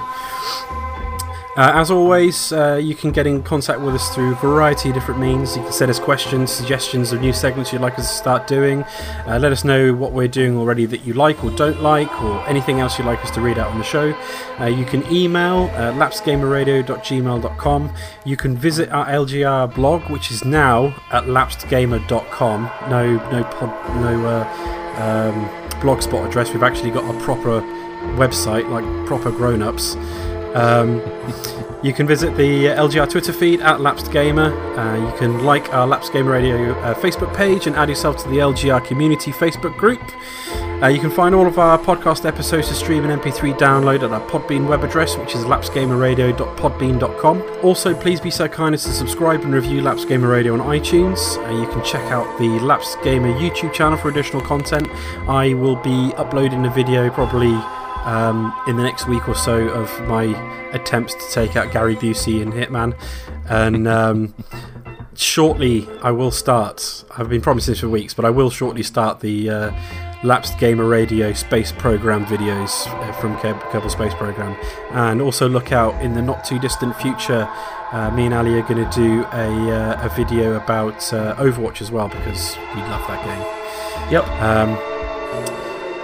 [1.61, 4.95] Uh, as always, uh, you can get in contact with us through a variety of
[4.95, 5.55] different means.
[5.55, 8.83] You can send us questions, suggestions of new segments you'd like us to start doing.
[9.27, 12.41] Uh, let us know what we're doing already that you like or don't like, or
[12.49, 14.15] anything else you'd like us to read out on the show.
[14.59, 17.95] Uh, you can email uh, lapsedgamerradio.gmail.com.
[18.25, 22.71] You can visit our LGR blog, which is now at lapsedgamer.com.
[22.89, 24.47] No, no, pod, no uh,
[24.97, 25.47] um,
[25.83, 26.55] blogspot address.
[26.55, 27.61] We've actually got a proper
[28.17, 29.99] website, like proper grown-ups.
[30.55, 31.01] Um,
[31.83, 34.53] you can visit the LGR Twitter feed at Lapsed Gamer.
[34.79, 38.29] Uh, you can like our Lapsed Gamer Radio uh, Facebook page and add yourself to
[38.29, 40.03] the LGR Community Facebook group.
[40.83, 44.11] Uh, you can find all of our podcast episodes to stream and MP3 download at
[44.13, 47.43] our Podbean web address, which is lapsedgamerradio.podbean.com.
[47.63, 51.39] Also, please be so kind as to subscribe and review Lapsed Gamer Radio on iTunes.
[51.47, 54.87] Uh, you can check out the Lapsed Gamer YouTube channel for additional content.
[55.29, 57.59] I will be uploading a video probably
[58.05, 60.25] um, in the next week or so of my
[60.73, 62.99] attempts to take out Gary Busey in Hitman,
[63.49, 64.35] and um,
[65.15, 67.05] shortly I will start.
[67.17, 69.73] I've been promising this for weeks, but I will shortly start the uh,
[70.23, 74.57] Lapsed Gamer Radio Space Program videos uh, from Kerbal Space Program,
[74.91, 77.49] and also look out in the not too distant future.
[77.93, 81.81] Uh, me and Ali are going to do a, uh, a video about uh, Overwatch
[81.81, 84.13] as well because we love that game.
[84.13, 84.29] Yep.
[84.41, 84.90] Um,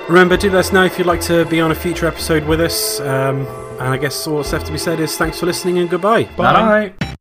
[0.09, 2.61] remember, do let us know if you'd like to be on a future episode with
[2.61, 3.01] us.
[3.01, 3.47] Um,
[3.79, 6.25] and I guess all that's left to be said is thanks for listening and goodbye.
[6.37, 7.17] Bye.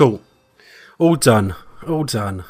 [0.00, 0.22] Cool.
[0.98, 1.54] All done.
[1.86, 2.44] All done.